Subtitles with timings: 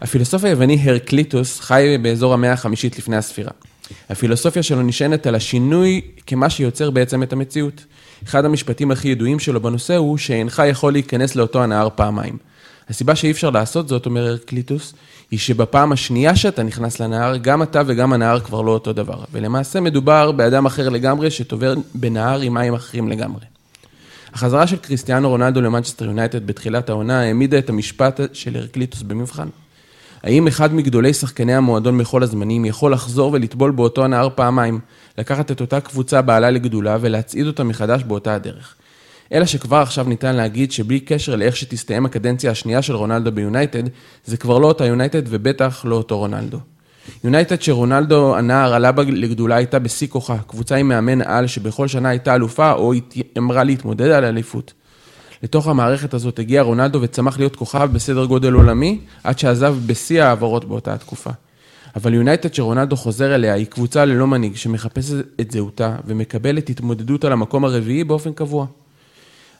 [0.00, 3.50] הפילוסוף היווני הרקליטוס חי באזור המאה החמישית לפני הספירה.
[4.10, 7.84] הפילוסופיה שלו נשענת על השינוי כמה שיוצר בעצם את המציאות.
[8.24, 12.36] אחד המשפטים הכי ידועים שלו בנושא הוא שאינך יכול להיכנס לאותו הנהר פעמיים.
[12.88, 14.94] הסיבה שאי אפשר לעשות זאת, אומר הרקליטוס,
[15.30, 19.24] היא שבפעם השנייה שאתה נכנס לנהר, גם אתה וגם הנהר כבר לא אותו דבר.
[19.32, 23.44] ולמעשה מדובר באדם אחר לגמרי שעובר בנהר עם מים אחרים לגמרי.
[24.32, 29.48] החזרה של קריסטיאנו רונלדו למנצ'סטר יונייטד בתחילת העונה העמידה את המשפט של הרקליטוס במבחן.
[30.22, 34.80] האם אחד מגדולי שחקני המועדון בכל הזמנים יכול לחזור ולטבול באותו הנהר פעמיים,
[35.18, 38.74] לקחת את אותה קבוצה בעלה לגדולה ולהצעיד אותה מחדש באותה הדרך?
[39.32, 43.82] אלא שכבר עכשיו ניתן להגיד שבלי קשר לאיך שתסתיים הקדנציה השנייה של רונלדו ביונייטד,
[44.24, 46.58] זה כבר לא אותה יונייטד ובטח לא אותו רונלדו.
[47.24, 52.34] יונייטד שרונלדו הנער עלה לגדולה הייתה בשיא כוחה, קבוצה עם מאמן על שבכל שנה הייתה
[52.34, 52.92] אלופה או
[53.38, 54.72] אמרה להתמודד על אליפות.
[55.42, 60.64] לתוך המערכת הזאת הגיע רונלדו וצמח להיות כוכב בסדר גודל עולמי, עד שעזב בשיא ההעברות
[60.64, 61.30] באותה התקופה.
[61.96, 67.32] אבל יונייטד שרונלדו חוזר אליה היא קבוצה ללא מנהיג שמחפשת את זהותה ומקבלת התמודדות על
[67.32, 68.66] המקום הרביעי באופן קבוע.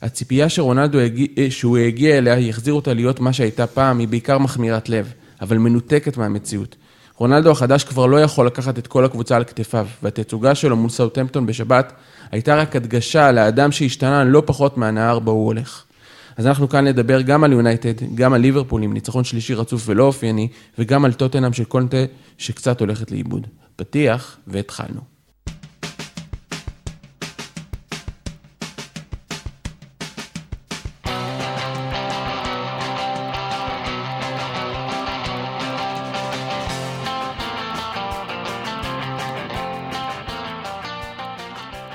[0.03, 4.89] הציפייה שרונלדו הגיע, שהוא הגיע אליה יחזיר אותה להיות מה שהייתה פעם היא בעיקר מחמירת
[4.89, 6.77] לב, אבל מנותקת מהמציאות.
[7.17, 11.47] רונלדו החדש כבר לא יכול לקחת את כל הקבוצה על כתפיו, והתצוגה שלו מול סאוטמפטון
[11.47, 11.92] בשבת
[12.31, 15.84] הייתה רק הדגשה לאדם שהשתנה לא פחות מהנהר בו הוא הולך.
[16.37, 20.05] אז אנחנו כאן נדבר גם על יונייטד, גם על ליברפול עם ניצחון שלישי רצוף ולא
[20.05, 22.05] אופייני, וגם על טוטנאם של קונטה
[22.39, 23.47] שקצת הולכת לאיבוד.
[23.77, 25.20] פתיח והתחלנו.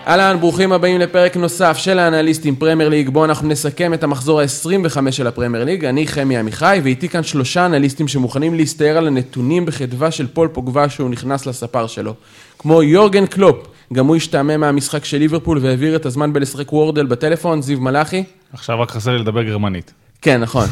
[0.08, 5.12] אהלן, ברוכים הבאים לפרק נוסף של האנליסטים פרמייר ליג, בו אנחנו נסכם את המחזור ה-25
[5.12, 5.86] של הפרמייר ליג.
[5.86, 10.90] אני חמי עמיחי, ואיתי כאן שלושה אנליסטים שמוכנים להסתער על הנתונים בחדווה של פול פוגבה
[10.90, 12.14] כשהוא נכנס לספר שלו.
[12.60, 17.62] כמו יורגן קלופ, גם הוא השתעמם מהמשחק של ליברפול והעביר את הזמן בלשחק וורדל בטלפון,
[17.62, 18.24] זיו מלאכי.
[18.54, 19.94] עכשיו רק חסר לי לדבר גרמנית.
[20.22, 20.68] כן, נכון.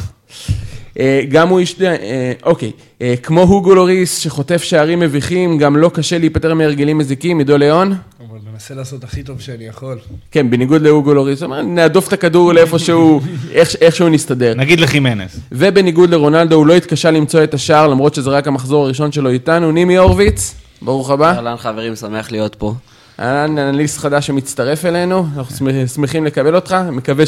[1.00, 2.72] אה, גם הוא השתעמם, אה, אוקיי,
[3.02, 7.94] אה, כמו הוגו לוריס שחוטף שערים מביכים, גם לו קשה להיפטר מהרגלים מזיקים, עידו ליאון.
[8.30, 9.98] אבל מנסה לעשות הכי טוב שאני יכול.
[10.32, 13.22] כן, בניגוד להוגו לוריס, נהדוף את הכדור לאיפה שהוא,
[13.52, 14.54] איך, איכשהו נסתדר.
[14.56, 15.40] נגיד לחימנס.
[15.52, 19.72] ובניגוד לרונלדו, הוא לא התקשה למצוא את השער, למרות שזה רק המחזור הראשון שלו איתנו.
[19.72, 21.32] נימי הורוביץ, ברוך הבא.
[21.36, 22.74] אהלן חברים, שמח להיות פה.
[23.20, 27.24] אהלן, אנליסט חדש שמצטרף אלינו, אנחנו שמח- שמחים לקבל אותך, מקווה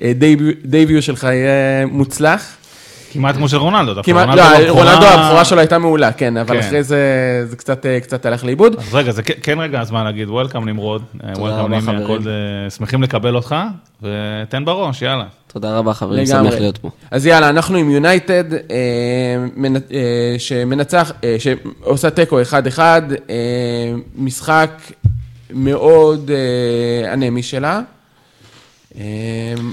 [0.00, 1.50] שהדייביו שלך יהיה
[1.86, 2.56] מוצלח.
[3.12, 3.94] כמעט כמו של רונלדו.
[3.94, 6.66] דווקא כמעט, רונלדו לא, בבכורה- רונלדו הבכורה שלו הייתה מעולה, כן, אבל כן.
[6.66, 6.98] אחרי זה
[7.50, 8.76] זה קצת, אה, קצת הלך לאיבוד.
[8.78, 11.02] אז רגע, זה כן- רגע הזמן להגיד וולקאם נמרוד.
[11.34, 12.02] תודה וולקאם חברים.
[12.04, 12.18] הכל
[12.64, 13.54] אה, שמחים לקבל אותך,
[14.02, 15.24] ותן בראש, יאללה.
[15.52, 16.50] תודה רבה חברים, לגמרי.
[16.50, 16.90] שמח להיות פה.
[17.10, 18.58] אז יאללה, אנחנו עם יונייטד, אה,
[19.56, 22.78] מנ- אה, שמנצח, אה, שעושה תיקו 1-1,
[23.30, 23.34] אה,
[24.18, 24.70] משחק
[25.54, 27.80] מאוד אה, אנמי שלה.
[28.98, 29.02] אה,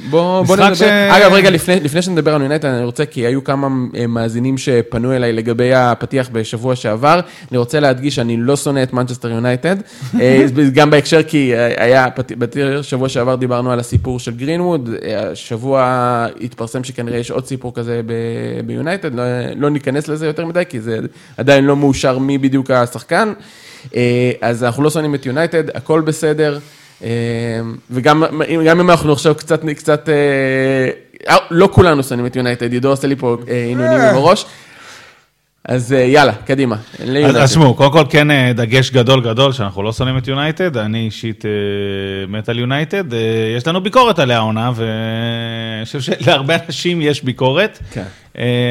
[0.09, 3.43] בוא, בוא נדבר, ש- אגב רגע לפני, לפני שנדבר על יונייטד אני רוצה כי היו
[3.43, 7.19] כמה אה, מאזינים שפנו אליי לגבי הפתיח בשבוע שעבר,
[7.51, 9.75] אני רוצה להדגיש שאני לא שונא את מנצ'סטר יונייטד,
[10.21, 12.07] אה, גם בהקשר כי היה,
[12.37, 18.01] בשבוע שעבר דיברנו על הסיפור של גרינווד, השבוע התפרסם שכנראה יש עוד סיפור כזה
[18.65, 19.23] ביונייטד, לא,
[19.55, 20.99] לא ניכנס לזה יותר מדי כי זה
[21.37, 23.33] עדיין לא מאושר מי בדיוק השחקן,
[24.41, 26.59] אז אנחנו לא שונאים את יונייטד, הכל בסדר.
[27.03, 27.09] אה,
[27.91, 28.23] וגם
[28.65, 30.13] גם אם אנחנו עכשיו קצת, קצת, אה,
[31.29, 34.45] אה, לא כולנו שונאים את יונייטד, עידו עושה לי פה סימונים עם הראש.
[35.67, 36.75] אז אה, יאללה, קדימה.
[36.75, 37.39] אז ליונייטד.
[37.39, 41.05] אז שמעו, קודם כל כן אה, דגש גדול גדול שאנחנו לא שונאים את יונייטד, אני
[41.05, 41.51] אישית אה,
[42.27, 43.03] מת על יונייטד,
[43.57, 48.03] יש לנו ביקורת עליה העונה, ואני חושב שלהרבה אנשים יש ביקורת כן.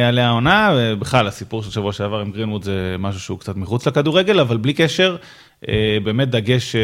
[0.08, 4.40] עליה העונה, ובכלל הסיפור של שבוע שעבר עם גרינווד זה משהו שהוא קצת מחוץ לכדורגל,
[4.40, 5.16] אבל בלי קשר,
[6.04, 6.76] באמת דגש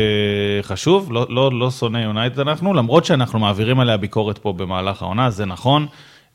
[0.63, 5.31] חשוב, לא, לא, לא שונא יונייטד אנחנו, למרות שאנחנו מעבירים עליה ביקורת פה במהלך העונה,
[5.31, 5.87] זה נכון.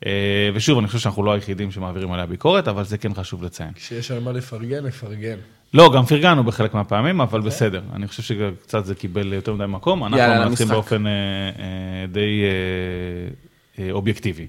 [0.06, 0.10] אה,
[0.54, 3.70] ושוב, אני חושב שאנחנו לא היחידים שמעבירים עליה ביקורת, אבל זה כן חשוב לציין.
[3.74, 5.36] כשיש על מה לפרגן, לפרגן.
[5.74, 7.80] לא, גם פרגנו בחלק מהפעמים, אבל בסדר.
[7.94, 10.04] אני חושב שקצת זה קיבל יותר מדי מקום.
[10.04, 10.68] אנחנו יאללה, מנצחים.
[10.68, 12.42] באופן אה, אה, די
[13.78, 14.46] אה, אה, אובייקטיבי.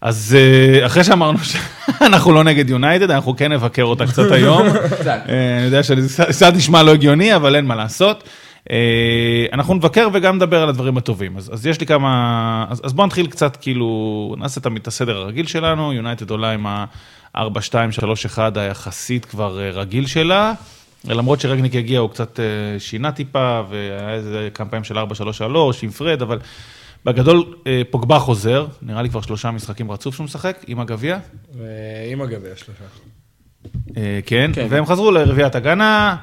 [0.00, 4.66] אז אה, אחרי שאמרנו שאנחנו לא נגד יונייטד, אנחנו כן נבקר אותה קצת היום.
[4.68, 8.24] אה, אני יודע שזה קצת נשמע לא הגיוני, אבל אין מה לעשות.
[8.70, 11.36] אה, אנחנו נבקר וגם נדבר על הדברים הטובים.
[11.36, 12.66] אז, אז יש לי כמה...
[12.68, 15.92] אז, אז בואו נתחיל קצת, כאילו, נעשה את הסדר הרגיל שלנו.
[15.92, 20.52] יונייטד עולה עם ה-4, 2, 3, 1 היחסית כבר אה, רגיל שלה.
[21.04, 22.44] למרות שרגניק הגיע, הוא קצת אה,
[22.80, 26.38] שינה טיפה, והיה איזה כמה פעמים של 4, 3, 3 עם פרד, אבל
[27.04, 27.54] בגדול,
[27.90, 31.18] פוגבה חוזר, נראה לי כבר שלושה משחקים רצוף שהוא משחק, עם הגביע.
[32.12, 32.84] עם הגביע שלושה.
[34.26, 34.66] כן, כן.
[34.70, 36.16] והם חזרו לרביעיית הגנה,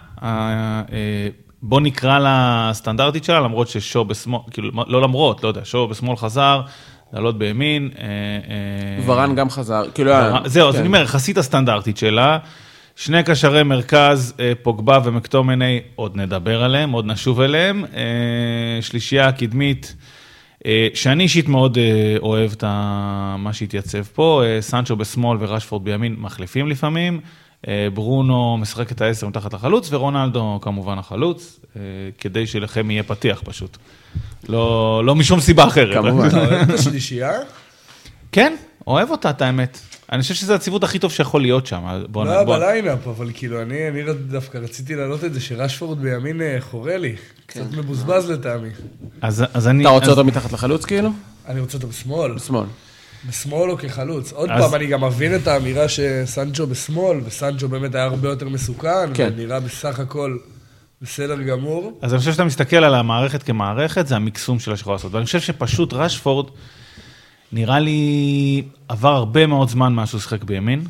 [1.62, 6.16] בוא נקרא לה סטנדרטית שלה, למרות ששואו בשמאל, כאילו, לא למרות, לא יודע, שואו בשמאל
[6.16, 6.62] חזר,
[7.14, 7.90] לעלות בימין.
[8.00, 10.12] אה, אה, ורן גם חזר, כאילו...
[10.12, 10.80] ורן- זהו, אז כן.
[10.80, 12.38] אני אומר, יחסית הסטנדרטית שלה.
[12.96, 17.86] שני קשרי מרכז, אה, פוגבה ומקטומני, עוד נדבר עליהם, עוד נשוב אליהם.
[17.96, 18.02] אה,
[18.82, 19.96] שלישייה קדמית,
[20.66, 21.84] אה, שאני אישית מאוד אה,
[22.22, 22.64] אוהב את
[23.38, 24.44] מה שהתייצב פה.
[24.46, 27.20] אה, סנצ'ו בשמאל ורשפורד בימין מחליפים לפעמים.
[27.68, 31.82] אה, ברונו משחק את העשר מתחת לחלוץ, ורונלדו כמובן החלוץ, אה,
[32.18, 33.78] כדי שלכם יהיה פתיח פשוט.
[34.50, 35.94] לא, לא משום סיבה אחרת.
[35.98, 36.28] כמובן.
[36.28, 37.32] אתה אוהב את השלישייה?
[38.32, 38.56] כן,
[38.88, 39.80] אוהב אותה, את האמת.
[40.12, 42.02] אני חושב שזה הציוות הכי טוב שיכול להיות שם.
[42.10, 46.42] בוא לא בוא- בליינאפ, אבל כאילו, אני אני דווקא רציתי להעלות את זה שרשפורד בימין
[46.42, 47.16] אה, חורה לי.
[47.46, 48.70] קצת מבוזבז לטעמי.
[49.22, 49.82] אז, אז אני...
[49.84, 51.10] אתה רוצה אז, אותו מתחת לחלוץ כאילו?
[51.48, 52.34] אני רוצה אותו בשמאל.
[52.34, 52.66] בשמאל.
[53.28, 54.32] בשמאל או כחלוץ.
[54.34, 58.50] עוד אז- פעם, אני גם מבין את האמירה שסנצ'ו בשמאל, וסנצ'ו באמת היה הרבה יותר
[58.50, 59.30] מסוכן, כן.
[59.36, 60.38] ונראה בסך הכל
[61.02, 62.00] בסדר גמור.
[62.02, 65.14] אז אני חושב שאתה מסתכל על המערכת כמערכת, זה המקסום שלה שיכול לעשות.
[65.14, 66.46] ואני חושב שפשוט רשפורד,
[67.52, 70.84] נראה לי, עבר הרבה מאוד זמן מאז שהוא שיחק בימין.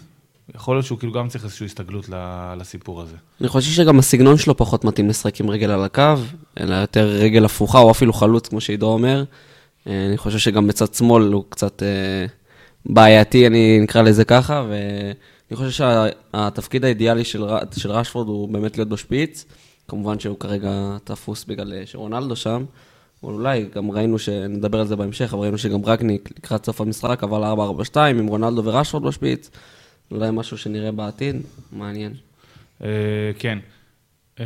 [0.56, 3.16] יכול להיות שהוא כאילו גם צריך איזושהי הסתגלות ל- לסיפור הזה.
[3.42, 6.04] אני חושב שגם הסגנון שלו פחות מתאים לשחק עם רגל על הקו,
[6.60, 9.24] אלא יותר רגל הפוכה, או אפילו חלוץ, כמו שעידו אומר.
[9.88, 12.26] אה, אני חושב שגם בצד שמאל הוא קצת אה,
[12.86, 17.44] בעייתי, אני נקרא לזה ככה, ואני חושב שהתפקיד האידיאלי של,
[17.78, 19.46] של רשפורד הוא באמת להיות בשפיץ.
[19.88, 22.66] כמובן שהוא כרגע תפוס בגלל אה, שרונלדו שם.
[23.24, 27.24] אבל אולי גם ראינו, שנדבר על זה בהמשך, אבל ראינו שגם רגניק לקראת סוף המשחק
[27.24, 29.50] עבר ל-4-4-2 עם רונלדו ורשפורד בשפיץ.
[30.12, 31.36] אולי משהו שנראה בעתיד,
[31.72, 32.14] מעניין.
[33.40, 33.60] כן.
[34.40, 34.46] אה,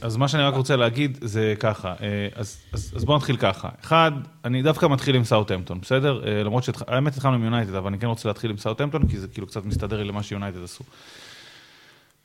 [0.00, 3.68] אז מה שאני רק רוצה להגיד זה ככה, אה, אז, אז, אז בואו נתחיל ככה.
[3.84, 4.12] אחד,
[4.44, 6.22] אני דווקא מתחיל עם סאוטהמפטון, בסדר?
[6.26, 9.28] אה, למרות שהאמת התחלנו עם יונייטד, אבל אני כן רוצה להתחיל עם סאוטהמפטון, כי זה
[9.28, 10.84] כאילו קצת מסתדר לי למה שיונייטד עשו.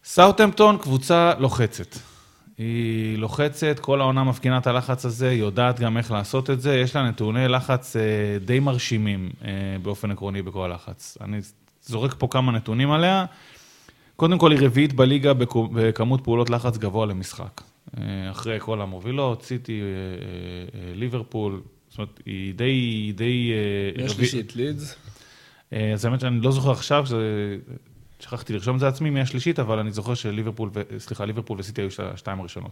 [0.03, 1.95] סאוטהמפטון קבוצה לוחצת.
[2.57, 6.75] היא לוחצת, כל העונה מפגינה את הלחץ הזה, היא יודעת גם איך לעשות את זה,
[6.75, 7.95] יש לה נתוני לחץ
[8.45, 9.29] די מרשימים
[9.81, 11.17] באופן עקרוני בכל הלחץ.
[11.21, 11.39] אני
[11.81, 13.25] זורק פה כמה נתונים עליה.
[14.15, 15.33] קודם כל, היא רביעית בליגה
[15.73, 17.61] בכמות פעולות לחץ גבוה למשחק.
[17.97, 19.85] אה, אחרי כל המובילות, סיטי, אה,
[20.79, 23.11] אה, ליברפול, זאת אומרת, היא די...
[23.15, 23.51] די
[23.95, 24.95] יש שיט לידס.
[25.71, 27.05] אז האמת שאני לא זוכר עכשיו.
[28.19, 30.81] שכחתי לרשום את זה לעצמי מי השלישית, אבל אני זוכר שליברפול, ו...
[30.99, 32.71] סליחה, ליברפול וסיטי היו שתי- השתיים הראשונות.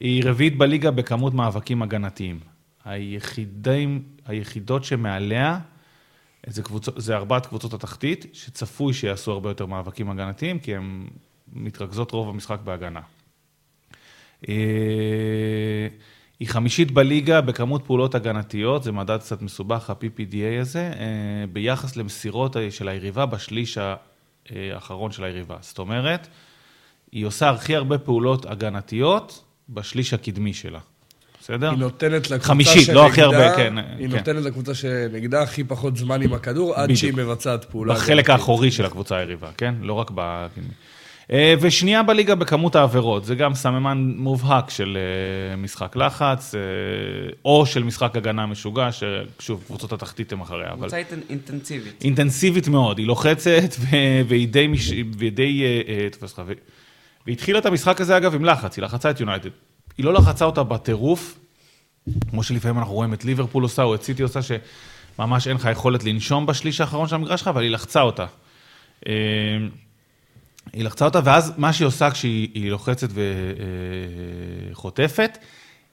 [0.00, 2.40] היא רביעית בליגה בכמות מאבקים הגנתיים.
[2.84, 5.58] היחידים, היחידות שמעליה,
[6.46, 11.06] זה, קבוצות, זה ארבעת קבוצות התחתית, שצפוי שיעשו הרבה יותר מאבקים הגנתיים, כי הן
[11.52, 13.00] מתרכזות רוב המשחק בהגנה.
[14.48, 15.88] אה,
[16.40, 22.56] היא חמישית בליגה בכמות פעולות הגנתיות, זה מדד קצת מסובך, ה-PPDA הזה, אה, ביחס למסירות
[22.70, 23.78] של היריבה בשליש
[24.50, 25.56] האחרון של היריבה.
[25.60, 26.28] זאת אומרת,
[27.12, 30.80] היא עושה הכי הרבה פעולות הגנתיות בשליש הקדמי שלה.
[31.44, 31.70] בסדר?
[31.70, 34.16] היא נותנת לקבוצה חמישית, לא הכי הרבה, כן, היא כן.
[34.16, 36.98] נותנת לקבוצה שנגדה הכי פחות זמן עם הכדור, עד בדיוק.
[36.98, 37.94] שהיא מבצעת פעולה.
[37.94, 38.30] בחלק.
[38.30, 39.74] האחורי של הקבוצה היריבה, כן?
[39.80, 40.68] לא רק בקדמי.
[41.32, 44.98] אה, ושנייה בליגה בכמות העבירות, זה גם סממן מובהק של
[45.50, 46.60] אה, משחק לחץ, אה,
[47.44, 52.04] או של משחק הגנה משוגע, ששוב, קבוצות התחתית הן אחריה, אבל קבוצה אינטנסיבית.
[52.04, 54.92] אינטנסיבית מאוד, היא לוחצת ו- והיא די, מש...
[55.18, 56.52] והיא די אה, אה, תופס לך, ו-
[57.26, 59.50] והיא התחילה את המשחק הזה אגב עם לחץ, היא לחצה את יונייטד.
[59.98, 61.38] היא לא לחצה אותה בטירוף,
[62.30, 66.04] כמו שלפעמים אנחנו רואים את ליברפול עושה, או את סיטי עושה, שממש אין לך יכולת
[66.04, 68.26] לנשום בשליש האחרון של המגרש שלך, אבל היא לחצה אותה.
[69.08, 69.12] אה,
[70.72, 73.08] היא לחצה אותה, ואז מה שהיא עושה כשהיא היא לוחצת
[74.70, 75.38] וחוטפת,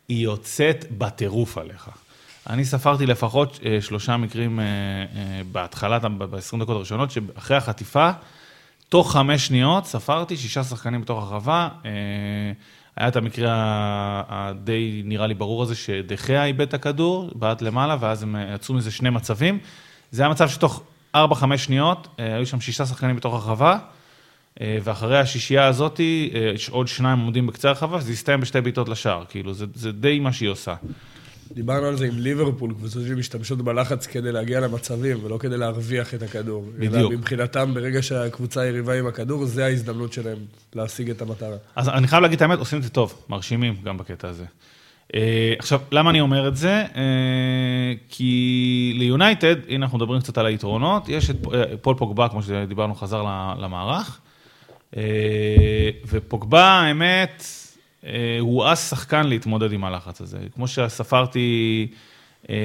[0.07, 1.89] היא יוצאת בטירוף עליך.
[2.49, 8.11] אני ספרתי לפחות אה, שלושה מקרים אה, אה, בהתחלת, ב-20 דקות הראשונות, שאחרי החטיפה,
[8.89, 11.69] תוך חמש שניות ספרתי שישה שחקנים בתוך הרחבה.
[12.97, 13.53] היה את המקרה
[14.29, 18.75] הדי נראה לי ברור הזה, שדחיה איבד את הכדור, בעט למעלה, ואז הם אה, יצאו
[18.75, 19.59] מזה שני מצבים.
[20.11, 20.83] זה היה מצב שתוך
[21.15, 21.19] 4-5
[21.57, 23.77] שניות, אה, היו שם שישה שחקנים בתוך הרחבה,
[24.61, 25.99] אה, ואחרי השישייה הזאת,
[26.55, 29.23] יש עוד שניים עומדים בקצה הרחבה, וזה הסתיים בשתי בעיטות לשער.
[29.29, 30.75] כאילו, זה, זה די מה שהיא עושה.
[31.53, 36.23] דיברנו על זה עם ליברפול, קבוצות שמשתמשות בלחץ כדי להגיע למצבים, ולא כדי להרוויח את
[36.23, 36.65] הכדור.
[36.75, 36.95] בדיוק.
[36.95, 40.37] אלא מבחינתם, ברגע שהקבוצה יריבה עם הכדור, זה ההזדמנות שלהם
[40.75, 41.57] להשיג את המטרה.
[41.75, 44.45] אז אני חייב להגיד את האמת, עושים את זה טוב, מרשימים גם בקטע הזה.
[45.15, 46.83] אה, עכשיו, למה אני אומר את זה?
[46.95, 52.43] אה, כי ליונייטד, הנה אנחנו מדברים קצת על היתרונות, יש את אה, פול פוגבה, כמו
[52.43, 53.23] שדיברנו, חזר
[53.59, 54.19] למערך,
[56.07, 57.43] ופוגבה, האמת,
[58.39, 60.37] הוא אז שחקן להתמודד עם הלחץ הזה.
[60.55, 61.87] כמו שספרתי
[62.49, 62.55] אה,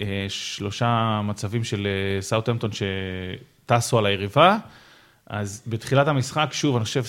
[0.00, 4.58] אה, שלושה מצבים של אה, סאוטהמפטון שטסו על היריבה.
[5.26, 7.04] אז בתחילת המשחק, שוב, אני חושב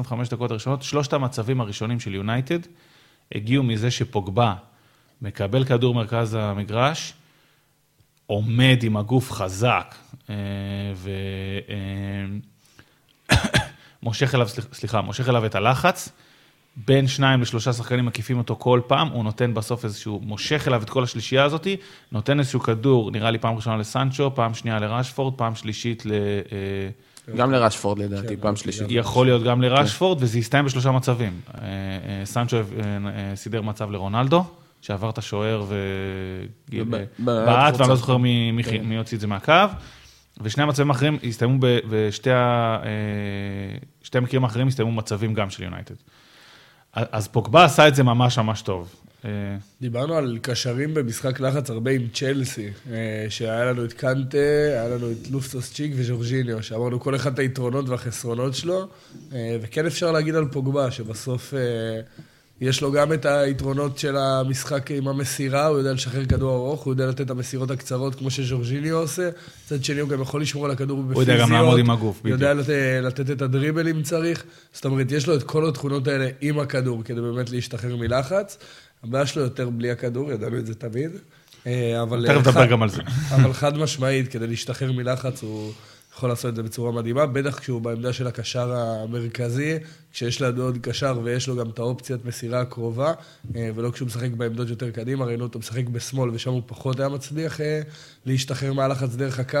[0.00, 2.58] 20-25 דקות הראשונות, שלושת המצבים הראשונים של יונייטד
[3.34, 4.54] הגיעו מזה שפוגבה
[5.22, 7.12] מקבל כדור מרכז המגרש,
[8.26, 9.94] עומד עם הגוף חזק,
[14.02, 16.08] ומושך אליו, סליחה, מושך אליו את הלחץ.
[16.76, 20.90] בין שניים לשלושה שחקנים מקיפים אותו כל פעם, הוא נותן בסוף איזשהו, מושך אליו את
[20.90, 21.66] כל השלישייה הזאת,
[22.12, 26.12] נותן איזשהו כדור, נראה לי פעם ראשונה לסנצ'ו, פעם שנייה לראשפורד, פעם שלישית ל...
[26.12, 28.86] אה, גם לראשפורד לדעתי, פעם שלישית.
[28.90, 31.40] יכול להיות גם לראשפורד, וזה הסתיים בשלושה מצבים.
[31.54, 32.56] אה, אה, סנצ'ו
[33.34, 34.44] סידר מצב לרונלדו,
[34.80, 35.64] שעבר את השוער
[36.68, 38.92] ובעט, ואני לא זוכר מי כן.
[38.92, 39.52] הוציא את זה מהקו.
[40.42, 41.58] ושני המצבים האחרים הסתיימו,
[41.88, 42.30] ושתי
[44.14, 45.94] המקרים האחרים הסתיימו מצבים גם של יונייטד.
[46.94, 48.94] אז פוגבה עשה את זה ממש ממש טוב.
[49.24, 49.30] אה,
[49.80, 54.38] דיברנו על קשרים במשחק לחץ הרבה עם צ'לסי, אה, שהיה לנו את קנטה,
[54.70, 58.88] היה לנו את לופטוס צ'יק וז'ורג'יניו, שאמרנו כל אחד את היתרונות והחסרונות שלו,
[59.32, 61.54] אה, וכן אפשר להגיד על פוגבה, שבסוף
[62.60, 66.92] יש לו גם את היתרונות של המשחק עם המסירה, הוא יודע לשחרר כדור ארוך, הוא
[66.92, 69.30] יודע לתת את המסירות הקצרות כמו שז'ורג'יניו עושה.
[69.66, 71.28] מצד שני, הוא גם יכול לשמור על הכדור בפיזיות.
[71.28, 72.40] הוא יודע גם לעמוד עם הגוף, בדיוק.
[72.40, 74.44] יודע לתת, לתת את הדריבל אם צריך.
[74.72, 78.58] זאת אומרת, יש לו את כל התכונות האלה עם הכדור, כדי באמת להשתחרר מלחץ.
[79.04, 81.10] הבעיה שלו יותר בלי הכדור, ידענו את זה תמיד.
[81.66, 82.26] אה, אבל...
[82.28, 83.02] תכף נדבר גם על זה.
[83.34, 85.72] אבל חד משמעית, כדי להשתחרר מלחץ, הוא...
[86.16, 89.78] יכול לעשות את זה בצורה מדהימה, בטח כשהוא בעמדה של הקשר המרכזי,
[90.12, 93.12] כשיש לידו עוד קשר ויש לו גם את האופציית מסירה הקרובה,
[93.56, 97.08] אה, ולא כשהוא משחק בעמדות יותר קדימה, ראינו אותו משחק בשמאל ושם הוא פחות היה
[97.08, 97.80] מצליח אה,
[98.26, 99.58] להשתחרר מהלחץ דרך הקו.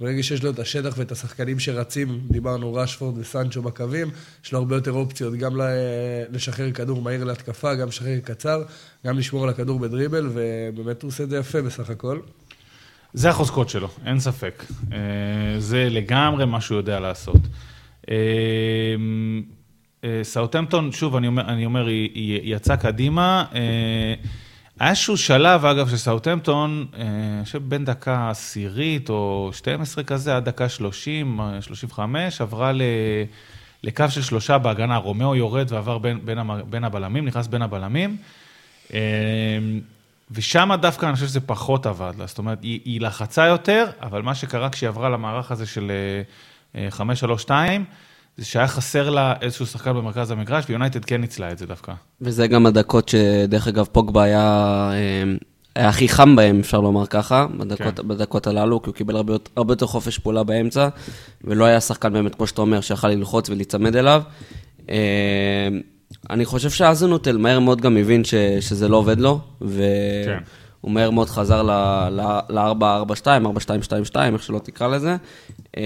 [0.00, 4.10] ברגע שיש לו את השטח ואת השחקנים שרצים, דיברנו רשפורד וסנצ'ו בקווים,
[4.44, 5.60] יש לו הרבה יותר אופציות, גם
[6.30, 8.62] לשחרר כדור מהיר להתקפה, גם לשחרר קצר,
[9.06, 12.20] גם לשמור על הכדור בדריבל, ובאמת הוא עושה את זה יפה בסך הכל.
[13.12, 14.64] זה החוזקות שלו, אין ספק.
[14.92, 14.98] אה,
[15.58, 17.40] זה לגמרי מה שהוא יודע לעשות.
[18.10, 18.16] אה,
[20.04, 23.44] אה, סאוטמפטון, שוב, אני אומר, אני אומר היא, יצאה קדימה.
[24.78, 30.44] היה איזשהו שלב, אגב, של סאוטהמפטון, אני חושב בין דקה עשירית או 12 כזה, עד
[30.44, 32.82] דקה 30, 35, עברה ל...
[33.84, 36.38] לקו של שלושה בהגנה, רומאו יורד ועבר בין, בין,
[36.70, 38.16] בין הבלמים, נכנס בין הבלמים.
[40.30, 44.22] ושם דווקא אני חושב שזה פחות עבד לה, זאת אומרת, היא, היא לחצה יותר, אבל
[44.22, 45.92] מה שקרה כשהיא עברה למערך הזה של
[46.74, 47.76] 5-3-2, אה,
[48.36, 51.92] זה שהיה חסר לה איזשהו שחקן במרכז המגרש, ויונייטד כן ניצלה את זה דווקא.
[52.20, 54.40] וזה גם הדקות שדרך אגב פוגבה היה,
[54.92, 55.22] אה,
[55.74, 58.08] היה הכי חם בהם, אפשר לומר ככה, בדקות, כן.
[58.08, 60.88] בדקות הללו, כי הוא קיבל הרבה, הרבה יותר חופש פעולה באמצע,
[61.44, 64.22] ולא היה שחקן באמת, כמו שאתה אומר, שיכול ללחוץ ולהיצמד אליו.
[66.30, 69.80] אני חושב שאזנוטל מהר מאוד גם הבין ש, שזה לא עובד לו, והוא
[70.24, 70.92] כן.
[70.92, 73.24] מהר מאוד חזר ל-4-4-2,
[74.12, 75.16] 4-2-2-2, איך שלא תקרא לזה,
[75.76, 75.82] אמ,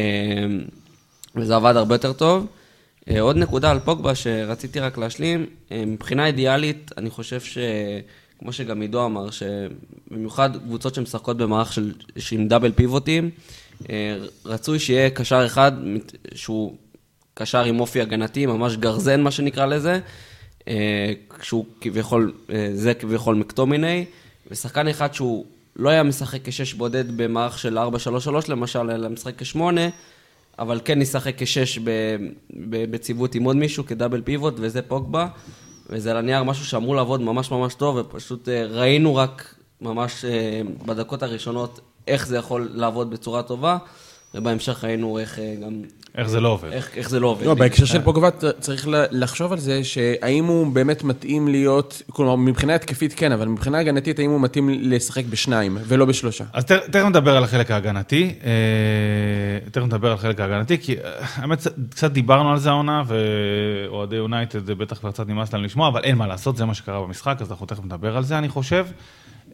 [1.37, 2.47] וזה עבד הרבה יותר טוב.
[3.11, 7.59] אה, עוד נקודה על פוגבה שרציתי רק להשלים, אה, מבחינה אידיאלית, אני חושב ש...
[8.39, 11.93] כמו שגם עידו אמר, שבמיוחד קבוצות שמשחקות במערך של,
[12.33, 13.31] עם דאבל פיבוטים,
[13.91, 15.73] אה, רצוי שיהיה קשר אחד
[16.35, 16.77] שהוא
[17.35, 20.01] קשר עם אופי הגנתי, ממש גרזן, מה שנקרא לזה,
[21.41, 24.05] כשהוא כביכול, אה, זה כביכול מקטומיני,
[24.51, 25.45] ושחקן אחד שהוא
[25.77, 27.81] לא היה משחק כשש בודד במערך של 4-3-3
[28.49, 29.89] למשל, אלא משחק כשמונה,
[30.59, 31.79] אבל כן ישחק כשש
[32.91, 35.27] בציוות עם עוד מישהו, כדאבל פיבוט, וזה פוגבה,
[35.91, 40.25] וזה על הנייר משהו שאמור לעבוד ממש ממש טוב, ופשוט אה, ראינו רק ממש
[40.87, 43.79] בדקות הראשונות איך זה יכול לעבוד בצורה טובה.
[44.35, 45.83] ובהמשך ראינו איך גם
[46.19, 46.73] איך זה לא עובד.
[46.73, 47.47] איך, איך זה לא עובד.
[47.47, 48.29] לא, בהקשר של פוגבה
[48.61, 53.79] צריך לחשוב על זה, שהאם הוא באמת מתאים להיות, כלומר, מבחינה התקפית כן, אבל מבחינה
[53.79, 56.45] הגנתית, האם הוא מתאים לשחק בשניים, ולא בשלושה.
[56.53, 58.51] אז תכף נדבר על החלק ההגנתי, אה,
[59.71, 64.71] תכף נדבר על החלק ההגנתי, כי אה, האמת, קצת דיברנו על זה העונה, ואוהדי יונייטד
[64.71, 67.51] בטח כבר קצת נמאס להם לשמוע, אבל אין מה לעשות, זה מה שקרה במשחק, אז
[67.51, 68.87] אנחנו תכף נדבר על זה, אני חושב.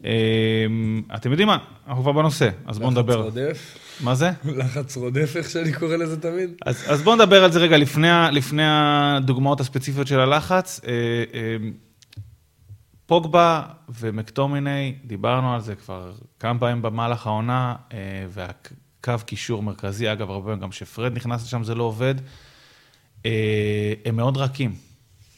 [0.03, 3.17] אמ, אתם יודעים מה, אנחנו כבר בנושא, אז בואו נדבר.
[3.17, 3.77] לחץ רודף.
[4.03, 4.31] מה זה?
[4.45, 6.49] לחץ רודף, איך שאני קורא לזה תמיד.
[6.65, 10.81] אז, אז בואו נדבר על זה רגע לפני, לפני הדוגמאות הספציפיות של הלחץ.
[10.87, 10.91] אה,
[11.33, 11.71] אמ,
[13.05, 13.63] פוגבה
[13.99, 17.97] ומקטומיני, דיברנו על זה כבר כמה פעמים במהלך העונה, אה,
[18.29, 22.15] והקו קישור מרכזי, אגב, הרבה פעמים גם כשפרד נכנס לשם זה לא עובד,
[23.25, 24.90] אה, הם מאוד רכים.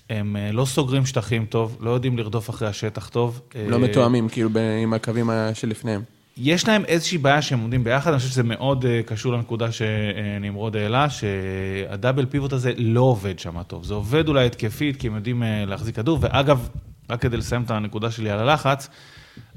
[0.10, 3.42] הם אה, לא סוגרים שטחים טוב, לא יודעים לרדוף אחרי השטח טוב.
[3.68, 4.50] לא מתואמים, כאילו,
[4.84, 6.02] עם הקווים שלפניהם.
[6.38, 10.76] יש להם איזושהי בעיה שהם עומדים ביחד, אני חושב שזה מאוד אה, קשור לנקודה שנמרוד
[10.76, 13.84] העלה, שהדאבל פיבוט הזה לא עובד שם טוב.
[13.84, 16.70] זה עובד אולי התקפית, כי הם יודעים אה, להחזיק כדור, ואגב,
[17.10, 18.90] רק כדי לסיים את הנקודה שלי על הלחץ,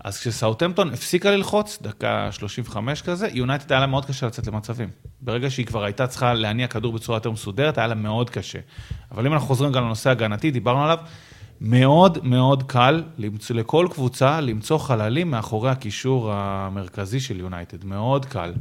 [0.06, 4.88] אז כשסאוטמפטון הפסיקה ללחוץ, דקה 35 כזה, יונייטד היה לה מאוד קשה לצאת למצבים.
[5.20, 8.58] ברגע שהיא כבר הייתה צריכה להניע כדור בצורה יותר מסודרת, היה לה מאוד קשה.
[9.10, 10.98] אבל אם אנחנו חוזרים גם לנושא הגנתי, דיברנו עליו,
[11.60, 18.52] מאוד מאוד קל למצוא, לכל קבוצה למצוא חללים מאחורי הקישור המרכזי של יונייטד, מאוד קל.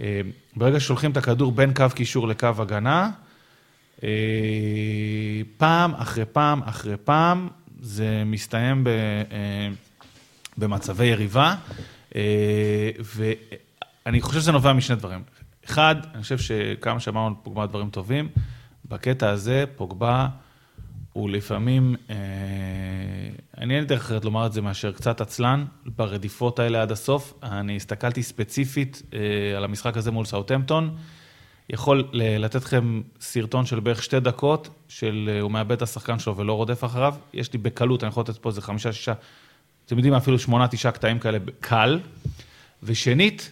[0.00, 0.20] אה,
[0.56, 3.10] ברגע ששולחים את הכדור בין קו קישור לקו הגנה,
[4.04, 4.08] אה,
[5.56, 7.48] פעם אחרי פעם אחרי פעם,
[7.80, 8.88] זה מסתיים ב...
[10.58, 11.54] במצבי יריבה,
[12.16, 12.90] אה,
[14.06, 15.22] ואני חושב שזה נובע משני דברים.
[15.64, 18.28] אחד, אני חושב שכמה שאמרנו פוגבה דברים טובים,
[18.88, 20.28] בקטע הזה פוגבה
[21.12, 22.16] הוא לפעמים, אה,
[23.58, 27.34] אני אין דרך אחרת לומר את זה מאשר קצת עצלן ברדיפות האלה עד הסוף.
[27.42, 30.96] אני הסתכלתי ספציפית אה, על המשחק הזה מול סאוטמפטון.
[31.70, 36.52] יכול לתת לכם סרטון של בערך שתי דקות, של הוא מאבד את השחקן שלו ולא
[36.52, 37.14] רודף אחריו.
[37.32, 39.12] יש לי בקלות, אני יכול לתת פה איזה חמישה, שישה
[39.86, 42.00] אתם יודעים, אפילו שמונה, תשעה קטעים כאלה קל.
[42.82, 43.50] ושנית,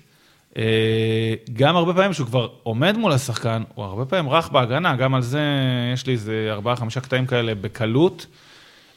[0.56, 5.14] אה, גם הרבה פעמים שהוא כבר עומד מול השחקן, הוא הרבה פעמים רך בהגנה, גם
[5.14, 5.42] על זה
[5.92, 8.26] יש לי איזה ארבעה, חמישה קטעים כאלה בקלות.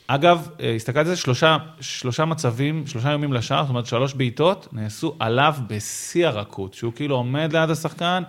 [0.08, 4.68] אגב, אה, הסתכלתי על זה, שלושה, שלושה מצבים, שלושה יומים לשער, זאת אומרת שלוש בעיטות,
[4.72, 8.24] נעשו עליו בשיא הרכות, שהוא כאילו עומד ליד השחקן,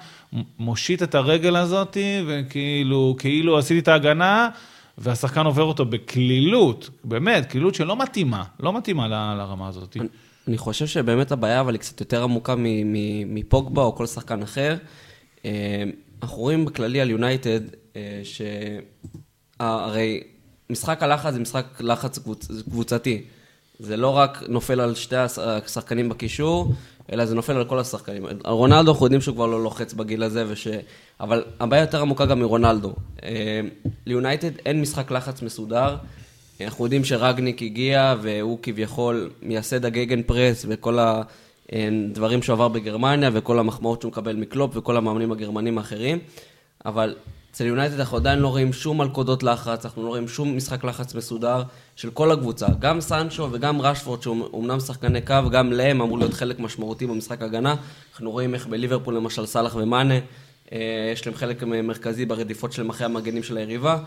[0.59, 1.97] מושיט את הרגל הזאת,
[2.27, 4.49] וכאילו, כאילו עשיתי את ההגנה,
[4.99, 9.97] והשחקן עובר אותו בקלילות, באמת, קלילות שלא מתאימה, לא מתאימה לרמה הזאת.
[9.97, 10.09] אני,
[10.49, 12.55] אני חושב שבאמת הבעיה, אבל היא קצת יותר עמוקה
[13.27, 14.77] מפוגבה או כל שחקן אחר.
[15.45, 15.85] אה,
[16.23, 17.61] אנחנו רואים בכללי על יונייטד,
[17.97, 18.23] אה,
[19.61, 20.23] שהרי
[20.71, 22.49] משחק הלחץ זה משחק לחץ קבוצ...
[22.71, 23.25] קבוצתי.
[23.78, 26.73] זה לא רק נופל על שתי השחקנים בקישור,
[27.12, 28.26] אלא זה נופל על כל השחקנים.
[28.26, 30.69] על רונלדו אנחנו יודעים שהוא כבר לא לוחץ בגיל הזה, וש...
[31.21, 32.93] אבל הבעיה יותר עמוקה גם מרונלדו.
[33.23, 33.61] אה,
[34.07, 35.97] ליונייטד אין משחק לחץ מסודר.
[36.61, 40.99] אנחנו יודעים שרגניק הגיע, והוא כביכול מייסד הגייגן פרס, וכל
[41.73, 46.19] הדברים שהוא עבר בגרמניה, וכל המחמאות שהוא מקבל מקלופ, וכל המאמנים הגרמנים האחרים.
[46.87, 47.14] אבל
[47.55, 51.14] אצל יונייטד אנחנו עדיין לא רואים שום מלכודות לחץ, אנחנו לא רואים שום משחק לחץ
[51.14, 51.62] מסודר
[51.97, 52.67] של כל הקבוצה.
[52.79, 54.21] גם סנצ'ו וגם רשפורד,
[54.55, 57.75] אמנם שחקני קו, גם להם אמור להיות חלק משמעותי במשחק הגנה.
[58.12, 60.14] אנחנו רואים איך בליברפול למשל סאלח ומאנה,
[60.73, 63.99] אה, יש להם חלק מרכזי ברדיפות שלהם אחרי המגנים של היריבה.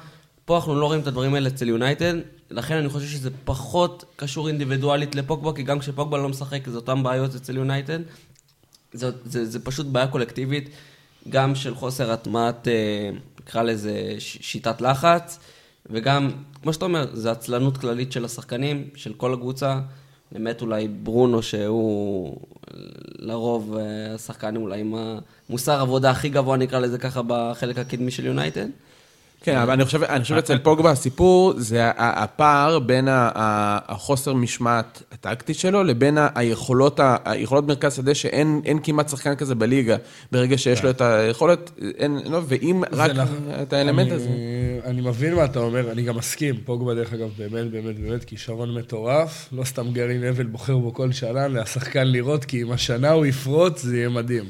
[0.46, 2.14] פה אנחנו לא רואים את הדברים האלה אצל יונייטד,
[2.52, 7.04] לכן אני חושב שזה פחות קשור אינדיבידואלית לפוגבה, כי גם כשפוגבה לא משחק זה אותן
[7.04, 8.00] בעיות אצל יונייטד.
[8.94, 10.70] זה, זה, זה פשוט בעיה קולקטיבית,
[11.30, 12.68] גם של חוסר הטמעת...
[12.68, 13.10] אה,
[13.48, 15.40] נקרא לזה שיטת לחץ,
[15.90, 16.32] וגם,
[16.62, 19.80] כמו שאתה אומר, זה עצלנות כללית של השחקנים, של כל הקבוצה.
[20.32, 22.38] באמת אולי ברונו, שהוא
[23.20, 24.96] לרוב אה, השחקן אולי עם
[25.50, 28.68] המוסר עבודה הכי גבוה, נקרא לזה ככה, בחלק הקדמי של יונייטד.
[29.41, 35.56] כן, אבל אני חושב, אני חושב אצל פוגבה הסיפור זה הפער בין החוסר משמעת הטקטית
[35.56, 39.95] שלו לבין היכולות, היכולות מרכז שדה שאין כמעט שחקן כזה בליגה.
[40.32, 43.12] ברגע שיש לו את היכולת, אין, לא, ואם רק
[43.62, 44.30] את האלמנט הזה.
[44.86, 46.56] אני מבין מה אתה אומר, אני גם מסכים.
[46.65, 49.50] פוגבה, דרך אגב, באמת, באמת, באמת כישרון מטורף.
[49.52, 53.82] לא סתם גרי נבל בוחר בו כל שנה, להשחקן לראות, כי אם השנה הוא יפרוץ,
[53.82, 54.45] זה יהיה מדהים.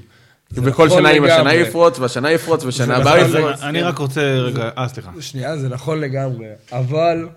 [0.52, 3.62] וכל נכון שנה עם השנה יפרוץ, והשנה יפרוץ, ושנה הבאה נכון יפרוץ.
[3.62, 5.12] אני רק רוצה רגע, אה, סליחה.
[5.20, 7.28] שנייה, זה נכון לגמרי, אבל,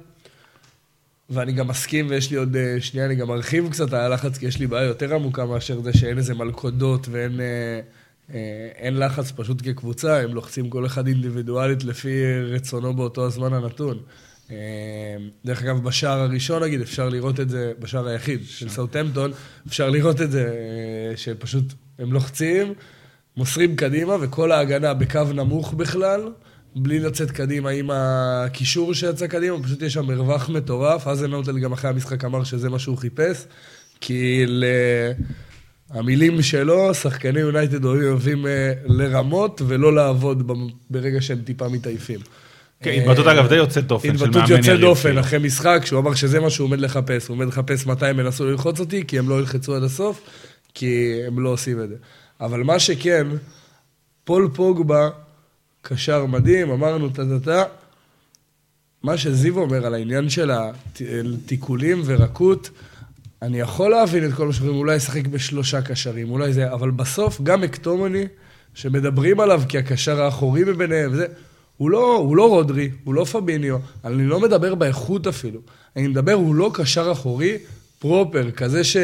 [1.31, 4.47] ואני גם מסכים, ויש לי עוד, אה, שנייה, אני גם ארחיב קצת על הלחץ, כי
[4.47, 7.81] יש לי בעיה יותר עמוקה מאשר זה שאין איזה מלכודות ואין אה,
[8.77, 13.99] אין לחץ פשוט כקבוצה, הם לוחצים כל אחד אינדיבידואלית לפי רצונו באותו הזמן הנתון.
[15.45, 19.31] דרך אגב, בשער הראשון, נגיד, אפשר לראות את זה, בשער היחיד של סאוטמפטון,
[19.69, 20.55] אפשר לראות את זה,
[21.17, 21.65] שפשוט
[21.99, 22.75] הם לוחצים,
[23.37, 26.21] מוסרים קדימה, וכל ההגנה בקו נמוך בכלל,
[26.77, 31.07] בלי לצאת קדימה עם הקישור שיצא קדימה, פשוט יש שם מרווח מטורף.
[31.07, 33.45] אז אנוטל גם אחרי המשחק אמר שזה מה שהוא חיפש,
[34.01, 34.65] כי ל...
[35.91, 40.53] המילים שלו, שחקני יונייטד אוהבים אה, לרמות ולא לעבוד
[40.91, 42.21] ברגע שהם טיפה מתעייפים.
[42.83, 44.43] כן, התבטאות אגב די יוצאת דופן של מאמן יריב.
[44.43, 47.29] התבטאות יוצאת דופן אחרי משחק, שהוא אמר שזה מה שהוא עומד לחפש.
[47.29, 50.21] הוא עומד לחפש מתי הם ינסו ללחוץ אותי, כי הם לא ילחצו עד הסוף,
[50.75, 51.95] כי הם לא עושים את זה.
[52.41, 53.27] אבל מה שכן,
[54.25, 55.11] פול פוגבה,
[55.83, 57.65] קשר מדהים, אמרנו טה-טה-טה.
[59.03, 62.71] מה שזיו אומר על העניין של התיקולים ורקות,
[63.43, 67.41] אני יכול להבין את כל מה שאומרים, אולי ישחק בשלושה קשרים, אולי זה, אבל בסוף
[67.41, 68.25] גם מקטומני,
[68.75, 71.27] שמדברים עליו כקשר האחורי מביניהם, וזה,
[71.77, 75.61] הוא לא, הוא לא רודרי, הוא לא פביניו, אני לא מדבר באיכות אפילו.
[75.97, 77.59] אני מדבר, הוא לא קשר אחורי
[77.99, 78.97] פרופר, כזה ש...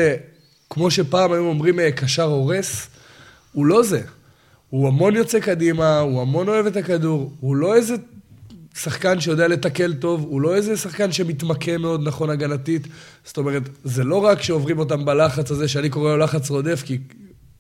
[0.71, 2.89] כמו שפעם היו אומרים אה, קשר הורס,
[3.57, 4.01] הוא לא זה.
[4.71, 7.95] הוא המון יוצא קדימה, הוא המון אוהב את הכדור, הוא לא איזה
[8.75, 12.87] שחקן שיודע לתקל טוב, הוא לא איזה שחקן שמתמקם מאוד נכון הגנתית.
[13.25, 16.99] זאת אומרת, זה לא רק שעוברים אותם בלחץ הזה, שאני קורא לו לחץ רודף, כי...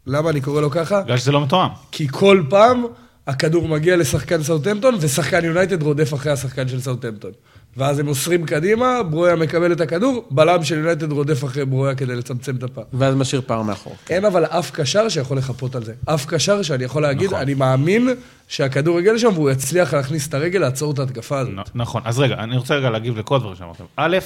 [0.07, 1.03] למה אני קורא לו ככה?
[1.03, 1.69] בגלל שזה לא מתואם.
[1.93, 2.85] כי כל פעם
[3.27, 7.33] הכדור מגיע לשחקן סאוטהמפטון, ושחקן יונייטד רודף אחרי השחקן של סאוטהמפטון.
[7.77, 12.17] ואז הם מוסרים קדימה, ברויה מקבל את הכדור, בלם של יונייטד רודף אחרי ברויה כדי
[12.17, 12.85] לצמצם את הפער.
[12.93, 13.97] ואז משאיר פער מאחור.
[14.11, 15.95] אין אבל אף קשר שיכול לחפות על זה.
[16.05, 17.41] אף קשר שאני יכול להגיד, נכון.
[17.41, 18.09] אני מאמין
[18.49, 21.53] שהכדור יגיע לשם והוא יצליח להכניס את הרגל, לעצור את ההתקפה הזאת.
[21.55, 23.85] נ- נכון, אז רגע, אני רוצה רגע להגיב לכל הדברים שאמרתם.
[23.97, 24.19] א',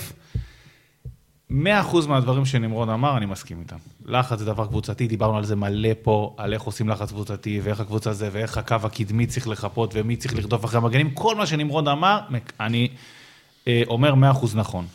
[1.50, 1.54] 100%
[2.08, 3.76] מהדברים שנמרוד אמר, אני מסכים איתם.
[4.06, 7.80] לחץ זה דבר קבוצתי, דיברנו על זה מלא פה, על איך עושים לחץ קבוצתי, ואיך
[7.80, 11.88] הקבוצה זה, ואיך הקו הקדמי צריך לחפות, ומי צריך לרדוף אחרי המגנים, כל מה שנמרוד
[11.88, 12.20] אמר,
[12.60, 12.88] אני
[13.86, 14.16] אומר 100%
[14.54, 14.86] נכון.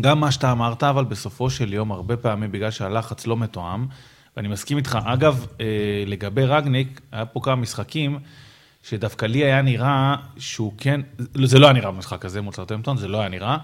[0.00, 3.86] גם מה שאתה אמרת, אבל בסופו של יום, הרבה פעמים, בגלל שהלחץ לא מתואם,
[4.36, 5.66] ואני מסכים איתך, אגב, אה,
[6.06, 8.18] לגבי רגניק, היה פה כמה משחקים,
[8.82, 11.00] שדווקא לי היה נראה שהוא כן,
[11.44, 13.56] זה לא היה נראה במשחק הזה מול סרטמפטון, זה לא היה נראה,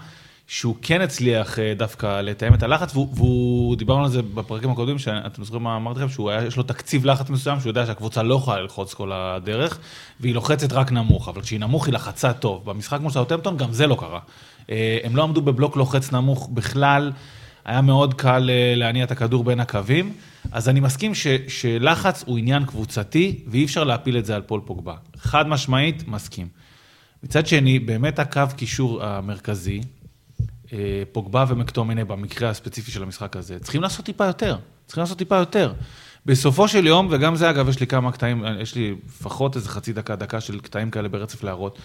[0.52, 4.98] שהוא כן הצליח אה, דווקא לתאם את הלחץ, והוא, והוא דיברנו על זה בפרקים הקודמים,
[4.98, 8.22] שאתם זוכרים מה אמרתי לכם, שהוא היה, יש לו תקציב לחץ מסוים, שהוא יודע שהקבוצה
[8.22, 9.78] לא יכולה ללחוץ כל הדרך,
[10.20, 12.64] והיא לוחצת רק נמוך, אבל כשהיא נמוך היא לחצה טוב.
[12.64, 14.20] במשחק מול סרטמפטון גם זה לא קרה.
[14.70, 17.12] אה, הם לא עמדו בבלוק לוחץ נמוך בכלל,
[17.64, 20.12] היה מאוד קל אה, להניע את הכדור בין הקווים,
[20.52, 24.60] אז אני מסכים ש, שלחץ הוא עניין קבוצתי, ואי אפשר להפיל את זה על פול
[24.64, 24.94] פוגבה.
[25.16, 26.48] חד משמעית, מסכים.
[27.22, 29.80] מצד שני, באמת הקו קישור המרכזי,
[31.12, 34.56] פוגבה ומקטומיני במקרה הספציפי של המשחק הזה, צריכים לעשות טיפה יותר,
[34.86, 35.72] צריכים לעשות טיפה יותר.
[36.26, 39.92] בסופו של יום, וגם זה אגב, יש לי כמה קטעים, יש לי לפחות איזה חצי
[39.92, 41.78] דקה, דקה של קטעים כאלה ברצף להראות.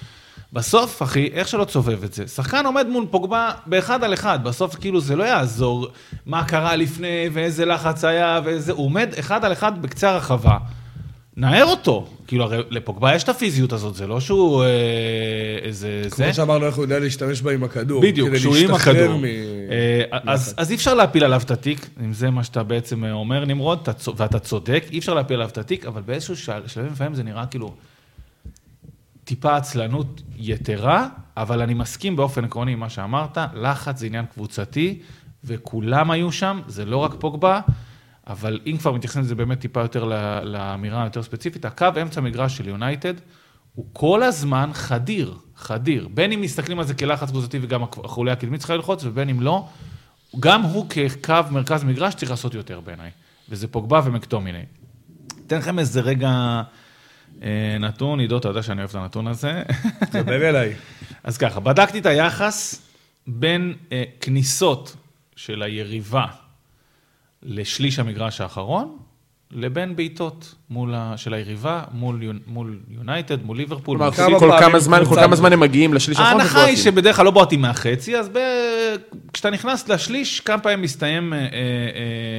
[0.53, 4.75] בסוף, אחי, איך שלא תסובב את זה, שחקן עומד מול פוגבה באחד על אחד, בסוף
[4.75, 5.87] כאילו זה לא יעזור
[6.25, 10.57] מה קרה לפני ואיזה לחץ היה ואיזה, הוא עומד אחד על אחד בקצה הרחבה.
[11.37, 14.67] נער אותו, כאילו הרי לפוגבה יש את הפיזיות הזאת, זה לא שהוא אה,
[15.61, 16.09] איזה זה.
[16.09, 18.01] כמו שאמרנו, איך הוא יודע להשתמש בה עם הכדור.
[18.01, 19.17] בדיוק, שהוא עם הכדור.
[19.17, 23.05] מ- אה, אז, אז אי אפשר להפיל עליו את התיק, אם זה מה שאתה בעצם
[23.05, 27.15] אה, אומר, נמרוד, ואתה צודק, אי אפשר להפיל עליו את התיק, אבל באיזשהו שלב, לפעמים
[27.15, 27.73] זה נראה כאילו
[29.23, 34.99] טיפה עצלנות יתרה, אבל אני מסכים באופן עקרוני עם מה שאמרת, לחץ זה עניין קבוצתי,
[35.43, 37.59] וכולם היו שם, זה לא רק פוגבה,
[38.27, 42.57] אבל אם כבר מתייחסים לזה באמת טיפה יותר ל- לאמירה היותר ספציפית, הקו אמצע מגרש
[42.57, 43.13] של יונייטד
[43.75, 46.07] הוא כל הזמן חדיר, חדיר.
[46.13, 49.67] בין אם מסתכלים על זה כלחץ קבוצתי וגם החוליה הקדמית צריכה ללחוץ, ובין אם לא,
[50.39, 53.11] גם הוא כקו מרכז מגרש צריך לעשות יותר בעיניי,
[53.49, 54.63] וזה פוגבה ומקטומיני.
[55.47, 56.61] אתן לכם איזה רגע
[57.43, 59.63] אה, נתון, עידו, אתה יודע שאני אוהב את הנתון הזה.
[60.13, 60.73] דבר אליי.
[61.23, 62.81] אז ככה, בדקתי את היחס
[63.27, 64.95] בין אה, כניסות
[65.35, 66.25] של היריבה
[67.43, 68.97] לשליש המגרש האחרון,
[69.51, 73.97] לבין בעיטות מול ה- של היריבה, מול יונ- מול יונייטד, מול ליברפול.
[73.97, 76.77] כלומר, כמה כל כמה זמן, כל כמה זמן הם מגיעים לשליש האחרון ההנחה היא.
[76.77, 78.37] שבדרך כלל לא בועטים מהחצי, אז ב...
[79.33, 81.49] כשאתה נכנס לשליש, כמה פעמים מסתיים אה, אה, אה,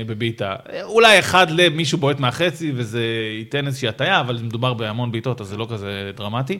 [0.06, 0.56] בבעיטה.
[0.82, 3.02] אולי אחד למישהו בועט מהחצי, וזה
[3.38, 6.58] ייתן איזושהי הטעיה, אבל מדובר בהמון בעיטות, אז זה לא כזה דרמטי.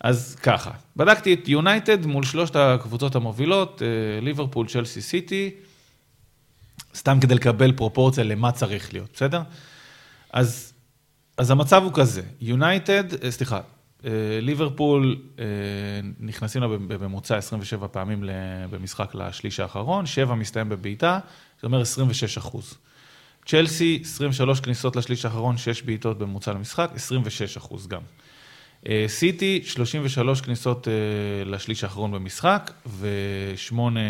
[0.00, 3.86] אז ככה, בדקתי את יונייטד מול שלושת הקבוצות המובילות, אה,
[4.24, 5.50] ליברפול, צ'לסי, סיטי,
[6.96, 9.42] סתם כדי לקבל פרופורציה למה צריך להיות, בסדר?
[10.32, 10.72] אז,
[11.36, 13.60] אז המצב הוא כזה, יונייטד, אה, סליחה,
[14.04, 14.10] אה,
[14.42, 15.44] ליברפול אה,
[16.20, 18.24] נכנסים לה בממוצע 27 פעמים
[18.70, 21.18] במשחק לשליש האחרון, 7 מסתיים בבעיטה,
[21.60, 22.74] זה אומר 26 אחוז.
[23.46, 28.02] צ'לסי, 23 כניסות לשליש האחרון, 6 בעיטות בממוצע למשחק, 26 אחוז גם.
[28.88, 30.92] אה, סיטי, 33 כניסות אה,
[31.44, 34.00] לשליש האחרון במשחק, ושמונה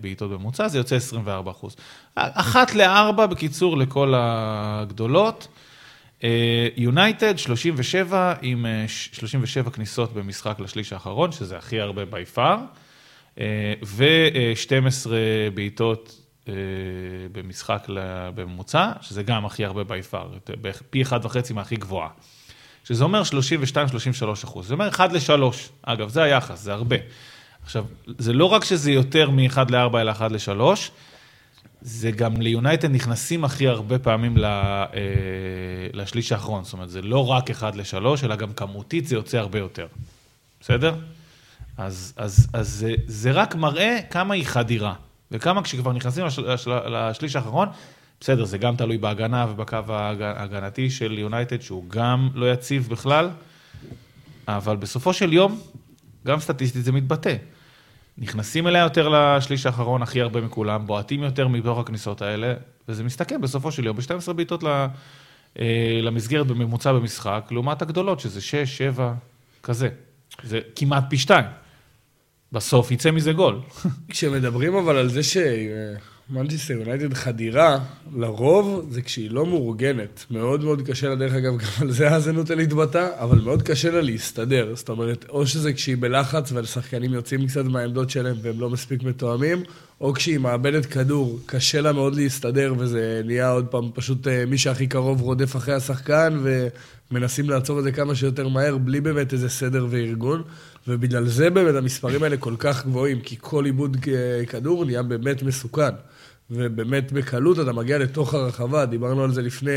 [0.00, 1.76] בעיטות בממוצע, זה יוצא 24 אחוז.
[2.14, 5.48] אחת לארבע, בקיצור, לכל הגדולות.
[6.24, 12.24] אה, יונייטד, 37, עם אה, ש- 37 כניסות במשחק לשליש האחרון, שזה הכי הרבה בי
[12.24, 12.58] פאר,
[13.82, 15.10] ו-12
[15.54, 16.20] בעיטות
[17.32, 17.86] במשחק
[18.34, 20.28] בממוצע, שזה גם הכי הרבה בי פאר,
[20.90, 22.08] פי אחד וחצי מהכי גבוהה.
[22.84, 24.68] שזה אומר 32-33 אחוז.
[24.68, 25.42] זה אומר 1 ל-3.
[25.82, 26.96] אגב, זה היחס, זה הרבה.
[27.64, 27.84] עכשיו,
[28.18, 30.60] זה לא רק שזה יותר מ-1 ל-4, אלא 1 ל-3,
[31.82, 34.90] זה גם ליונייטד נכנסים הכי הרבה פעמים ל, אה,
[35.92, 36.64] לשליש האחרון.
[36.64, 39.86] זאת אומרת, זה לא רק 1 ל-3, אלא גם כמותית זה יוצא הרבה יותר.
[40.60, 40.94] בסדר?
[41.76, 44.94] אז, אז, אז זה, זה רק מראה כמה היא חדירה,
[45.30, 47.68] וכמה כשכבר נכנסים לשל, לשל, לשליש האחרון,
[48.24, 53.30] בסדר, זה גם תלוי בהגנה ובקו ההג- ההגנתי של יונייטד, שהוא גם לא יציב בכלל,
[54.48, 55.60] אבל בסופו של יום,
[56.26, 57.36] גם סטטיסטית זה מתבטא.
[58.18, 62.54] נכנסים אליה יותר לשליש האחרון הכי הרבה מכולם, בועטים יותר מתוך הכניסות האלה,
[62.88, 64.86] וזה מסתכם בסופו של יום ב-12 בעיטות אה,
[66.02, 69.14] למסגרת בממוצע במשחק, לעומת הגדולות, שזה 6, 7,
[69.62, 69.88] כזה.
[70.42, 71.44] זה כמעט פי שתיים.
[72.52, 73.60] בסוף יצא מזה גול.
[74.10, 75.22] כשמדברים אבל על זה
[76.28, 77.78] שמנצ'סטר יונייטד חדירה,
[78.16, 80.24] לרוב זה כשהיא לא מאורגנת.
[80.30, 84.00] מאוד מאוד קשה לה, דרך אגב, גם על זה האזנות להתבטא, אבל מאוד קשה לה
[84.00, 84.72] להסתדר.
[84.74, 89.62] זאת אומרת, או שזה כשהיא בלחץ והשחקנים יוצאים קצת מהעמדות שלהם והם לא מספיק מתואמים,
[90.00, 94.58] או כשהיא מאבדת כדור, קשה לה מאוד להסתדר, וזה נהיה עוד פעם פשוט אה, מי
[94.58, 96.42] שהכי קרוב רודף אחרי השחקן,
[97.10, 100.42] ומנסים לעצור את זה כמה שיותר מהר, בלי באמת איזה סדר וארגון.
[100.88, 103.96] ובגלל זה באמת המספרים האלה כל כך גבוהים, כי כל עיבוד
[104.48, 105.94] כדור נהיה באמת מסוכן.
[106.50, 109.70] ובאמת בקלות אתה מגיע לתוך הרחבה, דיברנו על זה לפני,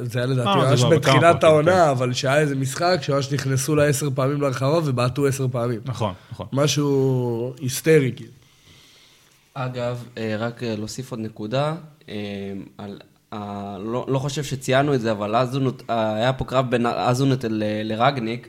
[0.00, 1.88] זה היה לדעתי אה, ממש בתחילת העונה, כן.
[1.90, 5.80] אבל שהיה איזה משחק שממש נכנסו לה עשר פעמים לרחבה ובעטו עשר פעמים.
[5.84, 6.46] נכון, נכון.
[6.52, 8.30] משהו היסטרי, כאילו.
[9.54, 11.74] אגב, אה, רק אה, להוסיף עוד נקודה,
[12.78, 12.98] על,
[13.78, 18.48] לא, לא חושב שציינו את זה, אבל אזונות, היה פה קרב בין אזונות ל- לרגניק,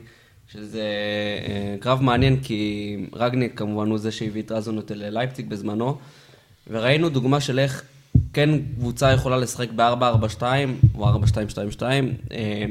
[0.52, 0.82] שזה
[1.80, 5.98] קרב מעניין, כי רגניק כמובן הוא זה שהביא את אזונות ללייפציג בזמנו,
[6.70, 7.82] וראינו דוגמה של איך
[8.32, 10.42] כן קבוצה יכולה לשחק ב-4-4-2
[10.94, 11.14] או
[11.78, 11.82] 4-2-2-2,
[12.32, 12.64] אה,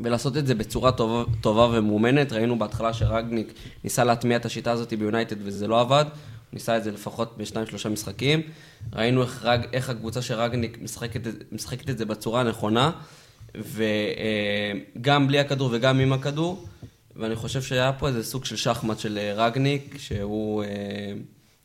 [0.00, 2.32] ולעשות את זה בצורה טובה, טובה ומאומנת.
[2.32, 3.52] ראינו בהתחלה שרגניק
[3.84, 6.04] ניסה להטמיע את השיטה הזאת ביונייטד וזה לא עבד.
[6.04, 6.12] הוא
[6.52, 8.42] ניסה את זה לפחות בשניים שלושה משחקים.
[8.92, 11.20] ראינו איך, רג, איך הקבוצה של רגניק משחקת,
[11.52, 12.90] משחקת את זה בצורה הנכונה,
[13.54, 16.66] וגם בלי הכדור וגם עם הכדור.
[17.16, 20.68] ואני חושב שהיה פה איזה סוג של שחמט של אה, רגניק, שהוא אה,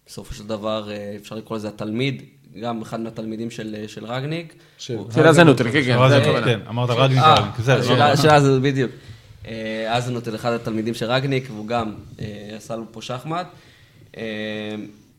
[0.09, 2.21] בסופו של דבר, אה, אפשר לקרוא לזה התלמיד,
[2.61, 4.53] גם אחד מהתלמידים של, אה, של רגניק.
[4.77, 6.45] של- הוא- של הזנות, כן, כן, זה זה- הכוונה.
[6.45, 8.91] כן, אמרת רגניק, אה, רגניק, זה, השאלה- לא- הזאת בדיוק.
[9.47, 12.25] אה, אז זה אחד התלמידים של רגניק, והוא גם אה,
[12.57, 13.47] עשה לו פה שחמט.
[14.17, 14.23] אה,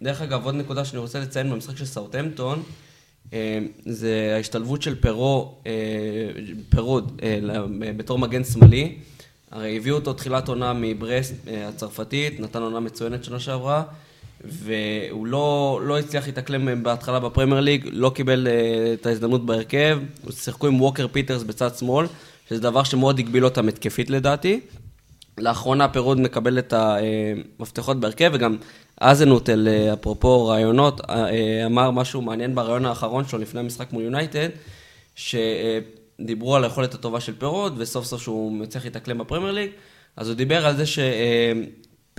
[0.03, 2.63] דרך אגב, עוד נקודה שאני רוצה לציין במשחק של סאוטהמפטון,
[3.33, 5.73] אה, זה ההשתלבות של פרו, אה,
[6.69, 8.97] פירו אה, ל- בתור מגן שמאלי.
[9.51, 13.83] הרי הביאו אותו תחילת עונה מברסט אה, הצרפתית, נתן עונה מצוינת שנה שעברה,
[14.45, 20.33] והוא לא, לא הצליח להתאקלם בהתחלה בפרמייר ליג, לא קיבל אה, את ההזדמנות בהרכב, הם
[20.33, 22.07] שיחקו עם ווקר פיטרס בצד שמאל,
[22.49, 24.61] שזה דבר שמאוד הגביל אותם התקפית לדעתי.
[25.39, 28.57] לאחרונה פירו מקבל את המפתחות בהרכב, וגם
[29.01, 34.49] הזנהוטל, אה, אפרופו רעיונות, אה, אמר משהו מעניין בריאיון האחרון שלו לפני המשחק מול יונייטד,
[35.15, 39.71] שדיברו על היכולת הטובה של פירו, וסוף סוף שהוא מצליח להתאקלם בפרמייר ליג,
[40.17, 40.99] אז הוא דיבר על זה ש...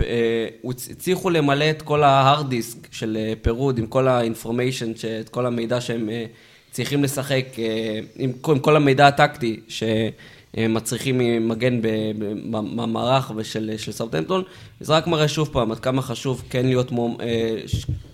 [0.02, 4.92] אה, הצליחו למלא את כל ה hard disk של אה, פירו עם כל ה information,
[5.20, 6.24] את כל המידע שהם אה,
[6.70, 7.44] צריכים לשחק,
[8.16, 11.20] עם כל, המידע הטקטי שמצריכים
[11.82, 14.42] ב- במערך ושל של סאוטהמפטון.
[14.80, 16.92] זה רק מראה שוב פעם עד כמה חשוב כן להיות,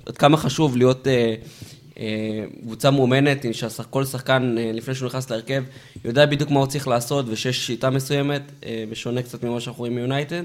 [0.07, 1.07] עד כמה חשוב להיות
[2.63, 5.65] קבוצה מאומנת, שכל שחקן לפני שהוא נכנס להרכב
[6.05, 8.43] יודע בדיוק מה הוא צריך לעשות ושיש שיטה מסוימת,
[8.91, 10.43] בשונה קצת ממה שאנחנו רואים מיונייטד.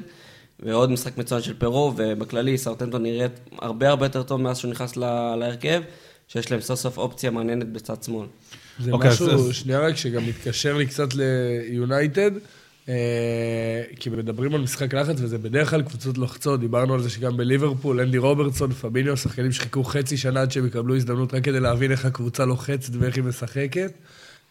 [0.60, 4.98] ועוד משחק מצוין של פרו, ובכללי סאוטנטון נראית הרבה הרבה יותר טוב מאז שהוא נכנס
[4.98, 5.82] לה- להרכב,
[6.28, 8.28] שיש להם סוף סוף אופציה מעניינת בצד שמאל.
[8.80, 12.32] זה אוקיי, משהו, אז- שנייה רק, שגם מתקשר לי קצת ליונייטד,
[12.90, 12.94] אה,
[14.00, 18.00] כי מדברים על משחק לחץ, וזה בדרך כלל קבוצות לוחצות, דיברנו על זה שגם בליברפול,
[18.02, 22.06] אנדי רוברטסון, פביניו, שחקנים שחיכו חצי שנה עד שהם יקבלו הזדמנות רק כדי להבין איך
[22.06, 23.92] הקבוצה לוחצת ואיך היא משחקת.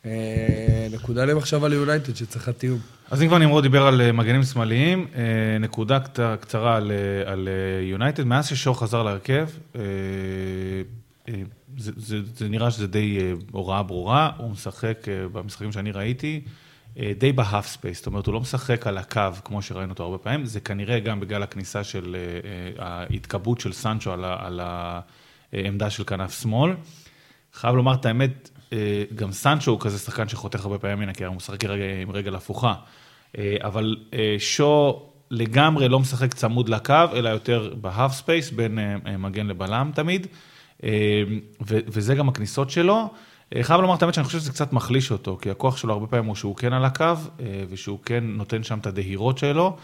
[0.06, 2.78] אה, נקודה להם עכשיו על יונייטד, שצריכה תיאום.
[3.10, 5.98] אז אם כבר נמרוד דיבר על אה, מגנים שמאליים, אה, נקודה
[6.40, 6.76] קצרה
[7.26, 7.48] על,
[7.82, 9.48] יונייטד, מאז ששואו חזר להרכב,
[11.78, 16.40] זה, זה, זה נראה שזה די אה, הוראה ברורה, הוא משחק במשחקים שאני ראיתי,
[17.18, 20.18] די ב half space, זאת אומרת, הוא לא משחק על הקו, כמו שראינו אותו הרבה
[20.18, 22.16] פעמים, זה כנראה גם בגלל הכניסה של
[22.78, 24.60] ההתקבעות של סנצ'ו על, על
[25.52, 26.72] העמדה של כנף שמאל.
[27.54, 28.50] חייב לומר את האמת,
[29.14, 32.34] גם סנצ'ו הוא כזה שחקן שחותך הרבה פעמים מן הקרן, הוא משחק רגע, עם רגל
[32.34, 32.74] הפוכה.
[33.38, 38.78] אה, אבל אה, שו לגמרי לא משחק צמוד לקו, אלא יותר ב half space, בין
[38.78, 40.26] אה, אה, מגן לבלם תמיד,
[40.84, 41.22] אה,
[41.66, 43.08] וזה גם הכניסות שלו.
[43.56, 46.06] אה, חייב לומר את האמת שאני חושב שזה קצת מחליש אותו, כי הכוח שלו הרבה
[46.06, 47.16] פעמים הוא שהוא כן על הקו, אה,
[47.68, 49.76] ושהוא כן נותן שם את הדהירות שלו.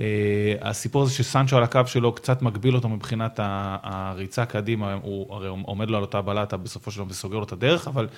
[0.00, 3.40] אה, הסיפור הזה שסנצ'ו על הקו שלו קצת מגביל אותו מבחינת
[3.82, 7.52] הריצה קדימה, הוא הרי עומד לו על אותה בלטה בסופו של דבר וסוגר לו את
[7.52, 8.08] הדרך, אבל,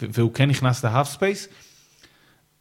[0.00, 1.48] והוא כן נכנס ל half space.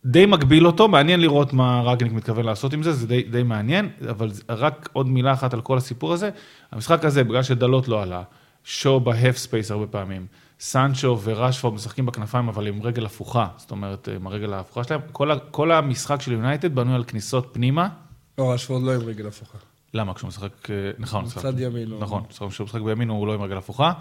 [0.06, 3.90] די מגביל אותו, מעניין לראות מה רנגניק מתכוון לעשות עם זה, זה די, די מעניין,
[4.10, 6.30] אבל רק עוד מילה אחת על כל הסיפור הזה.
[6.72, 8.24] המשחק הזה, בגלל שדלות לא עלה,
[8.64, 10.28] שואו ב half space הרבה פעמים,
[10.60, 15.32] סנצ'ו ורשפורד משחקים בכנפיים, אבל עם רגל הפוכה, זאת אומרת, עם הרגל ההפוכה שלהם, כל,
[15.52, 17.90] כל המשחק של יונייטד בנוי על כניסות פנימה.
[18.38, 19.58] לא, רשפורד לא עם רגל הפוכה.
[19.94, 20.14] למה?
[20.14, 21.90] כשהוא משחק, אה, נכון, הוא משחק- צד ימין.
[22.00, 23.92] נכון, כשהוא משחק בימין הוא לא עם רגל הפוכה,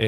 [0.00, 0.06] אה,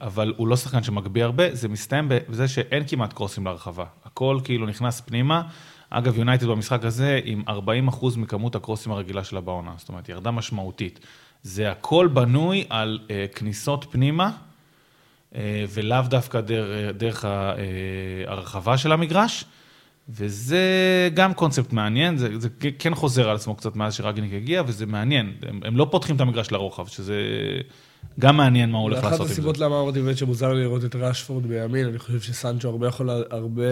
[0.00, 4.66] אבל הוא לא שחקן שמגביה הרבה, זה מסתיים בזה שאין כמעט קרוסים לרחבה, הכל כאילו
[4.66, 5.42] נכנס פנימה,
[5.90, 11.00] אגב, יונייטד במשחק הזה עם 40% מכמות הקרוסים הרגילה שלה בעונה, זאת אומרת, ירדה משמעותית.
[11.42, 14.30] זה הכל בנוי על uh, כניסות פנימה,
[15.32, 15.36] uh,
[15.68, 17.24] ולאו דווקא דרך, דרך
[18.26, 19.44] הרחבה של המגרש.
[20.08, 20.60] וזה
[21.14, 25.32] גם קונספט מעניין, זה, זה כן חוזר על עצמו קצת מאז שרגניק הגיע, וזה מעניין.
[25.42, 27.22] הם, הם לא פותחים את המגרש לרוחב, שזה
[28.20, 29.24] גם מעניין מה הוא הולך לעשות עם זה.
[29.24, 32.86] אחת הסיבות למה אמרתי באמת שמוזר לי לראות את ראשפורד בימין, אני חושב שסנצ'ו הרבה
[32.86, 33.62] יכול, הרבה...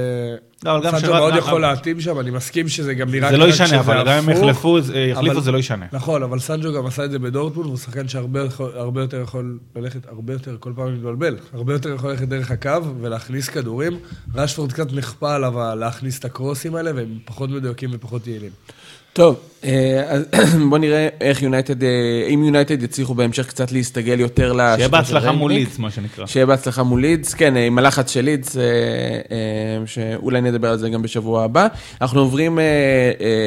[0.65, 3.45] לא, אבל גם סנצ'ו מאוד יכול להתאים שם, אני מסכים שזה גם נראה זה לא
[3.45, 4.79] ישנה, אבל גם אם יחליפו,
[5.11, 5.87] יחליפו זה לא ישנה.
[5.93, 10.33] נכון, אבל סנצ'ו גם עשה את זה בדורטמונד, והוא שחקן שהרבה יותר יכול ללכת, הרבה
[10.33, 12.71] יותר, כל פעם מתבלבל, הרבה יותר יכול ללכת דרך הקו
[13.01, 13.99] ולהכניס כדורים.
[14.35, 18.51] ראשפורד קצת נכפה עליו להכניס את הקרוסים האלה, והם פחות מדויקים ופחות יעילים.
[19.15, 20.23] טוב, אה, אז
[20.71, 21.89] בוא נראה איך יונייטד, אה,
[22.35, 26.27] אם יונייטד יצליחו בהמשך קצת להסתגל יותר לשיטה שיהיה בהצלחה מול לידס, מה שנקרא.
[26.27, 28.63] שיהיה בהצלחה מול לידס, כן, עם הלחץ של לידס, אה,
[29.87, 31.67] שאולי נדבר על זה גם בשבוע הבא.
[32.01, 32.59] אנחנו עוברים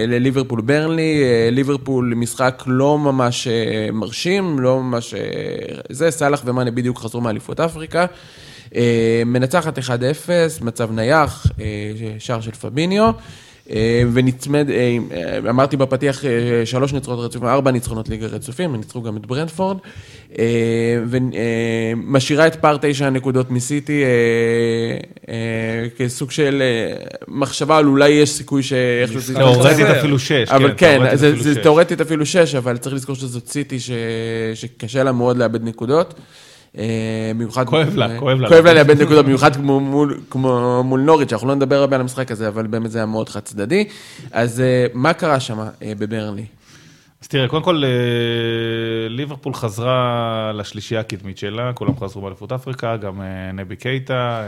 [0.07, 3.47] לליברפול ברנלי, ליברפול משחק לא ממש
[3.93, 5.13] מרשים, לא ממש...
[5.89, 8.05] זה, סאלח ומאנה בדיוק חזרו מאליפות אפריקה.
[9.25, 9.81] מנצחת 1-0,
[10.61, 11.45] מצב נייח,
[12.19, 13.11] שער של פביניו.
[13.71, 16.23] אה, ונצמד, אה, אה, אמרתי בפתיח
[16.65, 19.77] שלוש ניצחונות רצופים, ארבע ניצחונות ליגה רצופים, הם ניצחו גם את ברנדפורד,
[21.07, 24.03] ומשאירה את פער תשע הנקודות מסיטי
[25.97, 26.63] כסוג של
[27.27, 28.73] מחשבה על אולי יש סיכוי ש...
[29.33, 33.77] תאורטית אפילו שש, אבל כן, זה תאורטית אפילו שש, אבל צריך לזכור שזאת סיטי
[34.53, 36.13] שקשה לה מאוד לאבד נקודות.
[36.77, 37.65] אה, במיוחד...
[37.65, 38.49] כואב לה, כואב לה.
[38.49, 39.79] כואב לה לאבד נקודות, במיוחד כמו
[40.83, 43.39] מול, נוריץ', אנחנו לא נדבר הרבה על המשחק הזה, אבל באמת זה היה מאוד חד
[43.39, 43.87] צדדי.
[44.31, 46.45] אז אה, מה קרה שם אה, בברנלי?
[47.21, 47.83] אז תראה, קודם כל,
[49.09, 53.21] ליברפול חזרה לשלישייה הקדמית שלה, כולם חזרו באליפות אפריקה, גם
[53.53, 54.41] נבי קייטה.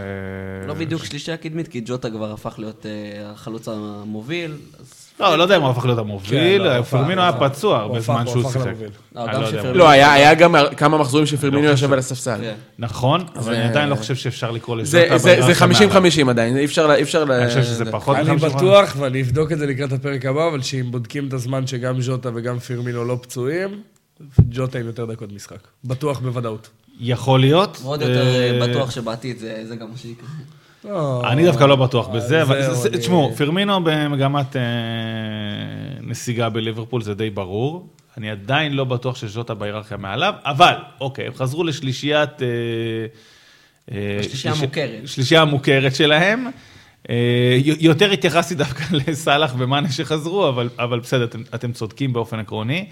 [0.68, 2.86] לא בדיוק שלישייה קדמית, כי ג'וטה כבר הפך להיות
[3.26, 7.34] החלוץ המוביל, אז לא, לא יודע אם הוא הפך להיות המוביל, כן, לא, פרמינו היה
[7.34, 8.74] פצוע הרבה זמן שהוא שיחק.
[9.16, 12.38] לא, לא היה גם כמה מחזורים שפרמינו יושב על הספסל.
[12.42, 12.54] כן.
[12.80, 15.08] נכון, אבל אני עדיין לא חושב שאפשר לקרוא לזה.
[15.18, 15.54] זה
[16.26, 16.94] 50-50 עדיין, אי אפשר...
[16.96, 18.30] אני חושב שזה פחות מ-50.
[18.30, 22.02] אני בטוח, ואני אבדוק את זה לקראת הפרק הבא, אבל שאם בודקים את הזמן שגם
[22.02, 23.82] ז'וטה וגם פרמינו לא פצועים,
[24.50, 25.60] ג'וטה עם יותר דקות משחק.
[25.86, 26.70] בטוח בוודאות.
[27.00, 27.80] יכול להיות.
[27.84, 30.28] מאוד יותר אה, בטוח שבעתיד זה גם מה שיקרה.
[30.84, 31.22] לא.
[31.32, 32.62] אני דווקא לא בטוח בזה, אבל
[33.00, 34.62] תשמעו, פרמינו במגמת אה,
[36.02, 37.88] נסיגה בליברפול, זה די ברור.
[38.18, 42.42] אני עדיין לא בטוח שז'וטה בהיררכיה מעליו, אבל, אוקיי, הם חזרו לשלישיית...
[42.42, 42.48] אה,
[43.92, 45.08] אה, השלישייה המוכרת.
[45.08, 46.48] שלישייה המוכרת שלהם.
[47.64, 52.90] יותר התייחסתי דווקא לסאלח ומאנה שחזרו, אבל, אבל בסדר, אתם, אתם צודקים באופן עקרוני.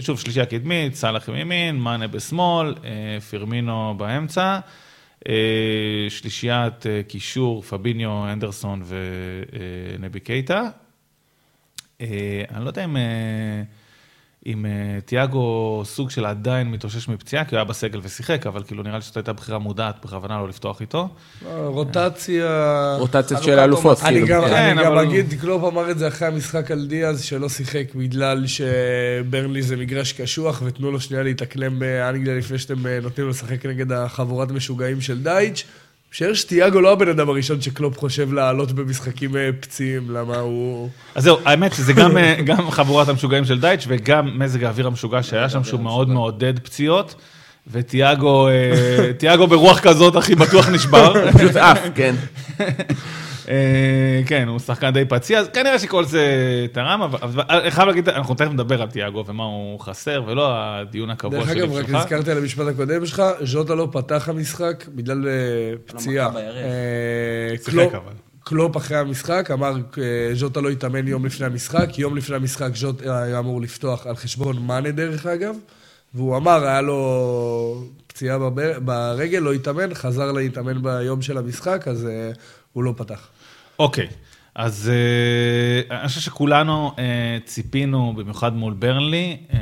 [0.00, 2.74] שוב, שלישייה קדמית, סאלח מימין, מאנה בשמאל,
[3.30, 4.58] פירמינו באמצע.
[5.28, 10.70] אה, שלישיית אה, קישור, פביניו, אנדרסון ונבי קייטה.
[12.00, 12.96] אה, אני לא יודע אם...
[14.46, 14.66] אם
[15.04, 19.02] תיאגו סוג של עדיין מתאושש מפציעה, כי הוא היה בסגל ושיחק, אבל כאילו נראה לי
[19.02, 21.08] שזאת הייתה בחירה מודעת בכוונה לא לפתוח איתו.
[21.54, 22.96] רוטציה...
[22.98, 24.44] רוטציה של האלופות, כאילו.
[24.46, 29.62] אני גם אגיד, קלופ אמר את זה אחרי המשחק על דיאז, שלא שיחק בגלל שברנלי
[29.62, 34.50] זה מגרש קשוח, ותנו לו שנייה להתאקלם באנגליה לפני שאתם נותנים לו לשחק נגד החבורת
[34.50, 35.64] משוגעים של דייץ'.
[36.12, 40.88] משער שתיאגו לא הבן אדם הראשון שקלופ חושב לעלות במשחקים אה, פציעים, למה הוא...
[41.14, 45.22] אז זהו, האמת שזה גם, אה, גם חבורת המשוגעים של דייטש וגם מזג האוויר המשוגע
[45.22, 47.14] שהיה שם, שהוא מאוד מעודד פציעות.
[47.72, 51.14] ותיאגו, אה, תיאגו ברוח כזאת, הכי בטוח נשבר.
[51.38, 52.14] פשוט עף, כן.
[53.52, 56.26] אה, כן, הוא שחקן די פציע, אז כנראה שכל זה
[56.72, 61.10] תרם, אבל אני חייב להגיד, אנחנו תכף נדבר על תיאגו ומה הוא חסר, ולא הדיון
[61.10, 61.70] הקבוע שלי שלך.
[61.70, 65.32] דרך אגב, רק נזכרתי על המשפט הקודם שלך, ז'וטה לא פתח המשחק בגלל אה,
[65.86, 66.30] פציעה.
[67.64, 68.12] שיחק אבל.
[68.44, 69.74] קלופ אחרי המשחק אמר,
[70.32, 74.66] ז'וטה לא התאמן יום לפני המשחק, יום לפני המשחק ז'וטה היה אמור לפתוח על חשבון
[74.66, 75.54] מאנה דרך אגב.
[76.14, 78.38] והוא אמר, היה לו פציעה
[78.84, 82.08] ברגל, לא התאמן, חזר להתאמן ביום של המשחק, אז
[82.72, 83.28] הוא לא פתח.
[83.82, 84.08] אוקיי.
[84.54, 84.90] אז
[85.88, 87.00] uh, אני חושב שכולנו uh,
[87.44, 89.54] ציפינו, במיוחד מול ברנלי, uh,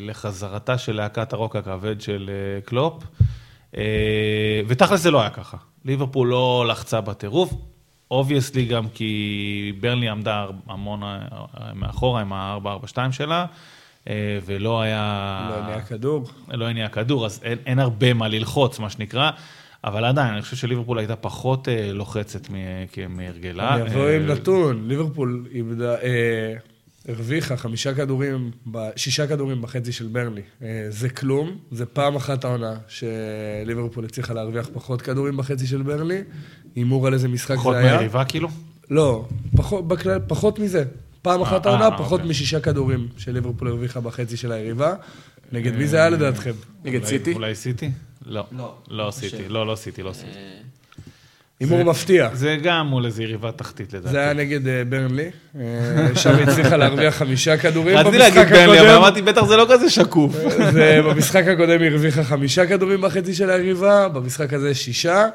[0.00, 2.30] לחזרתה של להקת הרוק הכבד של
[2.64, 3.04] קלופ,
[4.68, 5.56] ותכל'ס זה לא היה ככה.
[5.84, 7.54] ליברפול לא לחצה בטירוף,
[8.10, 11.02] obviously גם כי ברנלי עמדה המון
[11.74, 13.46] מאחורה עם ה-442 שלה.
[14.08, 15.48] אה, ולא היה...
[15.50, 16.24] לא הניע כדור.
[16.48, 19.30] לא הניע כדור, אז אין, אין הרבה מה ללחוץ, מה שנקרא.
[19.84, 22.48] אבל עדיין, אני חושב שליברפול הייתה פחות אה, לוחצת
[23.08, 23.74] מהרגלה.
[23.74, 26.54] אני אבוא עם אה, נתון, ליברפול איבדה, אה,
[27.08, 28.50] הרוויחה חמישה כדורים,
[28.96, 30.40] שישה כדורים בחצי של ברני.
[30.62, 36.18] אה, זה כלום, זה פעם אחת העונה שליברפול הצליחה להרוויח פחות כדורים בחצי של ברני.
[36.76, 37.60] הימור על איזה משחק זה היה.
[37.60, 38.48] פחות מהיריבה כאילו?
[38.90, 40.84] לא, פחות, בכלל, פחות מזה.
[41.22, 42.30] פעם אחת העונה, פחות אוקיי.
[42.30, 44.94] משישה כדורים שליברפול הרוויחה בחצי של היריבה.
[45.52, 46.52] נגד מי זה היה לדעתכם?
[46.84, 47.32] נגד סיטי?
[47.32, 47.90] אולי סיטי?
[48.26, 48.44] לא.
[48.52, 49.48] לא, לא לא סיטי.
[49.48, 50.26] לא, לא סיטי, לא סיטי.
[50.36, 50.58] אה,
[51.60, 52.28] הימור מפתיע.
[52.32, 54.12] זה גם מול איזו יריבה תחתית לדעתי.
[54.12, 55.30] זה היה נגד אה, ברנלי,
[55.60, 55.62] אה,
[56.14, 59.02] שם היא הצליחה להרוויח חמישה כדורים רציתי במשחק להגיד ברנלי, אבל הקודם.
[59.02, 60.36] אמרתי, בטח זה לא כזה שקוף.
[60.74, 65.26] ובמשחק הקודם היא הרוויחה חמישה כדורים בחצי של היריבה, במשחק הזה שישה.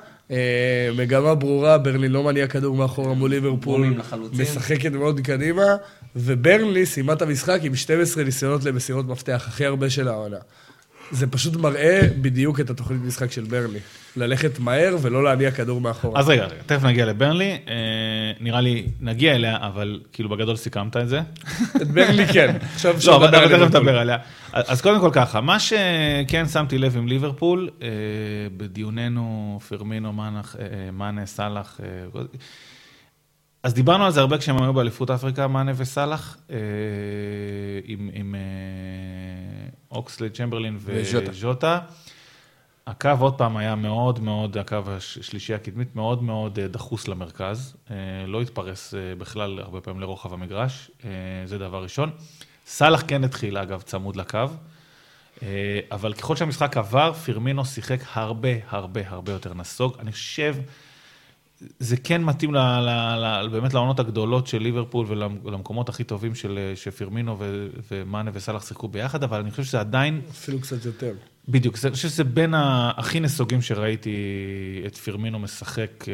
[0.98, 3.94] מגמה ברורה, ברנלי לא מניע כדור מאחורה מול ליברפול.
[4.34, 5.76] משחקת מאוד קדימה,
[6.18, 10.38] וברנלי סיימה את המשחק עם 12 ניסיונות למסירות מפתח, הכי הרבה של העונה.
[11.12, 13.80] זה פשוט מראה בדיוק את התוכנית משחק של ברנלי.
[14.16, 16.20] ללכת מהר ולא להניע כדור מאחורה.
[16.20, 17.58] אז רגע, רגע, תכף נגיע לברנלי.
[17.68, 21.22] אה, נראה לי נגיע אליה, אבל כאילו בגדול סיכמת את זה.
[21.76, 22.58] את ברנלי כן.
[22.76, 23.76] עכשיו אפשר לא, אבל לדבר על תכף.
[23.76, 24.18] נדבר עליה.
[24.52, 27.88] אז קודם כל ככה, מה שכן שמתי לב עם ליברפול, אה,
[28.58, 32.22] בדיוננו, פרמינו, מנח, אה, מאנה, סאלח, אה,
[33.64, 36.58] אז דיברנו על זה הרבה כשהם היו באליפות אפריקה, מאנה וסאלח, אה,
[37.84, 38.40] עם, עם אה,
[39.92, 41.32] אוקסלד, צ'מברלין וז'וטה.
[41.32, 41.80] וז'וטה.
[42.88, 47.76] הקו עוד פעם היה מאוד מאוד, הקו השלישי הקדמית, מאוד מאוד אה, דחוס למרכז.
[47.92, 47.96] אה,
[48.28, 51.10] לא התפרס אה, בכלל הרבה פעמים לרוחב המגרש, אה,
[51.46, 52.12] זה דבר ראשון.
[52.66, 54.40] סאלח כן התחיל, אגב, צמוד לקו.
[55.44, 59.96] אה, אבל ככל שהמשחק עבר, פירמינו שיחק הרבה, הרבה, הרבה יותר נסוג.
[60.00, 60.56] אני חושב,
[61.80, 62.90] זה כן מתאים ל, ל,
[63.44, 65.06] ל, באמת לעונות הגדולות של ליברפול
[65.44, 70.22] ולמקומות הכי טובים של, שפירמינו ו, ומאנה וסאלח שיחקו ביחד, אבל אני חושב שזה עדיין,
[70.32, 71.14] אפילו קצת יותר.
[71.50, 72.54] בדיוק, אני חושב שזה בין
[72.98, 74.16] הכי נסוגים שראיתי
[74.88, 76.14] את פירמינו משחק אה,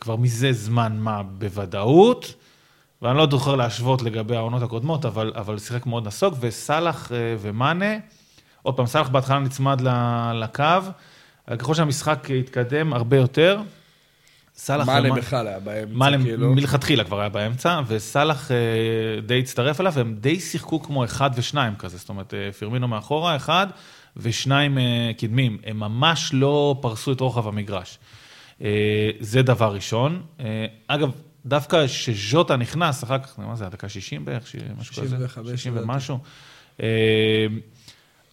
[0.00, 2.34] כבר מזה זמן מה בוודאות.
[3.02, 7.94] ואני לא זוכר להשוות לגבי העונות הקודמות, אבל, אבל שיחק מאוד נסוג, וסאלח אה, ומאנה,
[8.62, 10.64] עוד פעם, סאלח בהתחלה נצמד ל- לקו,
[11.58, 13.60] ככל שהמשחק התקדם הרבה יותר,
[14.58, 14.88] סאלח...
[14.88, 16.54] ומ- בכלל היה באמצע, מאנה כאילו.
[16.54, 18.56] מלכתחילה כבר היה באמצע, וסאלח אה,
[19.26, 23.36] די הצטרף אליו, והם די שיחקו כמו אחד ושניים כזה, זאת אומרת, אה, פירמינו מאחורה,
[23.36, 23.66] אחד,
[24.16, 25.58] ושניים אה, קדמים.
[25.64, 27.98] הם ממש לא פרסו את רוחב המגרש.
[29.20, 30.22] זה דבר ראשון.
[30.86, 31.10] אגב,
[31.46, 35.16] דווקא כשז'וטה נכנס, אחר כך, מה זה, הדקה 60 בערך, משהו כזה?
[35.16, 35.90] 65 60 לדעתי.
[35.90, 36.18] ומשהו.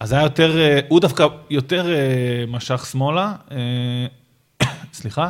[0.00, 1.86] אז היה יותר, הוא דווקא יותר
[2.48, 3.34] משך שמאלה,
[4.92, 5.28] סליחה,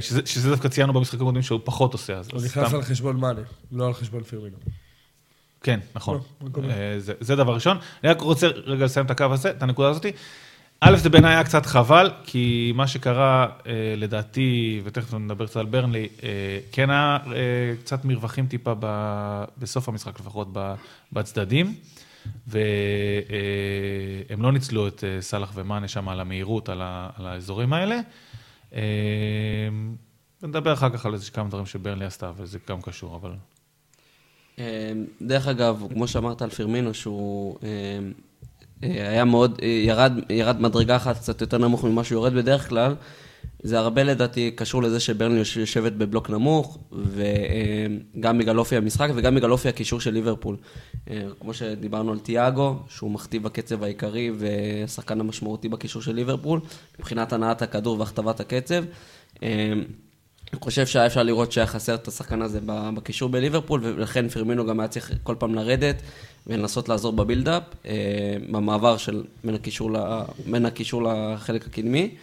[0.00, 3.16] שזה, שזה דווקא ציינו במשחק הקודם שהוא פחות עושה, אז הוא נכנס סתם- על חשבון
[3.20, 3.40] מאנה,
[3.72, 4.56] לא על חשבון פירמינו.
[5.62, 6.16] כן, נכון.
[6.40, 6.70] לא, מקובל.
[6.70, 7.76] אה, זה, זה דבר ראשון.
[8.04, 10.06] אני רק רוצה רגע לסיים את הקו הזה, את הנקודה הזאת.
[10.80, 15.66] א', זה בעיניי היה קצת חבל, כי מה שקרה, אה, לדעתי, ותכף נדבר קצת על
[15.66, 16.28] ברנלי, אה,
[16.72, 17.32] כן היה אה,
[17.80, 18.86] קצת מרווחים טיפה ב,
[19.58, 20.48] בסוף המשחק, לפחות
[21.12, 21.74] בצדדים,
[22.46, 28.00] והם לא ניצלו את אה, סאלח ומאנה שם על המהירות, על, ה, על האזורים האלה.
[28.74, 29.68] אה,
[30.42, 33.32] נדבר אחר כך על איזה כמה דברים שברנלי עשתה, וזה גם קשור, אבל...
[34.58, 34.92] אה,
[35.22, 37.68] דרך אגב, כמו שאמרת על פירמינו, שהוא אה,
[38.82, 42.94] אה, היה מאוד, ירד, ירד מדרגה אחת קצת יותר נמוך ממה שהוא יורד בדרך כלל,
[43.62, 49.34] זה הרבה לדעתי קשור לזה שברנלי יוש- יושבת בבלוק נמוך, וגם בגלל אופי המשחק וגם
[49.34, 50.56] בגלל אופי הקישור של ליברפול.
[51.10, 56.60] אה, כמו שדיברנו על תיאגו, שהוא מכתיב הקצב העיקרי והשחקן המשמעותי בקישור של ליברפול,
[56.98, 58.84] מבחינת הנעת הכדור והכתבת הקצב.
[59.42, 59.72] אה,
[60.52, 64.80] אני חושב שהיה אפשר לראות שהיה חסר את השחקן הזה בקישור בליברפול, ולכן פרמינו גם
[64.80, 66.02] היה צריך כל פעם לרדת
[66.46, 67.92] ולנסות לעזור בבילדאפ, אה,
[68.50, 72.14] במעבר של בין הקישור, ל- בין הקישור לחלק הקדמי.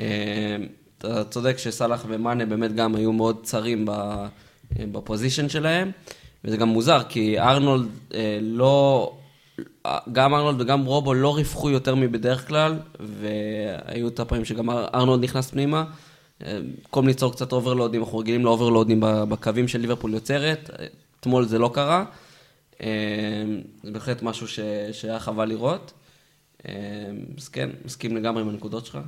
[0.00, 0.56] אה,
[0.98, 4.26] אתה צודק שסאלח ומאנה באמת גם היו מאוד צרים אה,
[4.78, 5.90] ב position שלהם,
[6.44, 9.12] וזה גם מוזר, כי ארנולד אה, לא...
[10.12, 15.24] גם ארנולד וגם רובו לא ריווחו יותר מבדרך כלל, והיו את הפעמים שגם אר- ארנולד
[15.24, 15.84] נכנס פנימה.
[16.40, 20.70] במקום ליצור קצת אוברלודים, אנחנו רגילים לאוברלודים בקווים של ליברפול יוצרת,
[21.20, 22.04] אתמול זה לא קרה.
[23.82, 24.46] זה בהחלט משהו.
[24.92, 25.92] שהיה חבל לראות.
[27.38, 28.98] אז כן, מסכים לגמרי עם הנקודות שלך.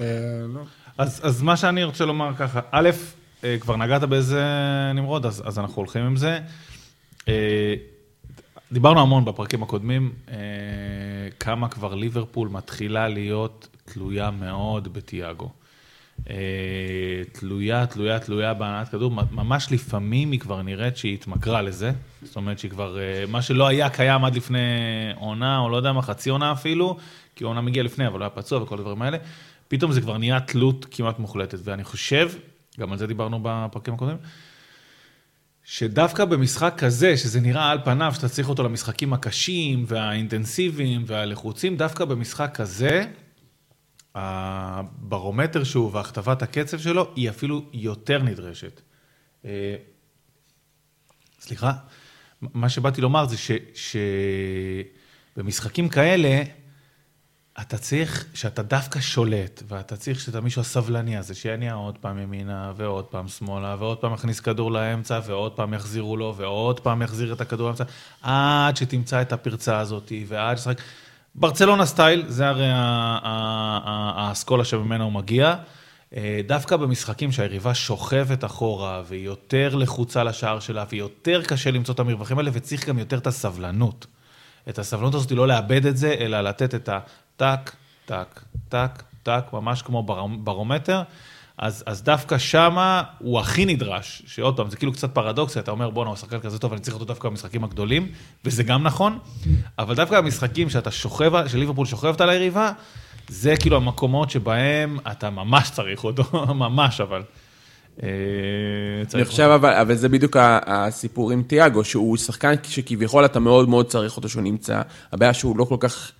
[0.00, 0.06] אה,
[0.54, 0.60] לא.
[0.98, 2.90] אז, מה שאני רוצה לומר ככה, א',
[3.44, 4.42] אה, כבר נגעת באיזה
[4.94, 6.40] נמרוד, אז, אנחנו הולכים עם זה.
[7.28, 7.74] אה,
[8.72, 10.12] דיברנו המון בפרקים הקודמים,
[11.40, 15.50] כמה כבר ליברפול מתחילה להיות תלויה מאוד בתיאגו.
[17.32, 21.92] תלויה, תלויה, תלויה בהנעת כדור, ממש לפעמים היא כבר נראית שהיא התמכרה לזה,
[22.22, 24.58] זאת אומרת שהיא כבר, מה שלא היה קיים עד לפני
[25.16, 26.96] עונה, או לא יודע מה, חצי עונה אפילו,
[27.36, 29.18] כי עונה מגיעה לפני, אבל הוא היה פצוע וכל הדברים האלה,
[29.68, 32.30] פתאום זה כבר נהיה תלות כמעט מוחלטת, ואני חושב,
[32.80, 34.16] גם על זה דיברנו בפרקים הקודמים,
[35.64, 42.04] שדווקא במשחק כזה, שזה נראה על פניו שאתה צריך אותו למשחקים הקשים והאינטנסיביים והלחוצים, דווקא
[42.04, 43.04] במשחק כזה,
[44.14, 48.80] הברומטר שהוא והכתבת הקצב שלו היא אפילו יותר נדרשת.
[49.44, 49.76] אה,
[51.40, 51.72] סליחה,
[52.42, 53.36] מה שבאתי לומר זה
[55.34, 56.42] שבמשחקים כאלה,
[57.60, 62.72] אתה צריך, שאתה דווקא שולט, ואתה צריך שאתה מישהו הסבלני הזה, שיניע עוד פעם ימינה,
[62.76, 67.32] ועוד פעם שמאלה, ועוד פעם יכניס כדור לאמצע, ועוד פעם יחזירו לו, ועוד פעם יחזיר
[67.32, 67.84] את הכדור לאמצע,
[68.22, 70.80] עד שתמצא את הפרצה הזאת, ועד שתשחק.
[71.34, 72.68] ברצלונה סטייל, זה הרי
[74.16, 75.54] האסכולה שממנה הוא מגיע.
[76.16, 81.94] אה, דווקא במשחקים שהיריבה שוכבת אחורה, והיא יותר לחוצה לשער שלה, והיא יותר קשה למצוא
[81.94, 84.06] את המרווחים האלה, וצריך גם יותר את הסבלנות.
[84.68, 87.72] את הסבלנות הזאת, לא לאבד את זה, אלא לתת את הטק,
[88.06, 90.02] טק, טק, טק, ממש כמו
[90.44, 91.02] ברומטר.
[91.58, 95.90] אז, אז דווקא שמה הוא הכי נדרש, שעוד פעם, זה כאילו קצת פרדוקסי, אתה אומר,
[95.90, 98.08] בואנה, הוא שחקן כזה טוב, אני צריך אותו דווקא במשחקים הגדולים,
[98.44, 99.18] וזה גם נכון,
[99.78, 102.72] אבל דווקא במשחקים שאתה שוכב, שליברפול שוכבת על היריבה,
[103.28, 107.22] זה כאילו המקומות שבהם אתה ממש צריך אותו, ממש אבל.
[108.02, 108.08] אה,
[109.14, 113.86] אני חושב, אבל, אבל זה בדיוק הסיפור עם תיאגו, שהוא שחקן שכביכול אתה מאוד מאוד
[113.86, 114.82] צריך אותו שהוא נמצא.
[115.12, 116.12] הבעיה שהוא לא כל כך,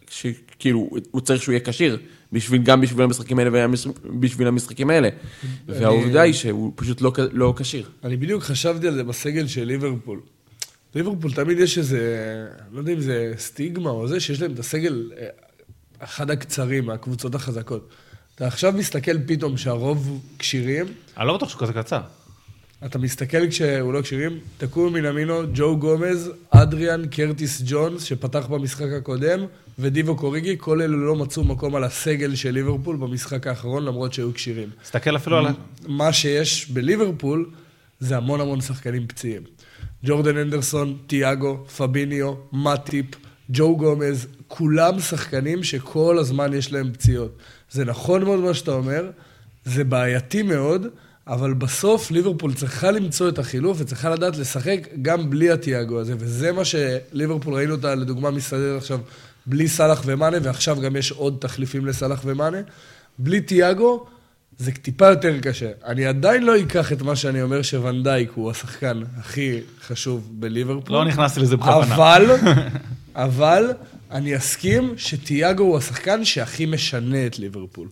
[0.59, 1.99] כאילו, הוא צריך שהוא יהיה כשיר,
[2.33, 3.75] בשביל, גם בשביל המשחקים האלה וגם
[4.21, 5.09] בשביל המשחקים האלה.
[5.67, 7.89] והעובדה היא שהוא פשוט לא, לא כשיר.
[8.05, 10.21] אני בדיוק חשבתי על זה בסגל של ליברפול.
[10.95, 12.01] ליברפול תמיד יש איזה,
[12.73, 15.27] לא יודע אם זה סטיגמה או זה, שיש להם את הסגל אה,
[15.99, 17.89] אחד הקצרים מהקבוצות החזקות.
[18.39, 20.87] אתה עכשיו מסתכל פתאום שהרוב כשירים.
[21.17, 22.01] אני לא בטוח שהוא כזה קצר.
[22.87, 28.93] אתה מסתכל כשהוא לא כשירים, תקום מן אמינו, ג'ו גומז, אדריאן, קרטיס ג'ונס, שפתח במשחק
[28.99, 29.41] הקודם,
[29.79, 34.35] ודיבו קוריגי, כל אלה לא מצאו מקום על הסגל של ליברפול במשחק האחרון, למרות שהיו
[34.35, 34.69] כשירים.
[34.83, 35.47] תסתכל אפילו על...
[35.89, 37.51] מה שיש בליברפול
[38.01, 39.43] זה המון המון שחקנים פציעים.
[40.05, 43.07] ג'ורדן אנדרסון, תיאגו, פביניו, מאטיפ,
[43.51, 47.39] ג'ו גומז, כולם שחקנים שכל הזמן יש להם פציעות.
[47.71, 49.11] זה נכון מאוד מה שאתה אומר,
[49.65, 50.87] זה בעייתי מאוד,
[51.27, 56.53] אבל בסוף ליברפול צריכה למצוא את החילוף וצריכה לדעת לשחק גם בלי התיאגו הזה, וזה
[56.53, 58.99] מה שליברפול, ראינו אותה לדוגמה מסתדר עכשיו
[59.47, 62.59] בלי סאלח ומאנה, ועכשיו גם יש עוד תחליפים לסאלח ומאנה.
[63.19, 64.07] בלי תיאגו,
[64.59, 65.71] זה טיפה יותר קשה.
[65.85, 70.97] אני עדיין לא אקח את מה שאני אומר שוונדייק הוא השחקן הכי חשוב בליברפול.
[70.97, 71.95] לא נכנסתי לזה בכוונה.
[71.95, 72.27] אבל,
[73.15, 73.73] אבל,
[74.11, 77.89] אני אסכים שתיאגו הוא השחקן שהכי משנה את ליברפול.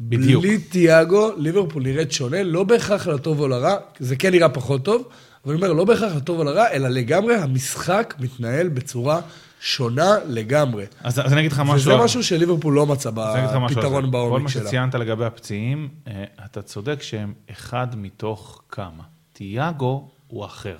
[0.00, 0.42] בדיוק.
[0.42, 5.08] בלי תיאגו, ליברפול נראית שונה, לא בהכרח לטוב או לרע, זה כן נראה פחות טוב,
[5.44, 9.20] אבל אני אומר, לא בהכרח לטוב או לרע, אלא לגמרי המשחק מתנהל בצורה
[9.60, 10.84] שונה לגמרי.
[11.00, 11.92] אז, אז אני אגיד לך משהו...
[11.92, 14.60] וזה משהו שליברפול לא מצא בפתרון בעומק שלה.
[14.60, 19.02] כל מה שציינת לגבי הפציעים, אה, אתה צודק שהם אחד מתוך כמה.
[19.32, 20.76] תיאגו הוא אחר.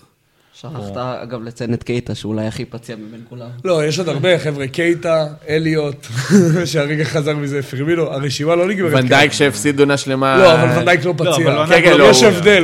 [0.60, 3.48] שכחת, אגב, לציין את קייטה, שאולי הכי פציע מבין כולם.
[3.64, 6.06] לא, יש עוד הרבה, חבר'ה, קייטה, אליוט,
[6.64, 8.92] שהרגע חזר מזה, פרמינו, הרשימה לא נגמרת.
[8.94, 10.36] ונדייק שהפסיד עונה שלמה.
[10.38, 11.66] לא, אבל ונדייק לא, לא פציע.
[11.66, 12.62] כן, כן, יש הבדל,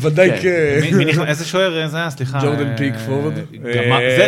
[0.00, 0.34] ונדייק...
[0.42, 1.20] כן.
[1.20, 2.10] אה, איזה שוער זה היה?
[2.10, 2.38] סליחה.
[2.42, 3.32] ג'ורדן אה, פיק פורד.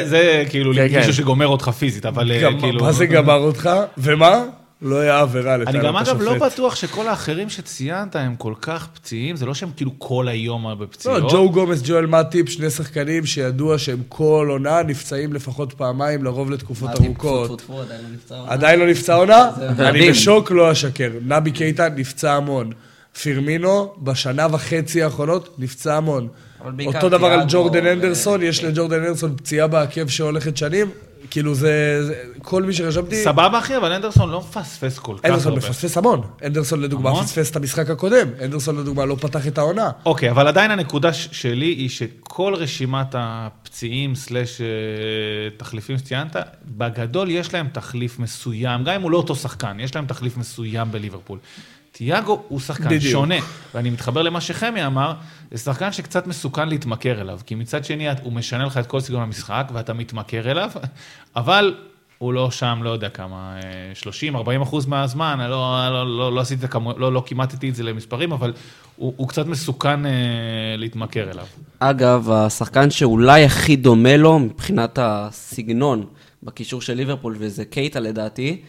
[0.04, 2.84] זה כאילו מישהו שגומר אותך פיזית, אבל אה, כאילו...
[2.84, 3.70] מה זה גמר אותך?
[3.98, 4.42] ומה?
[4.82, 5.84] לא היה עבירה לטענת השופט.
[5.84, 9.68] אני גם אגב לא בטוח שכל האחרים שציינת הם כל כך פציעים, זה לא שהם
[9.76, 11.22] כאילו כל היום בפציעות.
[11.22, 16.50] לא, ג'ו גומס, ג'ואל מאטיפ, שני שחקנים שידוע שהם כל עונה נפצעים לפחות פעמיים, לרוב
[16.50, 17.70] לתקופות ארוכות.
[18.46, 19.50] עדיין לא נפצע עונה?
[19.78, 21.10] אני בשוק, לא אשקר.
[21.26, 22.72] נבי קייטה נפצע המון.
[23.22, 26.28] פירמינו, בשנה וחצי האחרונות, נפצע המון.
[26.86, 30.90] אותו דבר על ג'ורדן אנדרסון, יש לג'ורדן אנדרסון פציעה בעקב שהולכת שנים,
[31.30, 33.24] כאילו זה, זה, כל מי שרשמתי...
[33.24, 35.28] סבבה אחי, אבל אנדרסון לא מפספס כל כך הרבה.
[35.28, 36.22] אנדרסון מפספס המון.
[36.44, 37.24] אנדרסון לדוגמה המון?
[37.24, 38.28] פספס את המשחק הקודם.
[38.44, 39.90] אנדרסון לדוגמה לא פתח את העונה.
[40.06, 44.66] אוקיי, אבל עדיין הנקודה שלי היא שכל רשימת הפציעים סלאש אה,
[45.56, 50.06] תחליפים שציינת, בגדול יש להם תחליף מסוים, גם אם הוא לא אותו שחקן, יש להם
[50.06, 51.38] תחליף מסוים בליברפול.
[51.96, 53.12] תיאגו הוא שחקן בדיוק.
[53.12, 53.34] שונה,
[53.74, 55.12] ואני מתחבר למה שחמי אמר,
[55.50, 59.22] זה שחקן שקצת מסוכן להתמכר אליו, כי מצד שני הוא משנה לך את כל סגנון
[59.22, 60.70] המשחק ואתה מתמכר אליו,
[61.36, 61.74] אבל
[62.18, 63.56] הוא לא שם, לא יודע כמה,
[64.34, 67.74] 30-40 אחוז מהזמן, לא, לא, לא, לא, לא עשיתי את הכמות, לא, לא כימטתי את
[67.74, 68.52] זה למספרים, אבל
[68.96, 70.12] הוא, הוא קצת מסוכן אה,
[70.76, 71.46] להתמכר אליו.
[71.78, 76.06] אגב, השחקן שאולי הכי דומה לו מבחינת הסגנון
[76.42, 78.62] בקישור של ליברפול, וזה קייטה לדעתי,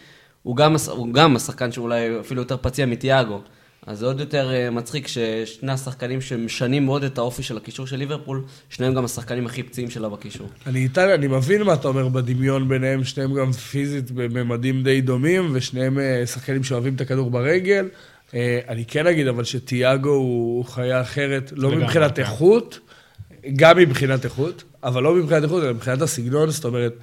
[0.48, 3.42] הוא גם, הוא גם השחקן שאולי אפילו יותר פציע מתיאגו.
[3.88, 7.98] אז זה עוד יותר אה, מצחיק ששני השחקנים שמשנים מאוד את האופי של הקישור של
[7.98, 10.48] ליברפול, שניהם גם השחקנים הכי פציעים שלה בקישור.
[10.68, 15.50] אני איתן, אני מבין מה אתה אומר בדמיון ביניהם, שניהם גם פיזית בממדים די דומים,
[15.54, 17.88] ושניהם אה, שחקנים שאוהבים את הכדור ברגל.
[18.34, 22.22] אה, אני כן אגיד אבל שתיאגו הוא חיה אחרת, לא מבחינת כן.
[22.22, 22.80] איכות,
[23.56, 26.94] גם מבחינת איכות, אבל לא מבחינת איכות, אלא מבחינת הסגנון, זאת אומרת,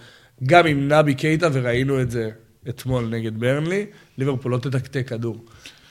[0.47, 2.31] גם עם נבי קייטה, וראינו את זה
[2.69, 3.87] אתמול נגד ברנלי,
[4.19, 5.45] ליברפול לא תתקתק כדור.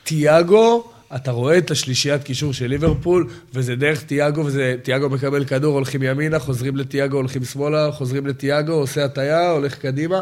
[0.03, 0.83] תיאגו,
[1.15, 6.03] אתה רואה את השלישיית קישור של ליברפול, וזה דרך תיאגו, וזה תיאגו מקבל כדור, הולכים
[6.03, 10.21] ימינה, חוזרים לתיאגו, הולכים שמאלה, חוזרים לתיאגו, עושה הטיה, הולך קדימה.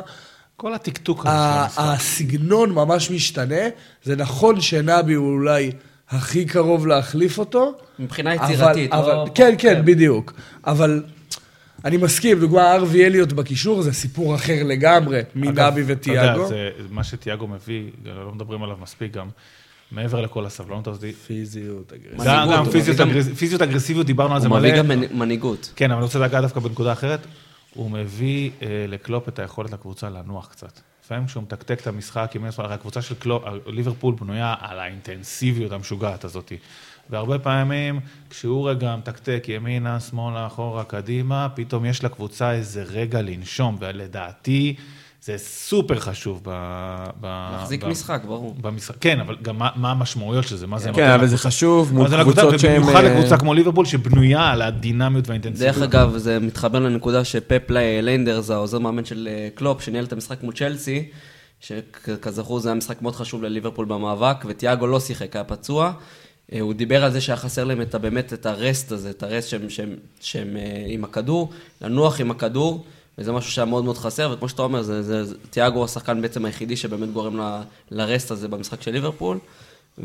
[0.58, 1.82] כל הטקטוק הזה.
[1.82, 3.62] הסגנון ממש משתנה.
[4.04, 5.72] זה נכון שנבי הוא אולי
[6.10, 7.74] הכי קרוב להחליף אותו.
[8.00, 9.26] מבחינה אבל- יצירתית, אבל, לא...
[9.36, 10.34] כן, כן, בדיוק.
[10.68, 11.04] אבל
[11.86, 16.48] אני מסכים, דוגמה, הארווי אליוט בקישור זה סיפור אחר לגמרי אגב, מנבי אתה יודע.
[16.48, 19.28] זה- מה שתיאגו מביא, לא מדברים עליו מספיק גם,
[19.92, 21.04] מעבר לכל הסבלנות הזאת.
[21.28, 22.50] פיזיות, אגרסיביות.
[22.52, 24.68] גם הוא פיזיות אגרס- אגרסיביות, דיברנו על זה הוא מלא.
[24.70, 25.74] מביא גם מנ- מנהיגות.
[25.76, 27.20] כן, אבל אני רוצה לגעת דווקא בנקודה אחרת.
[27.74, 30.80] הוא מביא אה, לקלופ את היכולת לקבוצה לנוח קצת.
[31.06, 36.52] לפעמים כשהוא מתקתק את המשחק, הרי הקבוצה של קלופ, ליברפול בנויה על האינטנסיביות המשוגעת הזאת.
[37.10, 38.00] והרבה פעמים,
[38.30, 44.76] כשהוא רגע מתקתק ימינה, שמאלה, אחורה, קדימה, פתאום יש לקבוצה איזה רגע לנשום, ולדעתי
[45.22, 46.50] זה סופר חשוב ב...
[47.22, 48.56] ב להחזיק ב- משחק, ברור.
[48.62, 51.94] במשחק, כן, אבל גם מה, מה המשמעויות של זה, מה זה כן, אבל זה חשוב
[51.94, 52.82] מול לקבוצה, קבוצות שהן...
[52.82, 55.76] ובמיוחד אה, לקבוצה כמו ליברפול, שבנויה על הדינמיות והאינטנסיביות.
[55.76, 60.44] דרך אגב, זה מתחבר לנקודה שפפ ליינדרס, העוזר מאמן של אה, קלופ, שניהל את המשחק
[60.44, 61.10] מול צ'לסי,
[61.60, 65.94] שכזכור זה היה משחק מאוד חשוב לליברפול במאבק, וטיאגו לא שיחק, היה פצוע.
[66.54, 69.50] אה, הוא דיבר על זה שהיה חסר להם את, באמת את הרסט הזה, את הרסט
[69.50, 71.50] שהם, שהם, שהם אה, עם הכדור,
[71.82, 72.86] לנוח עם הכדור,
[73.18, 76.22] וזה משהו שהיה מאוד מאוד חסר, וכמו שאתה אומר, זה, זה, זה, טיאגו הוא השחקן
[76.22, 79.38] בעצם היחידי שבאמת גורם ל, לרסט הזה במשחק של ליברפול.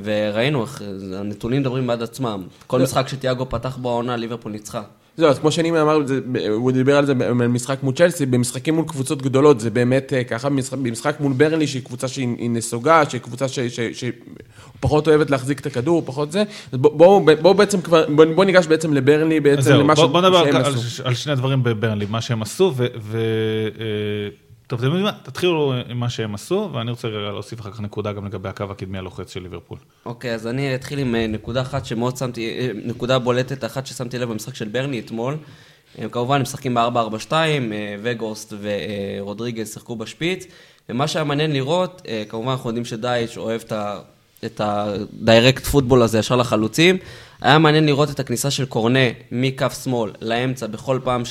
[0.02, 2.42] וראינו איך אה, הנתונים מדברים בעד עצמם.
[2.66, 4.82] כל משחק שטיאגו פתח בו העונה, ליברפול ניצחה.
[5.16, 6.20] זהו, אז כמו שאני אמר, זה-
[6.52, 10.48] הוא דיבר על זה במשחק מול צ'לסי, במשחקים מול קבוצות גדולות, זה באמת אה, ככה,
[10.72, 14.12] במשחק, מול ברנלי, שהיא קבוצה שהיא היא נסוגה, שהיא קבוצה ש- ש- שהיא
[14.80, 16.40] פחות אוהבת להחזיק את הכדור, פחות זה,
[16.72, 20.20] אז בואו בוא, בוא בעצם כבר, בואו בוא ניגש בעצם לברנלי, בעצם למה בוא, בוא
[20.20, 21.02] נדבר שהם על, עשו.
[21.04, 22.88] על שני הדברים בברנלי, מה שהם עשו, ו...
[24.66, 25.12] אה, טוב, אתם יודעים מה?
[25.22, 28.64] תתחילו עם מה שהם עשו, ואני רוצה רגע להוסיף אחר כך נקודה גם לגבי הקו
[28.70, 29.78] הקדמי הלוחץ של ליברפול.
[30.06, 34.18] אוקיי, אז אני אתחיל עם אה, נקודה אחת שמאוד שמתי, אה, נקודה בולטת אחת ששמתי
[34.18, 35.36] לב במשחק של ברני אתמול.
[35.98, 40.46] הם כמובן משחקים ב-4-4-2, אה, וגורסט ורודריגז שיחקו בשפיץ,
[40.88, 44.00] ומה שהיה מעניין לראות, אה, כמובן אנחנו יודעים שדייץ' אוהב את ה...
[44.44, 46.96] את הדיירקט פוטבול הזה ישר לחלוצים.
[47.40, 51.22] היה מעניין לראות את הכניסה של קורנה מכף שמאל לאמצע בכל פעם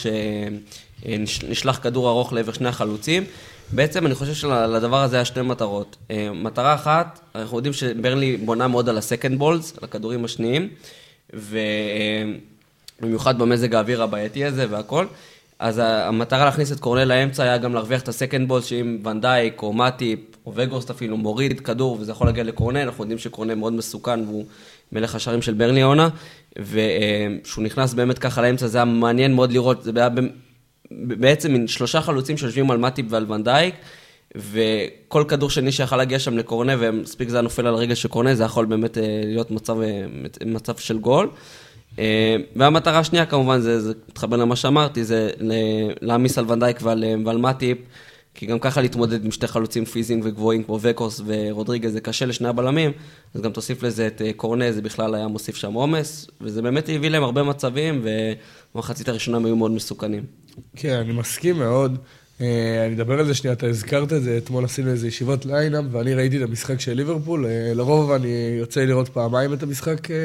[1.25, 3.23] שנשלח כדור ארוך לעבר שני החלוצים.
[3.71, 5.95] בעצם אני חושב שלדבר הזה היה שתי מטרות.
[6.11, 10.69] אה, מטרה אחת, אנחנו יודעים שברלי בונה מאוד על הסקנד בולס, על הכדורים השניים,
[12.99, 15.05] ובמיוחד במזג האוויר הבעייתי הזה והכל.
[15.59, 19.73] אז המטרה להכניס את קורנל לאמצע היה גם להרוויח את הסקנד בולס, שאם ונדייק או
[19.73, 24.19] מטיפ או וגורסט אפילו מוריד כדור וזה יכול להגיע לקורנל, אנחנו יודעים שקורנל מאוד מסוכן
[24.19, 24.45] והוא
[24.91, 26.09] מלך השערים של ברלי העונה,
[26.59, 30.09] וכשהוא נכנס באמת ככה לאמצע זה היה מעניין מאוד לראות, זה היה
[30.91, 33.75] בעצם מין שלושה חלוצים שיושבים על מטיפ ועל ונדייק,
[34.35, 38.35] וכל כדור שני שיכול להגיע שם לקורנה, ומספיק זה היה נופל על הרגל של קורנה,
[38.35, 40.05] זה יכול באמת אה, להיות מצב, אה,
[40.45, 41.29] מצב של גול.
[41.99, 45.29] אה, והמטרה השנייה כמובן, זה, זה מתחבר למה שאמרתי, זה
[46.01, 47.77] להעמיס על ונדייק ועל, ועל מטיפ,
[48.33, 52.47] כי גם ככה להתמודד עם שתי חלוצים פיזיים וגבוהים כמו ווגהורסט ורודריגז זה קשה לשני
[52.47, 52.91] הבלמים,
[53.33, 57.09] אז גם תוסיף לזה את קורנה, זה בכלל היה מוסיף שם עומס, וזה באמת הביא
[57.09, 58.01] להם הרבה מצבים,
[58.73, 60.44] ובמחצית הראשונה הם היו מאוד מסוכנים.
[60.75, 61.97] כן, אני מסכים מאוד.
[62.41, 65.85] אה, אני אדבר על זה שנייה, אתה הזכרת את זה, אתמול עשינו איזה ישיבת lineup,
[65.91, 67.45] ואני ראיתי את המשחק של ליברפול.
[67.45, 70.15] אה, לרוב אני יוצא לראות פעמיים את המשחק אה,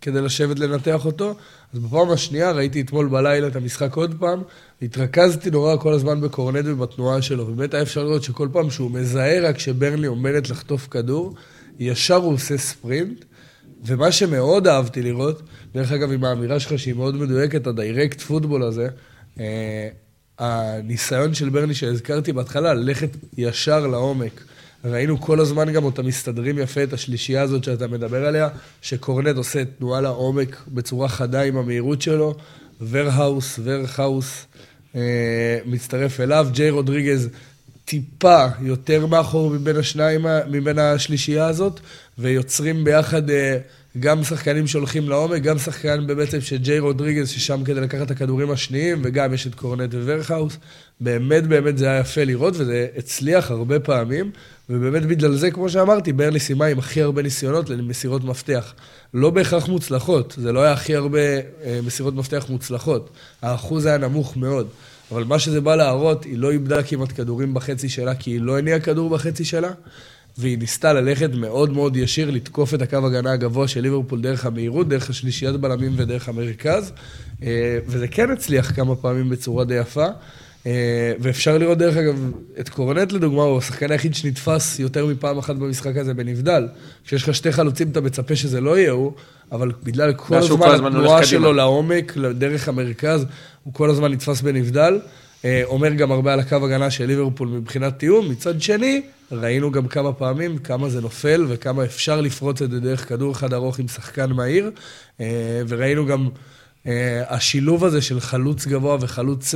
[0.00, 1.34] כדי לשבת לנתח אותו.
[1.74, 4.42] אז בפעם השנייה ראיתי אתמול בלילה את המשחק עוד פעם,
[4.82, 9.40] התרכזתי נורא כל הזמן בקורנט ובתנועה שלו, ובאמת היה אפשר לראות שכל פעם שהוא מזהה
[9.40, 11.34] רק שברנלי עומדת לחטוף כדור,
[11.78, 13.24] ישר הוא עושה ספרינט.
[13.84, 15.42] ומה שמאוד אהבתי לראות,
[15.74, 18.88] דרך אגב, עם האמירה שלך שהיא מאוד מדויקת, הדיירקט פוטבול הזה,
[20.38, 24.44] הניסיון של ברני שהזכרתי בהתחלה, ללכת ישר לעומק.
[24.84, 28.48] ראינו כל הזמן גם אותם מסתדרים יפה את השלישייה הזאת שאתה מדבר עליה,
[28.82, 32.34] שקורנט עושה תנועה לעומק בצורה חדה עם המהירות שלו,
[32.90, 34.46] ורהאוס, ורכהאוס
[34.96, 37.28] אה, מצטרף אליו, ג'יי רודריגז
[37.84, 41.80] טיפה יותר מאחור מבין השניים, מבין השלישייה הזאת,
[42.18, 43.58] ויוצרים ביחד אה,
[43.98, 48.50] גם שחקנים שהולכים לעומק, גם שחקן בעצם של ג'יי רודריגז, ששם כדי לקחת את הכדורים
[48.50, 50.56] השניים, וגם יש את קורנט וורחאוס.
[51.00, 54.30] באמת, באמת זה היה יפה לראות, וזה הצליח הרבה פעמים,
[54.70, 58.74] ובאמת בגלל זה, כמו שאמרתי, ברלי סיימה עם הכי הרבה ניסיונות למסירות מפתח.
[59.14, 63.10] לא בהכרח מוצלחות, זה לא היה הכי הרבה אה, מסירות מפתח מוצלחות.
[63.42, 64.68] האחוז היה נמוך מאוד.
[65.12, 68.58] אבל מה שזה בא להראות, היא לא איבדה כמעט כדורים בחצי שלה, כי היא לא
[68.58, 69.70] הניעה כדור בחצי שלה,
[70.38, 74.88] והיא ניסתה ללכת מאוד מאוד ישיר, לתקוף את הקו הגנה הגבוה של ליברפול דרך המהירות,
[74.88, 76.92] דרך השלישיית בלמים ודרך המרכז,
[77.42, 80.06] אה, וזה כן הצליח כמה פעמים בצורה די יפה.
[80.66, 85.56] אה, ואפשר לראות, דרך אגב, את קורנט לדוגמה, הוא השחקן היחיד שנתפס יותר מפעם אחת
[85.56, 86.68] במשחק הזה בנבדל.
[87.04, 89.12] כשיש לך שתי חלוצים, אתה מצפה שזה לא יהיה הוא,
[89.52, 93.26] אבל בגלל כל הזמן התנועה שלו לעומק, דרך המרכז,
[93.64, 94.98] הוא כל הזמן נתפס בנבדל.
[95.44, 98.28] אה, אומר גם הרבה על הקו הגנה של ליברפול מבחינת תיאום.
[98.28, 103.08] מצד שני, ראינו גם כמה פעמים כמה זה נופל וכמה אפשר לפרוץ את זה דרך
[103.08, 104.70] כדור אחד ארוך עם שחקן מהיר.
[105.20, 106.28] אה, וראינו גם
[107.28, 109.54] השילוב הזה של חלוץ גבוה וחלוץ...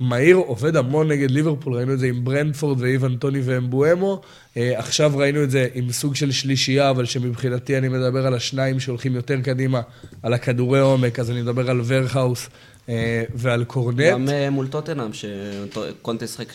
[0.00, 4.20] מהיר עובד המון נגד ליברפול, ראינו את זה עם ברנדפורד ואיוון טוני ואמבואמו.
[4.56, 8.80] אה, עכשיו ראינו את זה עם סוג של שלישייה, אבל שמבחינתי אני מדבר על השניים
[8.80, 9.80] שהולכים יותר קדימה,
[10.22, 12.50] על הכדורי עומק, אז אני מדבר על ורכהאוס אה,
[13.34, 14.00] ועל קורנט.
[14.00, 16.52] גם אה, מול טוטנאם, שקונטה שחק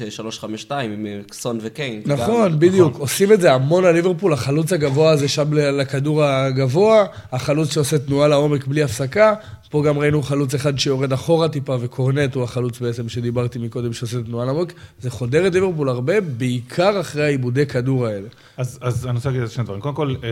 [0.68, 2.02] 3-5-2 עם סון וקיין.
[2.06, 2.90] נכון, בדיוק.
[2.90, 3.02] נכון.
[3.02, 8.28] עושים את זה המון על ליברפול, החלוץ הגבוה הזה שם לכדור הגבוה, החלוץ שעושה תנועה
[8.28, 9.34] לעומק בלי הפסקה.
[9.72, 14.24] פה גם ראינו חלוץ אחד שיורד אחורה טיפה, וקורנט הוא החלוץ בעצם שדיברתי מקודם, שעושה
[14.24, 14.74] תנועה לעומק.
[15.00, 18.28] זה חודר את ליברפול הרבה, בעיקר אחרי העיבודי כדור האלה.
[18.58, 19.82] אז, אז אני רוצה להגיד שני דברים.
[19.82, 20.30] קודם כל, אה,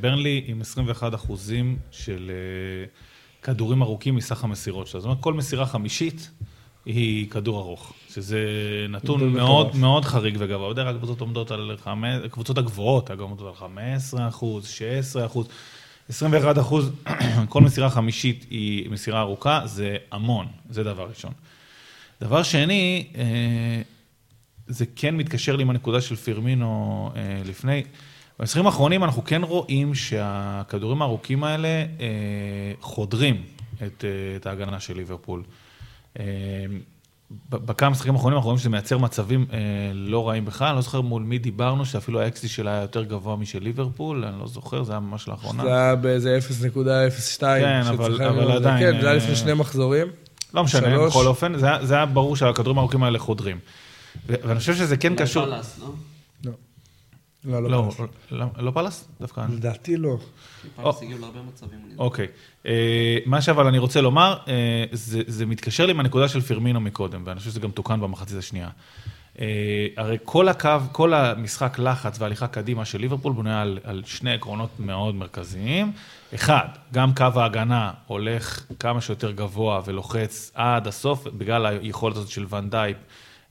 [0.00, 2.30] ברנלי עם 21 אחוזים של...
[2.30, 2.86] אה,
[3.44, 5.00] כדורים ארוכים מסך המסירות שלה.
[5.00, 6.30] זאת אומרת, כל מסירה חמישית
[6.86, 8.38] היא כדור ארוך, שזה
[8.88, 10.70] נתון מאוד מאוד חריג וגבוה.
[10.70, 11.76] בדרך כלל הקבוצות עומדות על,
[12.24, 15.46] הקבוצות הגבוהות, אגב, עומדות על 15 אחוז, 16 אחוז,
[16.08, 16.90] 21 אחוז,
[17.48, 21.32] כל מסירה חמישית היא מסירה ארוכה, זה המון, זה דבר ראשון.
[22.20, 23.82] דבר שני, אה,
[24.66, 27.82] זה כן מתקשר לי עם הנקודה של פירמינו אה, לפני.
[28.38, 32.06] במשחקים האחרונים אנחנו כן רואים שהכדורים הארוכים האלה אה,
[32.80, 33.42] חודרים
[33.86, 35.42] את, אה, את ההגנה של ליברפול.
[36.18, 36.24] אה,
[37.50, 39.58] בכמה משחקים האחרונים אנחנו רואים שזה מייצר מצבים אה,
[39.94, 43.36] לא רעים בכלל, אני לא זוכר מול מי דיברנו, שאפילו האקסטי שלה היה יותר גבוה
[43.36, 45.62] משל ליברפול, אני לא זוכר, זה היה ממש לאחרונה.
[45.62, 47.40] זה היה באיזה 0.02.
[47.40, 48.78] כן, אבל, אבל עדיין...
[48.78, 50.06] כן, זה היה לפני שני מחזורים.
[50.54, 51.10] לא משנה, שלוש.
[51.10, 53.58] בכל אופן, זה, זה היה ברור שהכדורים הארוכים האלה חודרים.
[54.26, 55.46] ואני חושב שזה כן קשור...
[55.46, 55.88] פלס, לא?
[57.44, 58.08] לא, לא, לא פלס.
[58.30, 59.08] לא, לא פלס?
[59.20, 59.46] דווקא.
[59.50, 60.16] לדעתי לא.
[60.76, 61.78] פלס הגיעו להרבה מצבים.
[61.98, 62.26] אוקיי.
[62.66, 64.84] אה, מה שאבל אני רוצה לומר, אה,
[65.26, 68.68] זה מתקשר לי עם הנקודה של פרמינו מקודם, ואני חושב שזה גם תוקן במחצית השנייה.
[69.40, 74.32] אה, הרי כל הקו, כל המשחק לחץ והליכה קדימה של ליברפול בנויה על, על שני
[74.34, 75.92] עקרונות מאוד מרכזיים.
[76.34, 82.46] אחד, גם קו ההגנה הולך כמה שיותר גבוה ולוחץ עד הסוף, בגלל היכולת הזאת של
[82.50, 82.96] ונדייק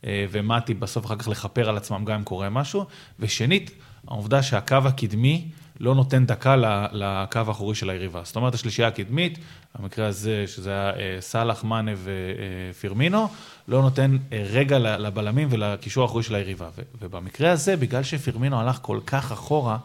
[0.05, 2.85] ומטיפ בסוף אחר כך לכפר על עצמם גם אם קורה משהו.
[3.19, 3.71] ושנית,
[4.07, 5.47] העובדה שהקו הקדמי
[5.79, 6.55] לא נותן דקה
[6.91, 8.21] לקו האחורי של היריבה.
[8.23, 9.39] זאת אומרת, השלישייה הקדמית,
[9.79, 13.27] במקרה הזה, שזה היה אה, סאלח, מאנה ופירמינו,
[13.67, 16.69] לא נותן אה, רגע לבלמים ולקישור האחורי של היריבה.
[17.01, 19.77] ובמקרה הזה, בגלל שפירמינו הלך כל כך אחורה,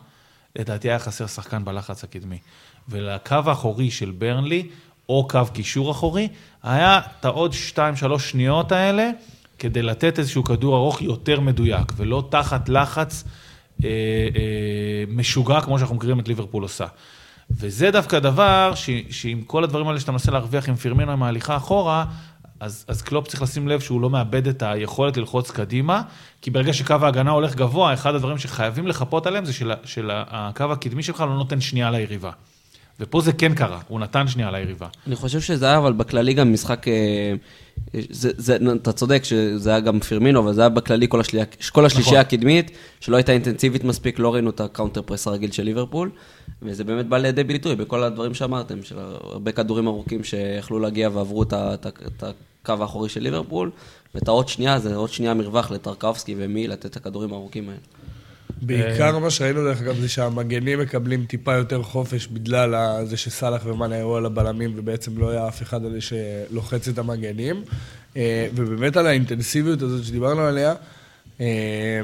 [0.57, 2.39] לדעתי היה חסר שחקן בלחץ הקדמי.
[2.89, 4.69] ולקו האחורי של ברנלי,
[5.09, 6.29] או קו קישור אחורי,
[6.63, 9.11] היה את העוד 2-3 שניות האלה,
[9.59, 13.48] כדי לתת איזשהו כדור ארוך יותר מדויק, ולא תחת לחץ אה, אה,
[15.09, 16.87] משוגע, כמו שאנחנו מכירים את ליברפול עושה.
[17.51, 21.57] וזה דווקא דבר ש, שעם כל הדברים האלה שאתה מנסה להרוויח עם פירמינו עם ההליכה
[21.57, 22.05] אחורה,
[22.61, 26.03] אז, אז קלופ צריך לשים לב שהוא לא מאבד את היכולת ללחוץ קדימה,
[26.43, 30.73] כי ברגע שקו ההגנה הולך גבוה, אחד הדברים שחייבים לחפות עליהם זה של, של הקו
[30.73, 32.31] הקדמי שלך לא נותן שנייה ליריבה.
[33.01, 34.87] ופה זה כן קרה, הוא נתן שנייה ליריבה.
[35.07, 36.89] אני חושב שזה היה, אבל בכללי גם משחק...
[36.89, 37.35] אה,
[38.11, 41.41] זה, זה, אתה צודק שזה היה גם פירמינו, אבל זה היה בכללי כל, השלי,
[41.73, 42.27] כל השלישייה נכון.
[42.27, 42.71] הקדמית,
[43.01, 46.11] שלא הייתה אינטנסיבית מספיק, לא ראינו את ה counter press הרגיל של ליברפול,
[46.63, 51.43] וזה באמת בא לידי ביטוי בכל הדברים שאמרתם, של הרבה כדורים ארוכים שיכלו להגיע ועברו
[51.43, 52.25] את, את, את
[52.63, 53.71] הקו האחורי של ליברפול,
[54.15, 57.81] ואת העוד שנייה, זה עוד שנייה מרווח לטרקובסקי ומי לתת את הכדורים הארוכים האלה.
[58.63, 63.95] בעיקר מה שראינו, דרך אגב, זה שהמגנים מקבלים טיפה יותר חופש בגלל זה שסאלח ומאנה
[63.95, 67.63] היו על הבלמים, ובעצם לא היה אף אחד עלי שלוחץ את המגנים.
[68.17, 70.75] אה, ובאמת על האינטנסיביות הזאת שדיברנו עליה,
[71.41, 72.01] אה,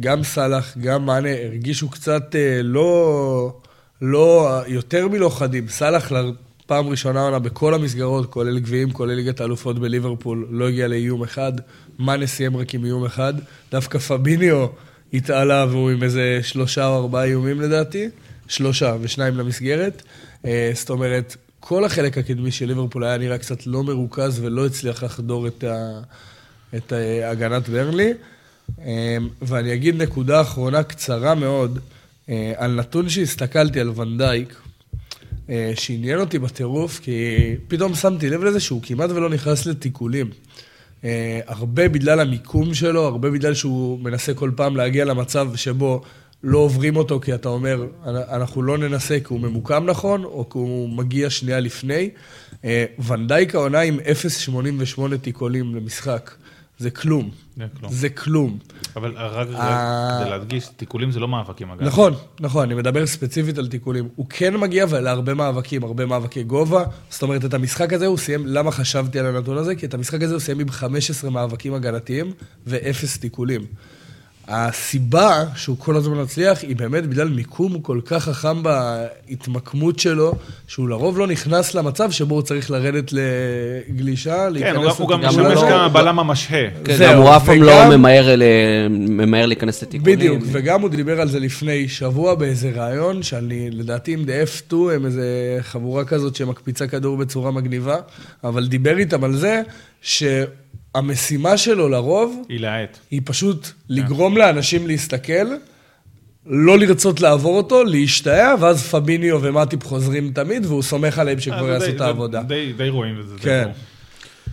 [0.00, 3.52] גם סאלח, גם מאנה הרגישו קצת אה, לא,
[4.02, 5.68] לא, יותר מלא חדים.
[5.68, 6.12] סאלח
[6.66, 11.52] פעם ראשונה עונה בכל המסגרות, כולל גביעים, כולל ליגת האלופות בליברפול, לא הגיע לאיום אחד.
[11.98, 13.34] מאנה סיים רק עם איום אחד.
[13.70, 14.66] דווקא פביניו...
[15.14, 18.08] התעלה והוא עם איזה שלושה או ארבעה איומים לדעתי,
[18.48, 20.02] שלושה ושניים למסגרת.
[20.44, 25.02] אה, זאת אומרת, כל החלק הקדמי של ליברפול היה נראה קצת לא מרוכז ולא הצליח
[25.02, 26.00] לחדור את, ה,
[26.76, 26.92] את
[27.24, 28.12] הגנת ברנלי.
[28.80, 31.78] אה, ואני אגיד נקודה אחרונה קצרה מאוד,
[32.28, 34.54] אה, על נתון שהסתכלתי על ונדייק,
[35.74, 37.36] שעניין אותי בטירוף, כי
[37.68, 40.30] פתאום שמתי לב לזה שהוא כמעט ולא נכנס לתיקולים.
[41.04, 46.02] אה, הרבה בגלל המיקום שלו, הרבה בגלל שהוא מנסה כל פעם להגיע למצב שבו
[46.42, 50.58] לא עוברים אותו כי אתה אומר, אנחנו לא ננסה כי הוא ממוקם נכון, או כי
[50.58, 52.10] הוא מגיע שנייה לפני.
[52.64, 53.98] אה, ונדייק העונה עם
[54.96, 56.30] 0.88 תיקולים למשחק.
[56.80, 57.30] זה כלום.
[57.56, 57.92] זה כלום.
[57.92, 58.58] זה כלום.
[58.96, 61.82] אבל רק אה, כדי להדגיש, תיקולים זה לא מאבקים אגב.
[61.82, 64.08] נכון, נכון, אני מדבר ספציפית על תיקולים.
[64.16, 66.84] הוא כן מגיע להרבה מאבקים, הרבה מאבקי גובה.
[67.10, 69.74] זאת אומרת, את המשחק הזה הוא סיים, למה חשבתי על הנתון הזה?
[69.74, 72.32] כי את המשחק הזה הוא סיים עם 15 מאבקים הגנתיים
[72.66, 73.66] ואפס תיקולים.
[74.52, 80.34] הסיבה שהוא כל הזמן מצליח היא באמת בגלל מיקום כל כך חכם בהתמקמות שלו,
[80.66, 85.58] שהוא לרוב לא נכנס למצב שבו הוא צריך לרדת לגלישה, כן, הוא גם משמש
[85.90, 86.66] כבלם המשהה.
[86.84, 87.96] כן, זהו, הוא אף פעם לא
[88.90, 90.18] ממהר להיכנס לתיקונים.
[90.18, 94.74] בדיוק, וגם הוא דיבר על זה לפני שבוע באיזה ראיון, שאני לדעתי עם The F2
[94.94, 97.96] הם איזה חבורה כזאת שמקפיצה כדור בצורה מגניבה,
[98.44, 99.62] אבל דיבר איתם על זה,
[100.02, 100.22] ש...
[100.94, 102.42] המשימה שלו לרוב...
[102.48, 102.98] היא להאט.
[103.10, 105.46] היא פשוט לגרום לאנשים להסתכל,
[106.46, 111.74] לא לרצות לעבור אותו, להשתהה, ואז פביניו ומטיפ חוזרים תמיד, והוא סומך עליהם שכבר אה,
[111.74, 112.42] יעשו את העבודה.
[112.76, 113.34] די רואים את זה.
[113.40, 113.68] כן.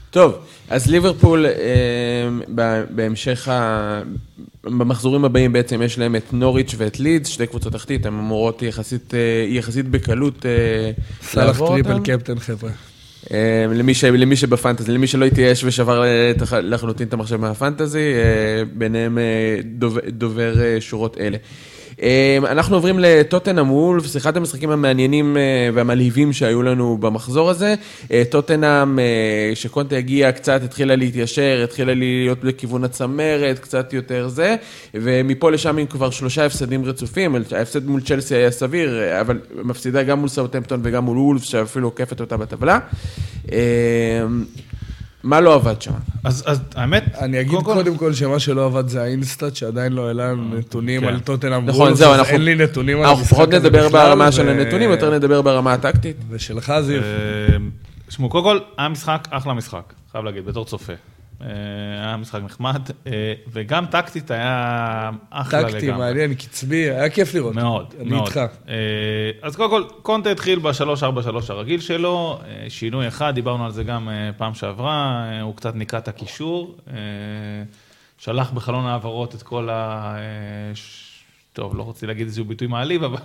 [0.09, 0.37] טוב,
[0.69, 1.51] אז ליברפול, אה,
[2.89, 3.49] בהמשך,
[4.63, 9.13] במחזורים הבאים בעצם יש להם את נוריץ' ואת לידס, שתי קבוצות תחתית, הן אמורות יחסית,
[9.13, 10.45] אה, יחסית בקלות
[11.35, 11.83] לעבור אותן.
[11.83, 12.71] סלאח triple captain, חבר'ה.
[13.33, 16.03] אה, למי, ש, למי שבפנטזי, למי שלא התייאש ושבר
[16.63, 19.23] לחלוטין את המחשב מהפנטזי, אה, ביניהם אה,
[19.63, 21.37] דובר, דובר שורות אלה.
[22.01, 27.75] אמ, אנחנו עוברים לטוטנאם וולפס, אחד המשחקים המעניינים אה, והמלהיבים שהיו לנו במחזור הזה.
[28.11, 34.55] אה, טוטנאם, אה, שקונטה הגיע קצת, התחילה להתיישר, התחילה להיות לכיוון הצמרת, קצת יותר זה,
[34.93, 40.19] ומפה לשם עם כבר שלושה הפסדים רצופים, ההפסד מול צ'לסי היה סביר, אבל מפסידה גם
[40.19, 42.79] מול סאוטמפטון וגם מול וולפס, שאפילו עוקפת אותה בטבלה.
[45.27, 45.91] אמ, מה לא עבד שם?
[46.23, 47.03] אז, אז האמת...
[47.19, 51.01] אני אגיד קודם, קודם כל שמה שלא עבד זה האינסטאט, שעדיין לא העלה לנו נתונים
[51.01, 51.07] כן.
[51.07, 52.33] על טוטנאם נכון, זהו, אנחנו...
[52.33, 54.31] אין לי נתונים על המשחק הזה אנחנו פחות נדבר ברמה ו...
[54.31, 56.17] של הנתונים, יותר נדבר ברמה הטקטית.
[56.29, 57.01] ושלך זיו.
[58.07, 60.93] תשמעו, אה, קודם כל, היה משחק, אחלה משחק, חייב להגיד, בתור צופה.
[61.41, 61.47] אה,
[62.05, 62.81] היה משחק נחמד,
[63.51, 65.73] וגם טקטית היה אחלה לגמרי.
[65.73, 67.55] טקטי, מעניין, קצבי, היה כיף לראות.
[67.55, 68.27] מאוד, אני מאוד.
[68.27, 68.39] איתך.
[69.41, 71.03] אז קודם כל, קונטה התחיל ב-3-4-3
[71.49, 76.77] הרגיל שלו, שינוי אחד, דיברנו על זה גם פעם שעברה, הוא קצת ניקה את הקישור,
[78.17, 80.15] שלח בחלון העברות את כל ה...
[81.57, 83.17] טוב, לא רוצה להגיד איזשהו ביטוי מעליב, אבל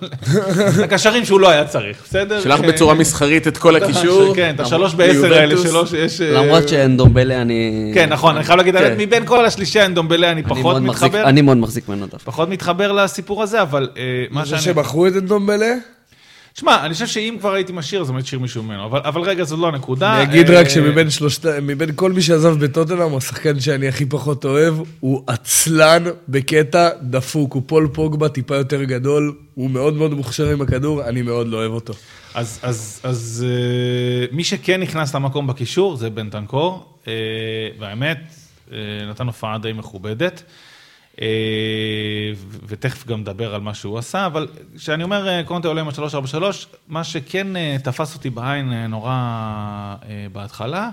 [0.85, 2.41] הקשרים שהוא לא היה צריך, בסדר?
[2.41, 4.35] שלח בצורה מסחרית את כל הקישור.
[4.35, 6.21] כן, את השלוש בעשר האלה שלו שיש...
[6.21, 7.91] למרות שאין דומבלה אני...
[7.95, 8.95] כן, נכון, אני חייב להגיד, כן.
[8.99, 11.23] מבין כל השלישייה אין דומבלה אני פחות מתחבר.
[11.25, 12.31] אני מאוד מחזיק ממנו דווקא.
[12.31, 13.89] פחות מתחבר לסיפור הזה, אבל
[14.31, 14.59] מה שאני...
[14.59, 15.75] זה שבחרו את דומבלה?
[16.55, 18.85] שמע, אני חושב שאם כבר הייתי משאיר, אז באמת שיר מישהו ממנו.
[18.85, 20.17] אבל, אבל רגע, זו לא הנקודה.
[20.17, 21.47] אני אגיד רק אה, שמבין שלושת...
[21.47, 27.53] מבין כל מי שעזב בטוטנאם, השחקן שאני הכי פחות אוהב, הוא עצלן בקטע דפוק.
[27.53, 31.57] הוא פול פוגבה טיפה יותר גדול, הוא מאוד מאוד מוכשר עם הכדור, אני מאוד לא
[31.57, 31.93] אוהב אותו.
[32.35, 33.47] אז, אז, אז
[34.31, 37.09] uh, מי שכן נכנס למקום בקישור זה בן טנקור, uh,
[37.79, 38.19] והאמת,
[38.69, 38.73] uh,
[39.11, 40.43] נתן הופעה די מכובדת.
[41.21, 41.27] אה,
[42.67, 46.43] ותכף גם נדבר על מה שהוא עשה, אבל כשאני אומר אה, קונטה עולה עם ה-343,
[46.89, 49.95] מה שכן אה, תפס אותי בעין נורא
[50.33, 50.91] בהתחלה,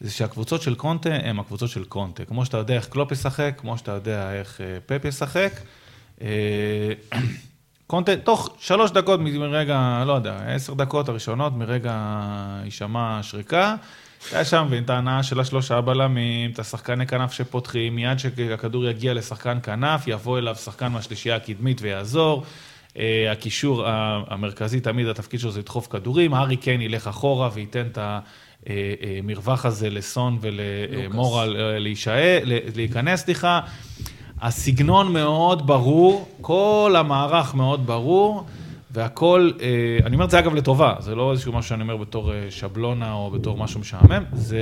[0.00, 2.24] זה שהקבוצות של קונטה הן הקבוצות של קונטה.
[2.24, 5.52] כמו שאתה יודע איך קלופ ישחק, כמו שאתה יודע איך פפ ישחק.
[7.86, 11.94] קונטה, תוך שלוש דקות מרגע, לא יודע, עשר דקות הראשונות מרגע
[12.64, 13.76] יישמע שריקה,
[14.32, 19.58] היה שם את ההנאה של השלושה בלמים, את השחקני כנף שפותחים, מיד שהכדור יגיע לשחקן
[19.62, 22.44] כנף, יבוא אליו שחקן מהשלישייה הקדמית ויעזור.
[22.98, 23.84] אה, הקישור
[24.26, 27.98] המרכזי, תמיד התפקיד שלו זה לדחוף כדורים, הארי קיין ילך אחורה וייתן את
[28.66, 31.44] המרווח הזה לסון ולמורה
[32.74, 33.60] להיכנס, סליחה.
[34.40, 38.46] הסגנון מאוד ברור, כל המערך מאוד ברור.
[38.98, 42.32] והכל, אה, אני אומר את זה אגב לטובה, זה לא איזשהו משהו שאני אומר בתור
[42.32, 44.60] אה, שבלונה או בתור משהו משעמם, זה...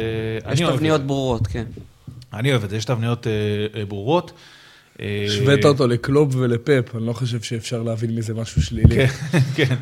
[0.52, 1.64] יש תבניות ברורות, כן.
[2.32, 4.32] אני אוהב את זה, יש תבניות אה, ברורות.
[5.26, 8.94] השווית אותו לקלוב ולפאפ, אני לא חושב שאפשר להבין מזה משהו שלילי.
[8.94, 9.74] כן, כן.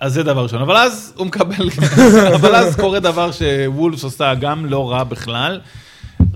[0.00, 1.70] אז זה דבר ראשון, אבל אז הוא מקבל,
[2.36, 5.60] אבל אז קורה דבר שוולפס עושה גם לא רע בכלל.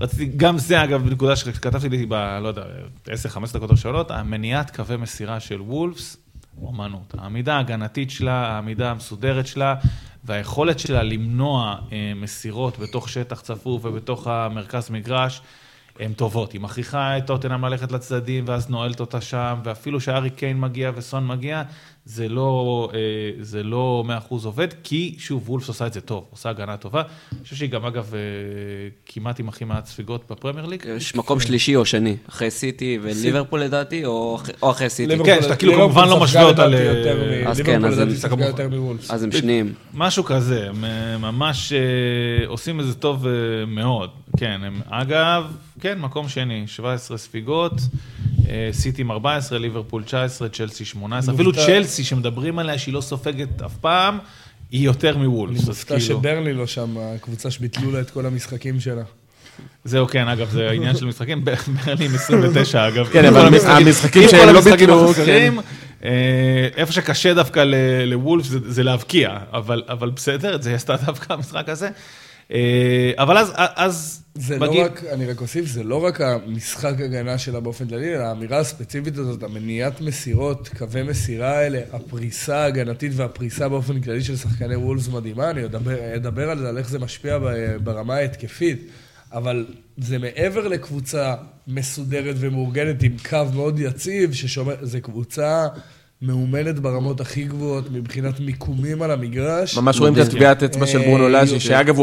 [0.01, 2.63] רציתי, גם זה אגב, נקודה שכתבתי לי ב, לא יודע,
[3.05, 3.09] 10-15
[3.53, 6.17] דקות ראשונות, המניעת קווי מסירה של וולפס,
[6.61, 7.15] אומנות.
[7.17, 9.75] העמידה ההגנתית שלה, העמידה המסודרת שלה,
[10.23, 15.41] והיכולת שלה למנוע אה, מסירות בתוך שטח צפוף ובתוך המרכז מגרש,
[15.99, 16.51] הן טובות.
[16.51, 21.27] היא מכריחה את טוטנאם ללכת לצדדים, ואז נועלת אותה שם, ואפילו שארי קיין מגיע וסון
[21.27, 21.63] מגיע,
[22.05, 22.99] זה לא, אה,
[23.41, 24.11] זה לא 100%
[24.45, 27.01] עובד, כי שוב, וולפס עושה את זה טוב, עושה הגנה טובה.
[27.31, 28.19] אני חושב שהיא גם, אגב, אה,
[29.05, 30.83] כמעט עם הכי מעט ספיגות בפרמייר ליג.
[30.97, 35.13] יש מקום שלישי או שני, אחרי סיטי וליברפול לדעתי, או אחרי- או אחרי סיטי.
[35.25, 36.75] כן, שאתה כאילו כמובן לא משווה אותה ל-
[37.47, 38.09] אז כן, אז הם-.
[39.09, 39.73] אז הם שניים.
[39.93, 40.81] משהו כזה, הם
[41.21, 41.79] ממש אה,
[42.47, 43.25] עושים את זה טוב
[43.67, 44.09] מאוד.
[44.37, 45.43] כן, הם, אגב,
[45.79, 47.73] כן, מקום שני, 17 ספיגות,
[48.71, 53.75] סיטי עם 14, ליברפול 19, צ'לסי 18, אפילו צ'לסי שמדברים עליה שהיא לא סופגת אף
[53.81, 54.17] פעם,
[54.71, 55.59] היא יותר אני מוולפס.
[55.61, 59.03] אז מופתע כאילו- שברלי לא שם, הקבוצה שביטלו לה את כל המשחקים שלה.
[59.85, 63.07] זהו, כן, אגב, זה העניין של משחקים, ברלי עם 29, אגב.
[63.13, 65.59] כן, אבל המשחקים שהם לא ביטלו, החסרים,
[66.03, 66.09] אה,
[66.77, 71.89] איפה שקשה דווקא ל- לוולף זה, להבקיע, אבל, אבל בסדר, זה עשתה דווקא המשחק הזה.
[72.51, 76.93] אה, אבל אז, אז זה מגיע- לא רק, אני רק אוסיף, זה לא רק המשחק
[76.99, 83.11] הגנה שלה באופן כללי, אלא האמירה הספציפית הזאת, המניעת מסירות, קווי מסירה האלה, הפריסה ההגנתית
[83.15, 86.99] והפריסה באופן כללי של שחקני וולס מדהימה, אני אדבר, אדבר על זה, על איך זה
[86.99, 87.37] משפיע
[87.83, 88.87] ברמה ההתקפית,
[89.33, 89.65] אבל
[89.97, 91.35] זה מעבר לקבוצה
[91.67, 95.67] מסודרת ומאורגנת עם קו מאוד יציב, ששומר, זה קבוצה...
[96.21, 99.77] מאומנת ברמות הכי גבוהות מבחינת מיקומים על המגרש.
[99.77, 101.59] ממש רואים את הטביעת אצבע של ברונו אה, לאז'י.
[101.59, 101.95] שאגב,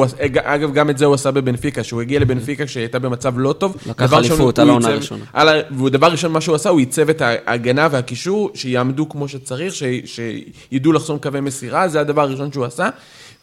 [0.43, 3.77] אגב, גם את זה הוא עשה בבנפיקה, שהוא הגיע לבנפיקה כשהיא הייתה במצב לא טוב.
[3.87, 5.25] לקח אליפות על העונה הראשונה.
[5.33, 9.29] על ה- והוא דבר ראשון, מה שהוא עשה, הוא עיצב את ההגנה והקישור, שיעמדו כמו
[9.29, 12.89] שצריך, ש- שידעו לחסום קווי מסירה, זה הדבר הראשון שהוא עשה.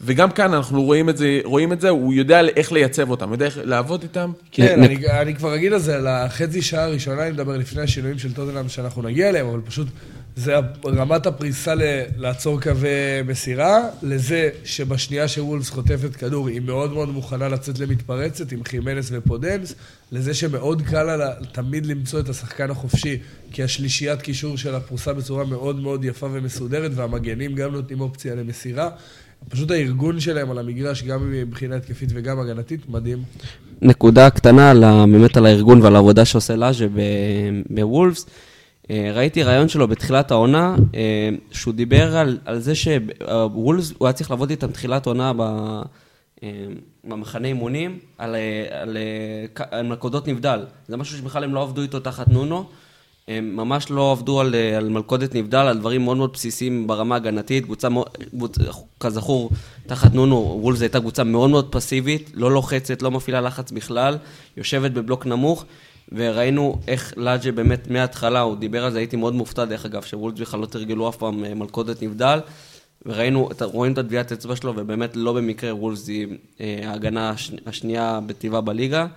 [0.02, 3.46] וגם כאן אנחנו רואים את זה, רואים את זה, הוא יודע איך לייצב אותם, יודע
[3.46, 4.32] איך לעבוד איתם.
[4.52, 7.82] כן, נ- אני, אני כבר אגיד על זה, על החצי שעה הראשונה, אני מדבר לפני
[7.82, 9.88] השינויים של טוטנאם שאנחנו נגיע אליהם, אבל פשוט
[10.36, 10.56] זה
[10.86, 11.82] רמת הפריסה ל,
[12.18, 12.90] לעצור קווי
[13.28, 19.76] מסירה, לזה שבשנייה שוולס חוטפת כדור, היא מאוד מאוד מוכנה לצאת למתפרצת עם חימנס ופודנס,
[20.12, 23.18] לזה שמאוד קל לה תמיד למצוא את השחקן החופשי,
[23.52, 28.90] כי השלישיית קישור שלה פרוסה בצורה מאוד מאוד יפה ומסודרת, והמגנים גם נותנים אופציה למסירה.
[29.50, 33.24] פשוט הארגון שלהם על המגרש, גם מבחינה התקפית וגם הגנתית, מדהים.
[33.82, 34.74] נקודה קטנה
[35.12, 38.26] באמת על הארגון ועל העבודה שעושה לאז'ה ב- בוולפס.
[38.26, 38.55] אה,
[38.90, 44.30] ראיתי ראיון שלו בתחילת העונה, אה, שהוא דיבר על, על זה שוולפס, הוא היה צריך
[44.32, 45.32] לעבוד איתם תחילת עונה
[46.44, 46.50] אה,
[47.04, 50.60] במחנה אימונים, על, אה, על, אה, על נקודות נבדל.
[50.88, 52.66] זה משהו שבכלל הם לא עבדו איתו תחת נונו.
[53.28, 57.16] הם ממש לא עבדו על, אה, על מלכודת נבדל, על דברים מאוד מאוד בסיסיים ברמה
[57.16, 57.64] הגנתית.
[57.64, 57.88] קבוצה,
[58.36, 58.60] קבוצ-
[59.00, 59.50] כזכור,
[59.88, 64.18] תחת נונו, וולפס הייתה קבוצה מאוד מאוד פסיבית, לא לוחצת, לא מפעילה לחץ בכלל,
[64.58, 65.66] יושבת בבלוק נמוך,
[66.12, 70.40] וראינו איך לאג'ה באמת מההתחלה, הוא דיבר על זה, הייתי מאוד מופתע דרך אגב, שוולפס
[70.40, 72.40] בכלל לא תרגלו אף פעם אה, מלכודת נבדל.
[73.06, 76.28] וראינו, רואים את הטביעת אצבע שלו, ובאמת לא במקרה וולפס היא
[76.62, 79.08] אה, ההגנה הש- השנייה בטבעה בליגה.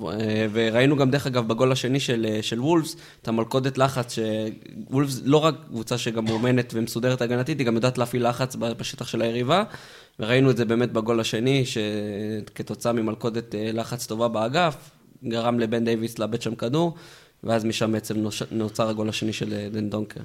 [0.00, 5.20] ו- וראינו גם, דרך אגב, בגול השני של, אה, של וולפס, את המלכודת לחץ, שוולפס
[5.24, 9.62] לא רק קבוצה שגם מאומנת ומסודרת הגנתית, היא גם יודעת להפעיל לחץ בשטח של היריבה,
[10.20, 14.76] וראינו את זה באמת בגול השני, שכתוצאה ממלכודת אה, לחץ טובה באגף,
[15.24, 16.94] גרם לבן דייוויס לאבד שם כדור,
[17.44, 18.14] ואז משם בעצם
[18.50, 20.20] נוצר הגול השני של אה, דן דונקר.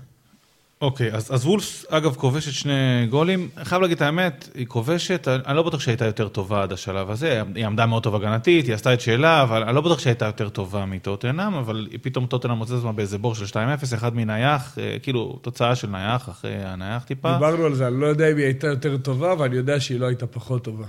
[0.82, 3.50] אוקיי, אז, אז וולפס, אגב, כובשת שני גולים.
[3.58, 6.72] אני חייב להגיד את האמת, היא כובשת, אני אני לא בטוח שהייתה יותר טובה עד
[6.72, 7.41] השלב הזה.
[7.56, 10.50] היא עמדה מאוד טוב הגנתית, היא עשתה את שאלה, אבל אני לא בטוח שהייתה יותר
[10.50, 15.39] טובה מטוטנאם, אבל פתאום טוטנאם מוצאת עצמה באיזה בור של 2-0, אחד מנייח, אה, כאילו,
[15.41, 17.34] תוצאה של נייח אחרי הנייח טיפה.
[17.34, 20.06] דיברנו על זה, אני לא יודע אם היא הייתה יותר טובה, ואני יודע שהיא לא
[20.06, 20.86] הייתה פחות טובה.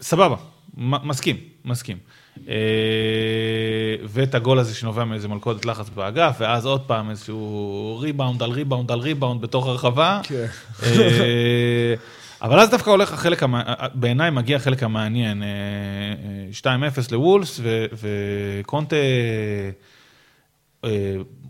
[0.00, 0.36] סבבה,
[0.76, 1.96] מסכים, מסכים.
[2.48, 2.54] אה,
[4.04, 8.90] ואת הגול הזה שנובע מאיזה מלכודת לחץ באגף, ואז עוד פעם איזשהו ריבאונד על ריבאונד
[8.90, 10.20] על ריבאונד בתוך הרחבה.
[10.22, 10.46] כן.
[10.82, 11.94] אה,
[12.42, 13.42] אבל אז דווקא הולך החלק,
[13.94, 15.48] בעיניי מגיע החלק המעניין, אה,
[16.68, 17.86] אה, 2-0 לוולס, ו-
[18.62, 18.96] וקונטה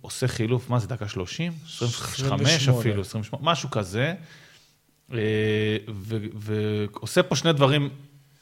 [0.01, 1.53] עושה חילוף, מה זה, דקה 30?
[1.65, 2.81] 25 28.
[2.81, 4.15] אפילו, 28, משהו כזה.
[6.35, 7.89] ועושה פה שני דברים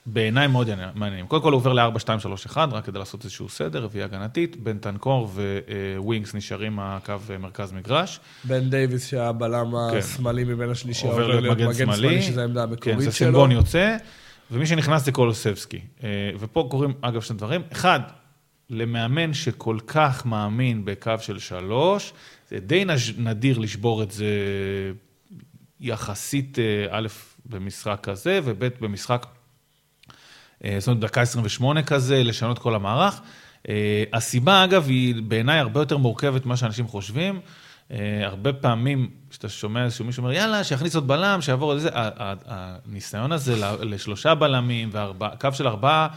[0.07, 1.27] בעיניי מאוד מעניינים.
[1.27, 5.31] קודם כל הוא עובר ל-4-2-3-1, רק כדי לעשות איזשהו סדר, רביעייה הגנתית, בנטנקור
[5.97, 8.21] ווינקס נשארים הקו מרכז מגרש.
[8.45, 9.97] בן דייוויס, שהבלם כן.
[9.97, 13.29] השמאלי מבין השלישייה, עובר להיות מגן שמאלי, שזו העמדה כן, המקורית זה שלו.
[13.29, 13.97] ססניון יוצא,
[14.51, 15.81] ומי שנכנס זה קולוסבסקי.
[16.05, 17.63] אה, ופה קורים, אגב, שני דברים.
[17.73, 18.01] אחד,
[18.71, 22.13] למאמן שכל כך מאמין בקו של שלוש,
[22.51, 22.85] זה די
[23.19, 24.27] נדיר לשבור את זה
[25.81, 27.07] יחסית, אה, א',
[27.47, 29.36] במשחק כזה, וב', במשחק, אה,
[30.79, 33.21] זאת אומרת, דקה 28 כזה, לשנות כל המערך.
[33.69, 37.41] אה, הסיבה, אגב, היא בעיניי הרבה יותר מורכבת ממה שאנשים חושבים.
[37.91, 41.89] אה, הרבה פעמים, כשאתה שומע איזשהו מישהו אומר, יאללה, שיכניס עוד בלם, שיעבור על זה,
[42.47, 46.09] הניסיון הזה לשלושה בלמים, וקו של ארבעה,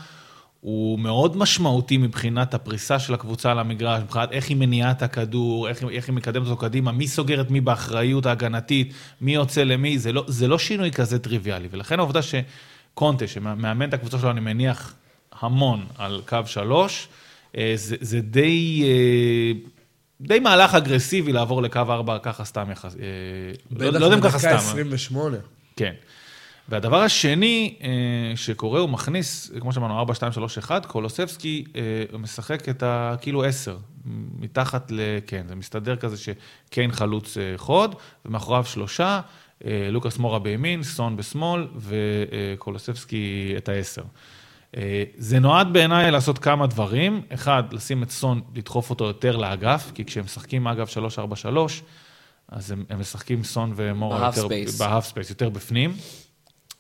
[0.62, 5.70] הוא מאוד משמעותי מבחינת הפריסה של הקבוצה על המגרש, מבחינת איך היא מניעה את הכדור,
[5.70, 10.00] איך, איך היא מקדמת אותו קדימה, מי סוגר את מי באחריות ההגנתית, מי יוצא למי,
[10.00, 11.68] זה לא, זה לא שינוי כזה טריוויאלי.
[11.72, 12.20] ולכן העובדה
[13.00, 14.94] שקונטה, שמאמן את הקבוצה שלו, אני מניח,
[15.40, 17.08] המון על קו שלוש,
[17.58, 18.84] אה, זה, זה די...
[18.84, 19.52] אה,
[20.22, 22.96] די מהלך אגרסיבי לעבור לקו 4 ככה סתם יחס...
[22.96, 23.02] אה,
[23.72, 24.48] לא, לא יודע אם ככה סתם.
[24.50, 25.38] בטח בדקה 28.
[25.76, 25.94] כן.
[26.70, 27.76] והדבר השני
[28.36, 31.64] שקורה, הוא מכניס, כמו שאמרנו, 4, 2, 3, 1, קולוסבסקי
[32.20, 33.78] משחק את הכאילו 10,
[34.40, 35.00] מתחת ל...
[35.28, 37.96] כן, זה מסתדר כזה שקיין חלוץ חוד,
[38.26, 39.22] ומאחוריו שלושה,
[39.92, 44.04] לוקאס מורה בימין, סון בשמאל, וקולוסבסקי את ה-10.
[44.78, 47.22] אה, זה נועד בעיניי לעשות כמה דברים.
[47.34, 51.58] אחד, לשים את סון, לדחוף אותו יותר לאגף, כי כשהם משחקים אגב 3-4-3,
[52.48, 54.48] אז הם, הם משחקים סון ומורה יותר...
[54.80, 55.30] ב half space.
[55.30, 55.96] יותר בפנים.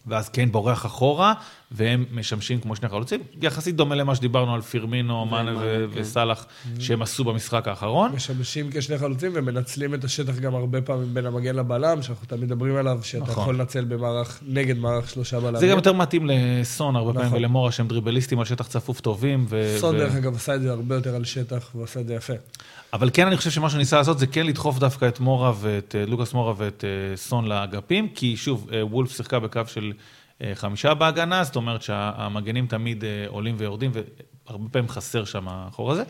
[0.07, 1.33] ואז כן בורח אחורה,
[1.71, 5.85] והם משמשים כמו שני חלוצים, יחסית דומה למה שדיברנו על פירמינו, מאנה כן.
[5.93, 6.45] וסאלח,
[6.79, 8.11] שהם עשו במשחק האחרון.
[8.11, 12.75] משמשים כשני חלוצים ומנצלים את השטח גם הרבה פעמים בין המגן לבלם, שאנחנו תמיד מדברים
[12.75, 13.43] עליו, שאתה נכון.
[13.43, 15.59] יכול לנצל במערך, נגד מערך שלושה בלמים.
[15.59, 17.23] זה גם יותר מתאים לסון הרבה נכון.
[17.23, 19.45] פעמים ולמורה, שהם דריבליסטים על שטח צפוף טובים.
[19.49, 19.75] ו...
[19.79, 19.99] סון, ו...
[19.99, 22.33] דרך אגב, עשה את זה הרבה יותר על שטח, ועשה את זה יפה.
[22.93, 25.95] אבל כן, אני חושב שמה שהוא ניסה לעשות זה כן לדחוף דווקא את מורה ואת
[25.99, 29.91] אה, לוקאס מורה ואת אה, סון לאגפים, כי שוב, אה, וולף שיחקה בקו של
[30.53, 33.91] חמישה בהגנה, זאת אומרת שהמגנים תמיד עולים ויורדים,
[34.47, 36.03] והרבה פעמים חסר שם החור הזה.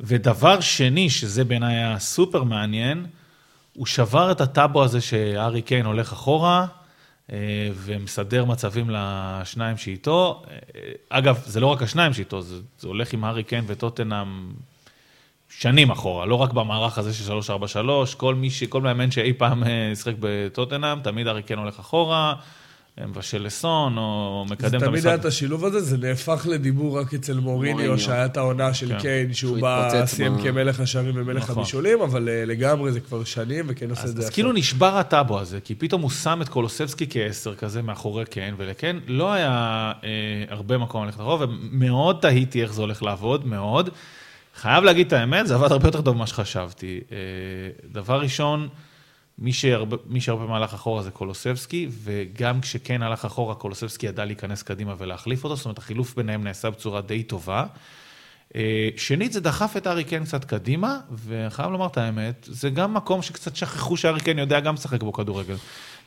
[0.00, 3.06] ודבר שני, שזה בעיניי היה סופר מעניין,
[3.72, 6.66] הוא שבר את הטאבו הזה שארי קיין הולך אחורה,
[7.74, 10.42] ומסדר מצבים לשניים שאיתו.
[11.08, 14.52] אגב, זה לא רק השניים שאיתו, זה, זה הולך עם הארי קיין וטוטנאם
[15.50, 18.64] שנים אחורה, לא רק במערך הזה של 343, כל מי ש...
[18.64, 22.34] כל מאמן שאי פעם אה, שיחק בטוטנאם, תמיד ארי כן הולך אחורה,
[23.06, 24.80] מבשל לסון, או מקדם את המשחק.
[24.80, 28.74] זה תמיד היה את השילוב הזה, זה נהפך לדיבור רק אצל מוריניו, שהיה את העונה
[28.74, 28.98] של כן.
[28.98, 31.58] קיין, שהוא בא, סיים כמלך השערים ומלך נכון.
[31.58, 35.40] הבישולים, אבל אה, לגמרי זה כבר שנים, וכן עושה את זה אז כאילו נשבר הטאבו
[35.40, 40.10] הזה, כי פתאום הוא שם את קולוסבסקי כעשר כזה מאחורי קיין, ולקיין לא היה אה,
[40.48, 43.90] הרבה מקום ללכת אחורה, ומאוד תהיתי איך זה הולך לעבוד, מאוד.
[44.54, 47.00] חייב להגיד את האמת, זה עבד הרבה יותר טוב ממה שחשבתי.
[47.12, 47.16] אה,
[47.92, 48.68] דבר ראשון,
[49.38, 54.24] מי שהרבה, מי שהרבה פעמים הלך אחורה זה קולוסבסקי, וגם כשכן הלך אחורה, קולוסבסקי ידע
[54.24, 57.66] להיכנס קדימה ולהחליף אותו, זאת אומרת, החילוף ביניהם נעשה בצורה די טובה.
[58.56, 62.94] אה, שנית, זה דחף את ארי קן קצת קדימה, וחייב לומר את האמת, זה גם
[62.94, 65.56] מקום שקצת שכחו שארי קן יודע גם לשחק בו כדורגל.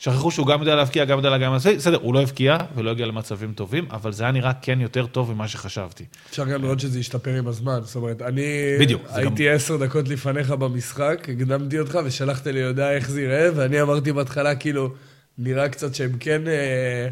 [0.02, 3.06] שכחו שהוא גם יודע להבקיע, גם יודע להגיע למצבים, בסדר, הוא לא הבקיע ולא הגיע
[3.06, 6.06] למצבים טובים, אבל זה היה נראה כן יותר טוב ממה שחשבתי.
[6.30, 8.42] אפשר גם לראות שזה ישתפר עם הזמן, זאת אומרת, אני
[8.80, 9.56] בדיוק, הייתי גם...
[9.56, 14.56] עשר דקות לפניך במשחק, הקדמתי אותך ושלחת לי יודע איך זה ייראה, ואני אמרתי בהתחלה,
[14.56, 14.94] כאילו,
[15.38, 16.48] נראה קצת שהם כן...
[16.48, 17.10] אה...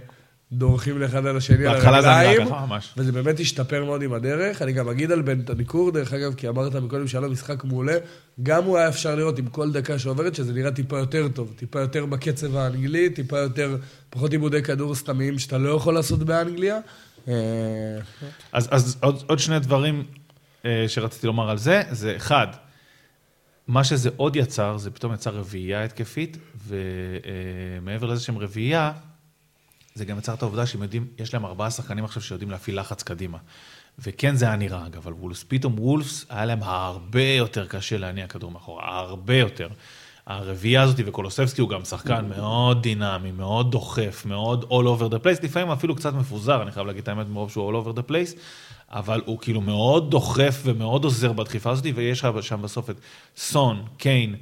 [0.52, 1.94] דורכים לאחד על השני על הרגליים.
[1.94, 2.94] בהתחלה זה נראה ככה ממש.
[2.98, 4.62] וזה באמת השתפר מאוד עם הדרך.
[4.62, 7.98] אני גם אגיד על בנטניקור, דרך אגב, כי אמרת מקודם שהיה לו משחק מעולה,
[8.44, 11.54] גם הוא היה אפשר לראות עם כל דקה שעוברת, שזה נראה טיפה יותר טוב.
[11.56, 13.78] טיפה יותר בקצב האנגלי, טיפה יותר,
[14.10, 16.80] פחות עיבודי כדור סתמיים שאתה לא יכול לעשות באנגליה.
[17.28, 17.34] אה,
[18.52, 20.04] אז, אז עוד, עוד שני דברים
[20.66, 22.48] אה, שרציתי לומר על זה, זה אחד,
[23.68, 26.38] מה שזה עוד יצר, זה פתאום יצר רביעייה התקפית,
[26.68, 28.92] ומעבר לזה שהם רביעייה,
[29.96, 33.04] זה גם יצר את העובדה שהם יודעים, יש להם ארבעה שחקנים עכשיו שיודעים להפעיל לחץ
[33.04, 33.38] קדימה.
[34.00, 35.46] וכן זה היה נראה, אגב, על וולפס.
[35.48, 39.70] פתאום וולפס, היה להם הרבה יותר קשה להניע כדור מאחורה, הרבה יותר.
[40.26, 45.44] הרביעייה הזאת, וקולוסבסקי הוא גם שחקן מאוד דינמי, מאוד דוחף, מאוד all over the place,
[45.44, 48.40] לפעמים אפילו קצת מפוזר, אני חייב להגיד את האמת, מרוב שהוא all over the place,
[48.90, 52.96] אבל הוא כאילו מאוד דוחף ומאוד עוזר בדחיפה הזאת, ויש שם בסוף את
[53.38, 54.36] סון, קיין,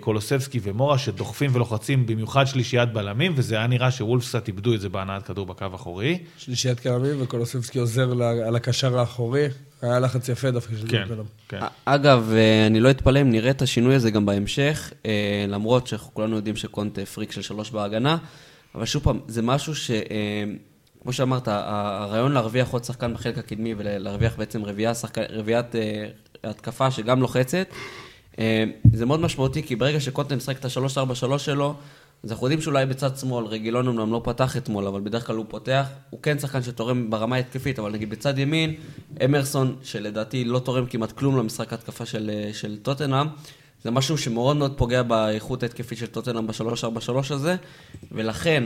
[0.00, 4.88] קולוסבסקי ומורה שדוחפים ולוחצים במיוחד שלישיית בלמים, וזה היה נראה שוולפס קצת איבדו את זה
[4.88, 6.18] בהנעת כדור בקו האחורי.
[6.38, 8.10] שלישיית בלמים וקולוסבסקי עוזר
[8.46, 9.48] על הקשר האחורי.
[9.82, 11.04] היה לחץ יפה דווקא של כן,
[11.48, 11.60] כן.
[11.84, 16.36] אגב, אה, אני לא אתפלא אם נראה את השינוי הזה גם בהמשך, אה, למרות שכולנו
[16.36, 18.16] יודעים שקונטה פריק של שלוש בהגנה,
[18.74, 19.90] אבל שוב פעם, זה משהו ש...
[21.02, 25.74] כמו שאמרת, הרעיון להרוויח עוד שחקן בחלק הקדמי ולהרוויח בעצם רביעיית
[26.44, 27.76] התקפה שגם לוחצת, אה,
[28.92, 31.74] זה מאוד משמעותי, כי ברגע שקונטה משחק את ה-3-4-3 שלו,
[32.24, 35.44] אז אנחנו יודעים שאולי בצד שמאל, רגילון אמנם לא פתח אתמול, אבל בדרך כלל הוא
[35.48, 35.86] פותח.
[36.10, 38.74] הוא כן שחקן שתורם ברמה ההתקפית, אבל נגיד בצד ימין,
[39.24, 43.26] אמרסון, שלדעתי לא תורם כמעט כלום למשחק ההתקפה של, אה, של טוטנאם,
[43.84, 47.56] זה משהו שמאוד מאוד פוגע באיכות ההתקפית של טוטנאם ב-3-4-3 הזה,
[48.12, 48.64] ולכן,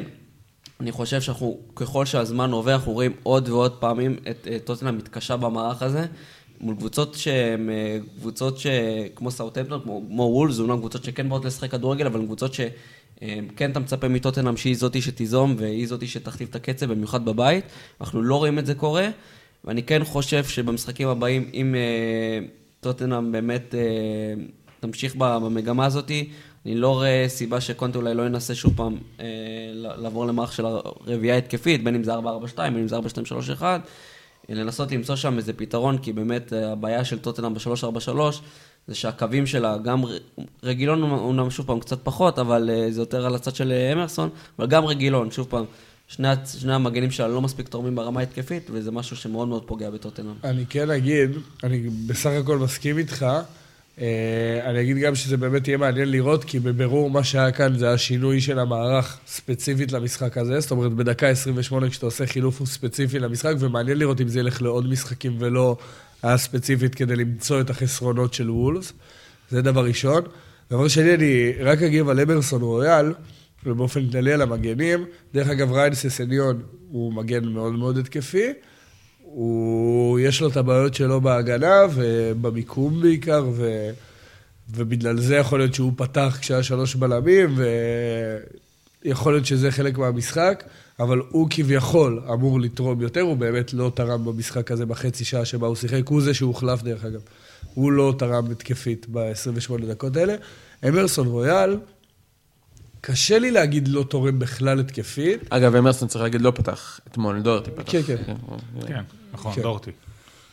[0.81, 5.37] אני חושב שאנחנו, ככל שהזמן עובר, אנחנו רואים עוד ועוד פעמים את, את טוטנאם מתקשה
[5.37, 6.07] במערך הזה.
[6.61, 11.70] מול קבוצות שהן אה, קבוצות שכמו סאוטהמפטון, כמו, כמו וולס, אומנם קבוצות שכן באות לשחק
[11.70, 12.70] כדורגל, אבל הן קבוצות שכן
[13.61, 17.65] אה, אתה מצפה מטוטנאם שהיא זאתי שתיזום והיא זאתי שתכתיב את הקצב, במיוחד בבית.
[18.01, 19.09] אנחנו לא רואים את זה קורה,
[19.65, 22.47] ואני כן חושב שבמשחקים הבאים, אם אה,
[22.81, 23.81] טוטנאם באמת אה,
[24.81, 26.11] תמשיך במגמה הזאת,
[26.66, 29.27] אני לא רואה סיבה שקונטה אולי לא ינסה שוב פעם אה,
[29.74, 30.66] לעבור למערך של
[31.07, 32.19] רביעייה התקפית, בין אם זה 4-4-2,
[32.57, 33.62] בין אם זה 4-2-3-1,
[34.48, 38.18] לנסות למצוא שם איזה פתרון, כי באמת הבעיה של טוטנאם ב-3-4-3
[38.89, 40.02] זה שהקווים שלה, גם
[40.62, 44.28] רגילון אומנם שוב פעם קצת פחות, אבל אה, זה יותר על הצד של אה, אמרסון,
[44.59, 45.64] אבל גם רגילון, שוב פעם,
[46.09, 46.28] שני,
[46.59, 50.35] שני המגנים שלה לא מספיק תורמים ברמה התקפית, וזה משהו שמאוד מאוד פוגע בטוטנאם.
[50.44, 51.31] אני כן אגיד,
[51.64, 53.43] אני בסך הכל מסכים איתך, אה,
[54.64, 58.40] אני אגיד גם שזה באמת יהיה מעניין לראות, כי בבירור מה שהיה כאן זה השינוי
[58.40, 60.60] של המערך ספציפית למשחק הזה.
[60.60, 64.62] זאת אומרת, בדקה 28 כשאתה עושה חילוף הוא ספציפי למשחק, ומעניין לראות אם זה ילך
[64.62, 65.77] לעוד משחקים ולא
[66.23, 68.93] היה ספציפית כדי למצוא את החסרונות של וולס.
[69.51, 70.23] זה דבר ראשון.
[70.70, 73.12] דבר שני, אני רק אגיב על אמרסון רויאל,
[73.66, 75.05] ובאופן כללי על המגנים.
[75.35, 78.52] דרך אגב, ריין ססניון הוא מגן מאוד מאוד התקפי.
[79.31, 83.90] הוא, יש לו את הבעיות שלו בהגנה ובמיקום בעיקר, ו,
[84.70, 87.59] ובגלל זה יכול להיות שהוא פתח כשהיה שלוש בלמים,
[89.05, 90.65] ויכול להיות שזה חלק מהמשחק,
[91.01, 95.66] אבל הוא כביכול אמור לתרום יותר, הוא באמת לא תרם במשחק הזה בחצי שעה שבה
[95.66, 97.20] הוא שיחק, הוא זה שהוחלף דרך אגב.
[97.74, 100.35] הוא לא תרם התקפית ב-28 דקות האלה.
[100.89, 101.77] אמרסון רויאל,
[103.07, 105.41] קשה לי להגיד לא תורם בכלל התקפית.
[105.51, 107.93] אגב, אמרסון צריך להגיד לא פתח, אתמול דורטי פתח.
[107.93, 108.16] כן, כן.
[108.87, 109.01] כן,
[109.33, 109.62] נכון, כן.
[109.62, 109.91] דורטי.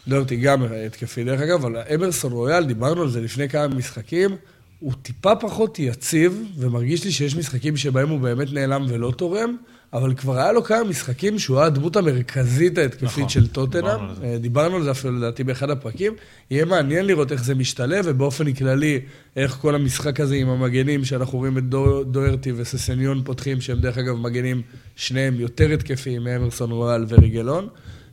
[0.07, 4.35] דורטי גם התקפי, דרך אגב, אבל אמרסון רויאל, דיברנו על זה לפני כמה משחקים,
[4.79, 9.57] הוא טיפה פחות יציב, ומרגיש לי שיש משחקים שבהם הוא באמת נעלם ולא תורם.
[9.93, 13.99] אבל כבר היה לו כמה משחקים שהוא היה הדמות המרכזית ההתקפית נכון, של טוטנאם.
[13.99, 16.13] דיברנו, דיברנו על זה אפילו לדעתי באחד הפרקים.
[16.51, 18.99] יהיה מעניין לראות איך זה משתלב, ובאופן כללי,
[19.35, 23.97] איך כל המשחק הזה עם המגנים, שאנחנו רואים את דו, דוירטי וססניון פותחים, שהם דרך
[23.97, 24.61] אגב מגנים
[24.95, 27.67] שניהם יותר התקפיים מאמרסון רואל וריגלון.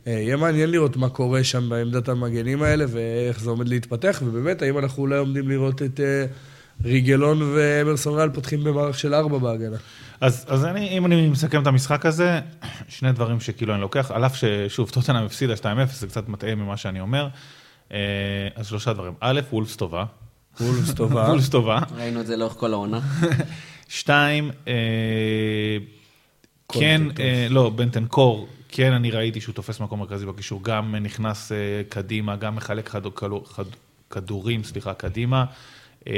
[0.07, 4.62] אה, יהיה מעניין לראות מה קורה שם בעמדת המגנים האלה, ואיך זה עומד להתפתח, ובאמת,
[4.62, 9.77] האם אנחנו אולי עומדים לראות את uh, ריגלון ואמרסון רואל פותחים במערך של ארבע בהגנה.
[10.21, 12.41] אז, אז אני, אם אני מסכם את המשחק הזה,
[12.89, 15.57] שני דברים שכאילו אני לוקח, על אף ששוב, טוטנאם הפסידה 2-0,
[15.93, 17.29] זה קצת מטעה ממה שאני אומר.
[17.93, 17.99] אה,
[18.55, 19.13] אז שלושה דברים.
[19.21, 20.05] א', וולפס טובה.
[20.61, 21.23] וולפס טובה.
[21.29, 21.81] וולפס טובה.
[21.97, 23.01] ראינו את זה לאורך כל העונה.
[23.89, 25.77] שתיים, אה,
[26.73, 31.53] כן, אה, לא, בנטן קור, כן, אני ראיתי שהוא תופס מקום מרכזי בקישור, גם נכנס
[31.89, 32.95] קדימה, גם מחלק
[34.11, 35.45] כדורים, סליחה, קדימה.
[36.09, 36.13] אה,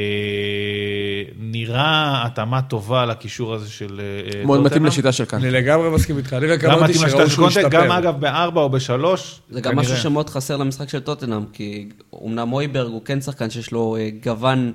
[1.38, 4.46] נראה התאמה טובה לקישור הזה של טוטנאם.
[4.46, 5.38] מאוד מתאים לשיטה של כאן.
[5.38, 7.68] אני לגמרי מסכים איתך, אני רק אמרתי שראו שהוא השתפר.
[7.68, 9.40] גם אגב בארבע או בשלוש.
[9.50, 11.88] זה גם משהו שמאוד חסר למשחק של טוטנאם, כי
[12.26, 14.72] אמנם מויברג הוא כן שחקן שיש לו אה, גוון,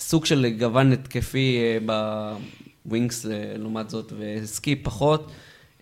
[0.00, 1.78] סוג של גוון התקפי אה,
[2.84, 3.26] בווינקס
[3.58, 5.32] לעומת זאת, וסקי פחות.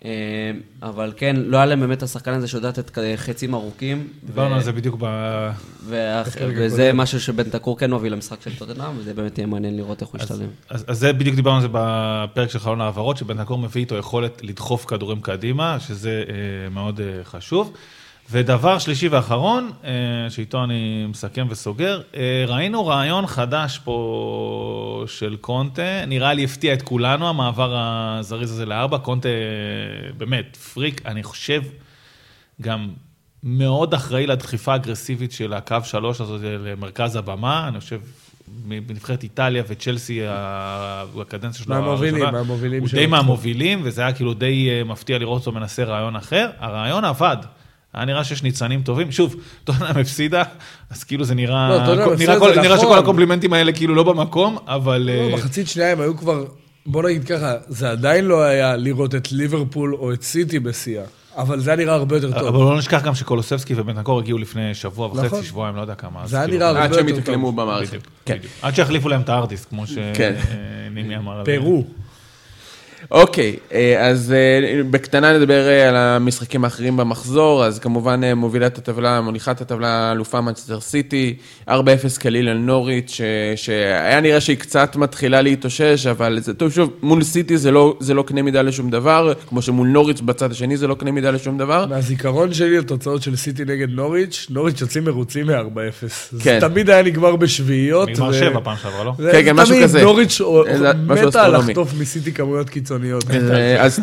[0.05, 0.51] אה,
[0.81, 4.07] אבל כן, לא היה להם באמת השחקן הזה שיודע לתת חצים ארוכים.
[4.23, 5.49] דיברנו על זה בדיוק ב...
[6.39, 10.09] וזה משהו שבן תקור כן מוביל למשחק של טוטנאם, וזה באמת יהיה מעניין לראות איך
[10.09, 10.47] הוא ישתלם.
[10.69, 14.43] אז זה בדיוק דיברנו על זה בפרק של חלון העברות, שבן תקור מביא איתו יכולת
[14.43, 17.73] לדחוף כדורים קדימה, שזה אה, מאוד אה, חשוב.
[18.31, 19.91] ודבר שלישי ואחרון, אה,
[20.29, 26.81] שאיתו אני מסכם וסוגר, אה, ראינו רעיון חדש פה של קונטה, נראה לי הפתיע את
[26.81, 29.29] כולנו, המעבר הזריז הזה לארבע, קונטה
[30.17, 31.61] באמת פריק, אני חושב
[32.61, 32.89] גם
[33.43, 37.99] מאוד אחראי לדחיפה האגרסיבית של הקו שלוש הזאת למרכז הבמה, אני חושב...
[38.47, 42.81] בנבחרת איטליה וצ'לסי, הקדנציה שלו, מהמובילים, מהמובילים.
[42.81, 46.49] הוא די מהמובילים, וזה היה כאילו די אה, מפתיע לראות אותו מנסה רעיון אחר.
[46.59, 47.37] הרעיון עבד.
[47.95, 49.11] היה נראה שיש ניצנים טובים.
[49.11, 50.43] שוב, טוטנאם הפסידה,
[50.89, 51.69] אז כאילו זה נראה...
[51.69, 52.59] לא, טוטנאם הפסידה זה נכון.
[52.59, 55.01] נראה שכל הקומפלימנטים האלה כאילו לא במקום, אבל...
[55.01, 56.45] לא, אה, מחצית שנייה הם היו כבר...
[56.85, 61.03] בוא נגיד ככה, זה עדיין לא היה לראות את ליברפול או את סיטי בשיאה.
[61.37, 62.47] אבל זה היה נראה הרבה יותר טוב.
[62.47, 65.43] אבל לא נשכח גם שקולוסבסקי ובנקור הגיעו לפני שבוע וחצי, נכון.
[65.43, 66.27] שבועיים, לא יודע כמה.
[66.27, 66.99] זה היה כאילו- נראה הרבה יותר טוב.
[67.05, 67.99] עד שהם התאקלמו במערכת.
[68.25, 68.37] כן.
[68.61, 71.11] עד שיחליפו להם את הארדיסק, כמו שנימי כן.
[71.17, 71.43] אמר.
[71.45, 71.85] פרו.
[73.11, 79.21] אוקיי, אה, אז אה, בקטנה נדבר אה, על המשחקים האחרים במחזור, אז כמובן מובילת הטבלה,
[79.21, 81.35] מוליכת הטבלה, אלופה מנצ'סטר סיטי,
[81.69, 81.71] 4-0
[82.19, 83.19] קליל על נוריץ',
[83.55, 88.13] שהיה נראה שהיא קצת מתחילה להתאושש, אבל זה טוב, שוב, מול סיטי זה לא, זה
[88.13, 91.57] לא קנה מידה לשום דבר, כמו שמול נוריץ' בצד השני זה לא קנה מידה לשום
[91.57, 91.85] דבר.
[91.85, 96.39] מהזיכרון שלי לתוצאות של סיטי נגד נוריץ', נוריץ' יוצאים מרוצים מ-4-0.
[96.43, 96.59] כן.
[96.59, 98.09] זה תמיד היה נגמר בשביעיות.
[98.09, 99.11] נגמר 7 פעם שעברה, לא?
[99.31, 99.99] כן, כן, משהו כזה.
[99.99, 100.41] תמיד נוריץ'
[101.07, 102.94] מתה לחטוף מסיטי כמויות קיצוניות.
[103.53, 103.99] אה, אז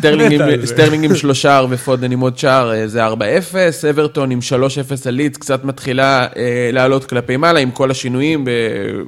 [0.65, 3.09] סטרלינג עם שלושה ופודן עם עוד שער אה, זה 4-0,
[3.89, 4.53] אברטון עם 3-0
[5.05, 8.45] על לידס קצת מתחילה אה, לעלות כלפי מעלה עם כל השינויים,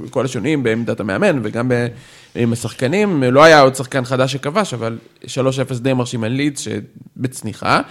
[0.10, 1.72] כל השינויים בעמדת המאמן וגם
[2.36, 3.24] עם השחקנים.
[3.24, 5.28] לא היה עוד שחקן חדש שכבש, אבל 3-0
[5.82, 7.82] די מרשים על לידס שבצניחה.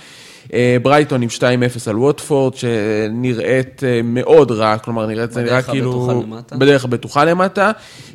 [0.53, 1.43] אה, ברייטון עם 2-0
[1.87, 5.91] על ווטפורד, שנראית אה, מאוד רע, כלומר, נראית, זה נראה בדרך כאילו...
[5.91, 6.57] הבטוחה למטה.
[6.57, 7.71] בדרך הבטוחה למטה.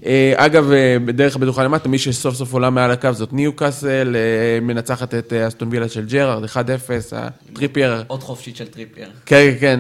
[0.06, 0.72] אה, אגב,
[1.06, 4.16] בדרך הבטוחה למטה, מי שסוף סוף עולה מעל הקו זאת ניוקאסל,
[4.62, 6.48] מנצחת את אסטון וילה של ג'רארד, 1-0,
[7.12, 8.04] הטריפייר.
[8.08, 9.08] עוד חופשית של טריפייר.
[9.26, 9.80] כן, כן,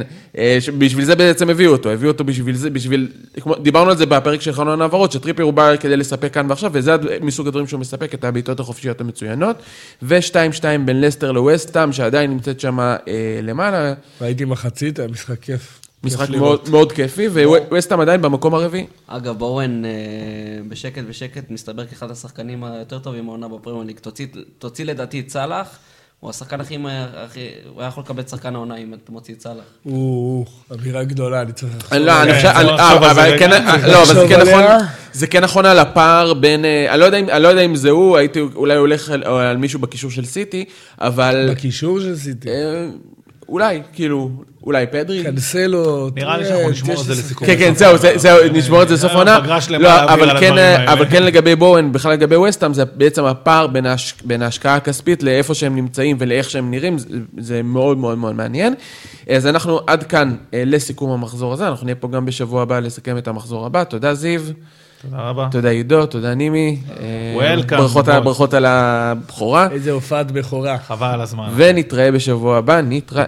[0.78, 3.08] בשביל זה בעצם הביאו אותו, הביאו אותו בשביל זה, בשביל,
[3.42, 6.72] כמו- דיברנו על זה בפרק של חלון העברות, שטריפייר הוא בא כדי לספק כאן ועכשיו,
[6.74, 9.56] וזה מסוג הדברים שהוא מספק, את הבעיטות החופשיות המצוינות,
[10.02, 12.96] ו-2-2 בין לסטר לווסטאם, שעדיין נמצאת שם אה,
[13.44, 15.82] למעלה, ראיתי מחצית, היה משחק כיף.
[16.04, 16.70] משחק כיף מאוד.
[16.70, 18.88] מאוד כיפי, וווסטאם עדיין במקום הרביעי.
[19.08, 19.90] אגב, בואוין אה,
[20.70, 24.00] בשקט בשקט מסתבר כאחד השחקנים היותר טובים מהעונה בפרמייר ליג.
[24.00, 25.80] תוציא, תוציא לדעתי את סאלח,
[26.20, 27.40] הוא השחקן הכי מהר, הכי,
[27.74, 29.64] הוא היה יכול לקבל את שחקן העונה אם אתה מוציא את סאלח.
[29.84, 31.94] הוא אמירה גדולה, אני צריך לחשוב.
[31.94, 32.36] לא, אני עליה.
[32.36, 33.40] חושב, אה, אבל.
[33.40, 34.64] כן, אה, לא, אבל זה כן נכון.
[35.14, 37.76] זה כן נכון על הפער בין, אה, אני לא יודע אם- אני לא יודע אם
[37.76, 40.66] זה הוא, הייתי אולי הולך על- על מישהו בקישור של סיטי,
[41.02, 42.50] אבל בקישור של סיטי.
[43.50, 44.30] אה, אולי, כאילו,
[44.64, 45.24] אולי פדרי.
[45.24, 47.48] קנסלו, נראה לי טרנט, שאנחנו נשמור יש את זה לי לסיכום.
[47.48, 49.40] כן, כן, בסוף זהו, זהו, נשמור את זה לסוף העונה.
[49.80, 50.54] לא, אבל כן,
[51.10, 55.54] כן לגבי בואן, בכלל לגבי וסטאם, זה בעצם הפער בין ההש- בין ההשקעה הכספית לאיפה
[55.54, 56.98] שהם נמצאים ולאיך שהם נראים,
[57.38, 58.74] זה- מאוד מאוד מאוד מעניין.
[59.36, 63.18] אז אנחנו עד כאן אה, לסיכום המחזור הזה, אנחנו נהיה פה גם בשבוע הבא לסכם
[63.18, 63.84] את המחזור הבא.
[63.84, 64.42] תודה זיו,
[65.02, 65.48] תודה רבה.
[65.52, 66.78] תודה עידו, תודה נימי.
[67.38, 68.06] Welcome, ברכות.
[68.06, 70.78] ברכות על הבכורה, איזה הופעת בכורה.
[70.78, 71.50] חבל על הזמן.
[71.56, 73.26] ונתראה בשבוע הבא, נתראה.